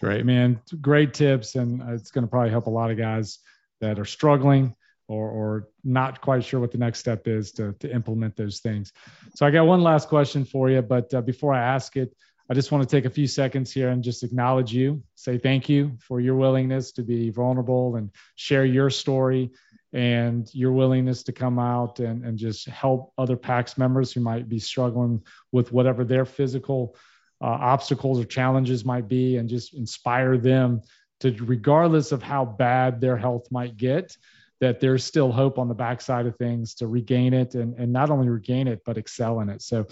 Great, 0.00 0.24
man. 0.24 0.60
Great 0.80 1.14
tips. 1.14 1.54
And 1.54 1.82
it's 1.90 2.10
going 2.10 2.24
to 2.24 2.30
probably 2.30 2.50
help 2.50 2.66
a 2.66 2.70
lot 2.70 2.90
of 2.90 2.98
guys 2.98 3.38
that 3.80 3.98
are 3.98 4.04
struggling 4.04 4.74
or, 5.08 5.30
or 5.30 5.68
not 5.84 6.20
quite 6.20 6.44
sure 6.44 6.60
what 6.60 6.72
the 6.72 6.78
next 6.78 6.98
step 6.98 7.28
is 7.28 7.52
to, 7.52 7.72
to 7.80 7.92
implement 7.92 8.36
those 8.36 8.60
things. 8.60 8.92
So 9.34 9.46
I 9.46 9.50
got 9.50 9.66
one 9.66 9.82
last 9.82 10.08
question 10.08 10.44
for 10.44 10.68
you, 10.68 10.82
but 10.82 11.12
uh, 11.14 11.20
before 11.20 11.54
I 11.54 11.60
ask 11.60 11.96
it, 11.96 12.14
I 12.48 12.54
just 12.54 12.70
want 12.70 12.88
to 12.88 12.96
take 12.96 13.06
a 13.06 13.10
few 13.10 13.26
seconds 13.26 13.72
here 13.72 13.88
and 13.88 14.04
just 14.04 14.22
acknowledge 14.22 14.72
you, 14.72 15.02
say 15.16 15.36
thank 15.36 15.68
you 15.68 15.96
for 16.00 16.20
your 16.20 16.36
willingness 16.36 16.92
to 16.92 17.02
be 17.02 17.30
vulnerable 17.30 17.96
and 17.96 18.10
share 18.36 18.64
your 18.64 18.88
story 18.88 19.50
and 19.92 20.48
your 20.54 20.70
willingness 20.72 21.24
to 21.24 21.32
come 21.32 21.58
out 21.58 21.98
and, 21.98 22.24
and 22.24 22.38
just 22.38 22.68
help 22.68 23.12
other 23.18 23.36
PAX 23.36 23.76
members 23.76 24.12
who 24.12 24.20
might 24.20 24.48
be 24.48 24.60
struggling 24.60 25.22
with 25.50 25.72
whatever 25.72 26.04
their 26.04 26.24
physical 26.24 26.94
uh, 27.40 27.46
obstacles 27.46 28.20
or 28.20 28.24
challenges 28.24 28.84
might 28.84 29.08
be 29.08 29.38
and 29.38 29.48
just 29.48 29.74
inspire 29.74 30.38
them 30.38 30.82
to, 31.20 31.34
regardless 31.44 32.12
of 32.12 32.22
how 32.22 32.44
bad 32.44 33.00
their 33.00 33.16
health 33.16 33.50
might 33.50 33.76
get, 33.76 34.16
that 34.60 34.80
there's 34.80 35.04
still 35.04 35.32
hope 35.32 35.58
on 35.58 35.68
the 35.68 35.74
backside 35.74 36.26
of 36.26 36.36
things 36.36 36.74
to 36.74 36.86
regain 36.86 37.34
it 37.34 37.54
and, 37.54 37.74
and 37.74 37.92
not 37.92 38.10
only 38.10 38.28
regain 38.28 38.68
it, 38.68 38.82
but 38.84 38.96
excel 38.96 39.40
in 39.40 39.48
it. 39.48 39.62
So 39.62 39.86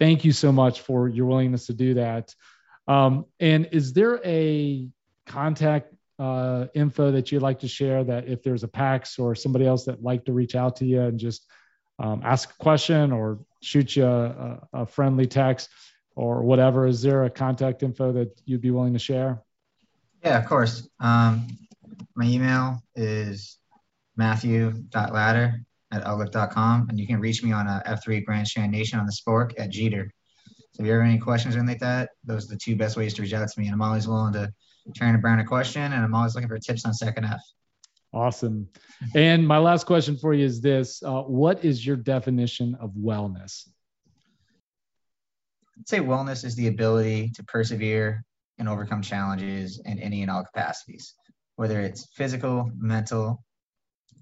thank 0.00 0.24
you 0.24 0.32
so 0.32 0.50
much 0.50 0.80
for 0.80 1.08
your 1.08 1.26
willingness 1.26 1.66
to 1.66 1.74
do 1.74 1.94
that. 1.94 2.34
Um, 2.88 3.26
and 3.38 3.68
is 3.70 3.92
there 3.92 4.20
a 4.24 4.88
contact 5.26 5.94
uh, 6.18 6.66
info 6.74 7.12
that 7.12 7.30
you'd 7.30 7.42
like 7.42 7.60
to 7.60 7.68
share 7.68 8.02
that 8.02 8.26
if 8.26 8.42
there's 8.42 8.64
a 8.64 8.68
PAX 8.68 9.18
or 9.18 9.34
somebody 9.34 9.66
else 9.66 9.84
that 9.84 10.02
like 10.02 10.24
to 10.24 10.32
reach 10.32 10.56
out 10.56 10.76
to 10.76 10.84
you 10.84 11.02
and 11.02 11.18
just 11.18 11.46
um, 11.98 12.22
ask 12.24 12.50
a 12.50 12.62
question 12.62 13.12
or 13.12 13.38
shoot 13.62 13.94
you 13.94 14.06
a, 14.06 14.60
a, 14.72 14.86
friendly 14.86 15.26
text 15.26 15.68
or 16.16 16.42
whatever, 16.42 16.86
is 16.86 17.02
there 17.02 17.24
a 17.24 17.30
contact 17.30 17.82
info 17.82 18.12
that 18.12 18.40
you'd 18.44 18.60
be 18.60 18.70
willing 18.70 18.94
to 18.94 18.98
share? 18.98 19.42
Yeah, 20.24 20.38
of 20.38 20.46
course. 20.46 20.88
Um, 20.98 21.46
my 22.14 22.24
email 22.24 22.82
is 22.96 23.58
matthew.ladder 24.16 25.64
at 25.92 26.06
outlook.com. 26.06 26.88
And 26.88 26.98
you 26.98 27.06
can 27.06 27.20
reach 27.20 27.42
me 27.42 27.52
on 27.52 27.66
a 27.66 27.82
F3 27.86 28.24
Grand 28.24 28.46
Strand 28.46 28.72
Nation 28.72 28.98
on 28.98 29.06
the 29.06 29.12
Spork 29.12 29.52
at 29.58 29.70
Jeter. 29.70 30.10
So 30.72 30.82
if 30.82 30.86
you 30.86 30.92
have 30.92 31.02
any 31.02 31.18
questions 31.18 31.56
or 31.56 31.58
anything 31.58 31.74
like 31.74 31.80
that, 31.80 32.10
those 32.24 32.46
are 32.46 32.54
the 32.54 32.58
two 32.58 32.76
best 32.76 32.96
ways 32.96 33.14
to 33.14 33.22
reach 33.22 33.32
out 33.32 33.48
to 33.48 33.60
me. 33.60 33.66
And 33.66 33.74
I'm 33.74 33.82
always 33.82 34.06
willing 34.06 34.32
to 34.34 34.52
turn 34.96 35.16
around 35.16 35.40
a 35.40 35.44
question 35.44 35.82
and 35.82 35.94
I'm 35.94 36.14
always 36.14 36.34
looking 36.34 36.48
for 36.48 36.58
tips 36.58 36.84
on 36.84 36.94
second 36.94 37.24
F. 37.24 37.42
Awesome. 38.12 38.68
And 39.14 39.46
my 39.46 39.58
last 39.58 39.86
question 39.86 40.16
for 40.16 40.34
you 40.34 40.44
is 40.44 40.60
this 40.60 41.02
uh, 41.02 41.22
What 41.22 41.64
is 41.64 41.84
your 41.86 41.96
definition 41.96 42.76
of 42.80 42.90
wellness? 42.92 43.68
I'd 45.78 45.88
say 45.88 46.00
wellness 46.00 46.44
is 46.44 46.56
the 46.56 46.68
ability 46.68 47.30
to 47.36 47.44
persevere 47.44 48.24
and 48.58 48.68
overcome 48.68 49.00
challenges 49.00 49.80
in 49.84 49.98
any 49.98 50.22
and 50.22 50.30
all 50.30 50.44
capacities, 50.44 51.14
whether 51.56 51.80
it's 51.80 52.08
physical, 52.14 52.70
mental, 52.76 53.42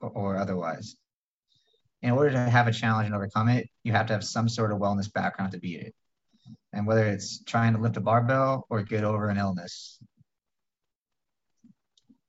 or 0.01 0.37
otherwise. 0.37 0.97
In 2.03 2.11
order 2.13 2.31
to 2.31 2.39
have 2.39 2.69
a 2.69 2.73
challenge 2.73 3.07
and 3.07 3.15
overcome 3.15 3.49
it, 3.49 3.69
you 3.83 3.93
have 3.93 4.07
to 4.07 4.13
have 4.13 4.25
some 4.25 4.49
sort 4.49 4.73
of 4.73 4.79
wellness 4.79 5.13
background 5.13 5.53
to 5.53 5.59
beat 5.59 5.81
it. 5.81 5.95
And 6.73 6.87
whether 6.87 7.07
it's 7.07 7.43
trying 7.45 7.75
to 7.75 7.81
lift 7.81 7.97
a 7.97 8.01
barbell 8.01 8.67
or 8.71 8.83
get 8.83 9.03
over 9.05 9.29
an 9.29 9.37
illness, 9.37 9.99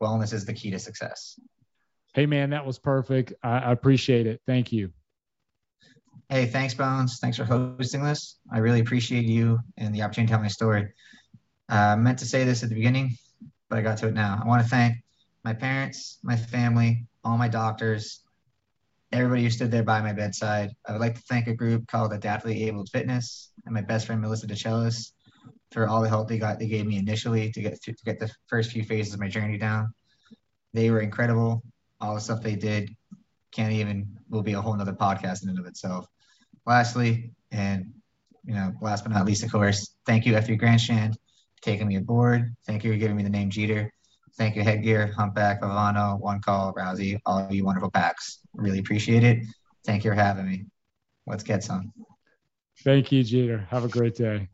wellness 0.01 0.33
is 0.33 0.45
the 0.45 0.53
key 0.53 0.71
to 0.71 0.79
success. 0.79 1.39
Hey, 2.13 2.25
man, 2.25 2.49
that 2.49 2.65
was 2.65 2.79
perfect. 2.79 3.33
I, 3.43 3.71
appreciate 3.71 4.25
it. 4.25 4.41
Thank 4.47 4.71
you. 4.71 4.91
Hey, 6.29 6.47
thanks, 6.47 6.73
Bones. 6.73 7.19
Thanks 7.19 7.37
for 7.37 7.43
hosting 7.43 8.03
this. 8.03 8.39
I 8.51 8.59
really 8.59 8.79
appreciate 8.79 9.25
you 9.25 9.59
and 9.77 9.93
the 9.93 10.01
opportunity 10.01 10.29
to 10.29 10.33
tell 10.33 10.41
my 10.41 10.47
story. 10.47 10.87
Uh, 11.71 11.75
I 11.75 11.95
meant 11.95 12.19
to 12.19 12.25
say 12.25 12.43
this 12.43 12.63
at 12.63 12.69
the 12.69 12.75
beginning, 12.75 13.15
but 13.69 13.77
I 13.77 13.81
got 13.81 13.97
to 13.99 14.07
it 14.07 14.15
now. 14.15 14.39
I 14.43 14.47
want 14.47 14.63
to 14.63 14.69
thank 14.69 14.97
my 15.43 15.53
parents, 15.53 16.17
my 16.23 16.35
family, 16.35 17.05
all 17.23 17.37
my 17.37 17.47
doctors, 17.47 18.21
everybody 19.11 19.43
who 19.43 19.49
stood 19.49 19.71
there 19.71 19.83
by 19.83 20.01
my 20.01 20.13
bedside. 20.13 20.71
I 20.87 20.91
would 20.91 21.01
like 21.01 21.15
to 21.15 21.21
thank 21.21 21.47
a 21.47 21.55
group 21.55 21.87
called 21.87 22.11
Adaptively 22.11 22.67
Abled 22.67 22.89
Fitness 22.91 23.51
and 23.65 23.73
my 23.73 23.81
best 23.81 24.05
friend 24.05 24.21
Melissa 24.21 24.47
DeChellis 24.47 25.11
for 25.71 25.87
all 25.87 26.01
the 26.01 26.09
help 26.09 26.27
they 26.27 26.37
got 26.37 26.59
they 26.59 26.67
gave 26.67 26.85
me 26.85 26.97
initially 26.97 27.51
to 27.51 27.61
get 27.61 27.81
to, 27.81 27.93
to 27.93 28.03
get 28.05 28.19
the 28.19 28.31
first 28.47 28.71
few 28.71 28.83
phases 28.83 29.13
of 29.13 29.19
my 29.19 29.27
journey 29.27 29.57
down. 29.57 29.93
They 30.73 30.91
were 30.91 31.01
incredible. 31.01 31.63
All 32.01 32.15
the 32.15 32.21
stuff 32.21 32.41
they 32.41 32.55
did 32.55 32.95
can't 33.51 33.73
even 33.73 34.17
will 34.29 34.43
be 34.43 34.53
a 34.53 34.61
whole 34.61 34.75
nother 34.75 34.93
podcast 34.93 35.43
in 35.43 35.49
and 35.49 35.59
of 35.59 35.65
itself. 35.65 36.05
Lastly, 36.65 37.31
and 37.51 37.93
you 38.45 38.53
know, 38.53 38.73
last 38.81 39.03
but 39.03 39.11
not 39.11 39.25
least, 39.25 39.43
of 39.43 39.51
course, 39.51 39.95
thank 40.05 40.25
you, 40.25 40.33
F3 40.33 40.57
Grand 40.57 40.81
Strand, 40.81 41.15
for 41.15 41.63
taking 41.63 41.87
me 41.87 41.95
aboard. 41.95 42.55
Thank 42.65 42.83
you 42.83 42.91
for 42.91 42.97
giving 42.97 43.17
me 43.17 43.23
the 43.23 43.29
name 43.29 43.49
Jeter. 43.49 43.91
Thank 44.37 44.55
you, 44.55 44.63
Headgear, 44.63 45.11
Humpback, 45.13 45.61
Vivano, 45.61 46.19
One 46.19 46.41
Call, 46.41 46.73
Rousey, 46.73 47.19
all 47.25 47.39
of 47.39 47.51
you 47.51 47.65
wonderful 47.65 47.91
PAX. 47.91 48.39
Really 48.53 48.79
appreciate 48.79 49.23
it. 49.23 49.43
Thank 49.85 50.03
you 50.03 50.11
for 50.11 50.15
having 50.15 50.47
me. 50.47 50.65
Let's 51.25 51.43
get 51.43 51.63
some. 51.63 51.91
Thank 52.83 53.11
you, 53.11 53.23
Jeter. 53.23 53.67
Have 53.69 53.83
a 53.83 53.89
great 53.89 54.15
day. 54.15 54.49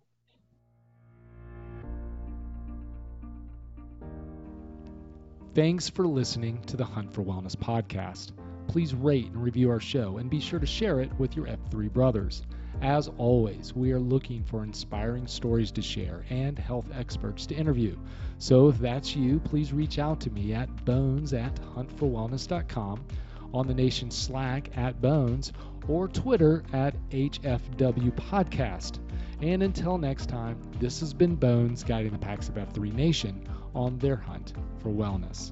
Thanks 5.54 5.88
for 5.88 6.06
listening 6.06 6.62
to 6.64 6.76
the 6.76 6.84
Hunt 6.84 7.14
for 7.14 7.24
Wellness 7.24 7.56
podcast. 7.56 8.32
Please 8.68 8.94
rate 8.94 9.28
and 9.28 9.42
review 9.42 9.70
our 9.70 9.80
show 9.80 10.18
and 10.18 10.30
be 10.30 10.42
sure 10.42 10.60
to 10.60 10.66
share 10.66 11.00
it 11.00 11.18
with 11.18 11.36
your 11.36 11.46
F3 11.46 11.94
brothers. 11.94 12.44
As 12.82 13.10
always, 13.18 13.74
we 13.74 13.92
are 13.94 14.00
looking 14.00 14.44
for 14.44 14.64
inspiring 14.64 15.28
stories 15.28 15.72
to 15.72 15.82
share 15.82 16.26
and 16.30 16.60
health 16.60 16.88
experts 16.94 17.46
to 17.48 17.56
interview. 17.56 17.98
So 18.38 18.68
if 18.70 18.78
that's 18.80 19.16
you, 19.16 19.40
please 19.40 19.74
reach 19.74 19.98
out 19.98 20.20
to 20.22 20.30
me 20.30 20.54
at 20.54 20.86
bones 20.86 21.34
at 21.34 21.56
huntforwellness.com, 21.76 23.06
on 23.54 23.68
the 23.68 23.74
nation's 23.74 24.16
Slack 24.16 24.70
at 24.78 25.02
bones, 25.02 25.54
or 25.88 26.08
Twitter 26.08 26.64
at 26.74 26.96
HFW 27.10 28.12
Podcast. 28.12 29.00
And 29.42 29.64
until 29.64 29.98
next 29.98 30.28
time, 30.28 30.60
this 30.80 31.00
has 31.00 31.14
been 31.14 31.36
Bones 31.36 31.84
guiding 31.84 32.12
the 32.12 32.18
PAX 32.18 32.50
of 32.50 32.56
F3 32.56 32.94
Nation 32.94 33.48
on 33.74 33.98
their 34.00 34.16
hunt 34.16 34.54
for 34.80 34.90
wellness. 34.90 35.52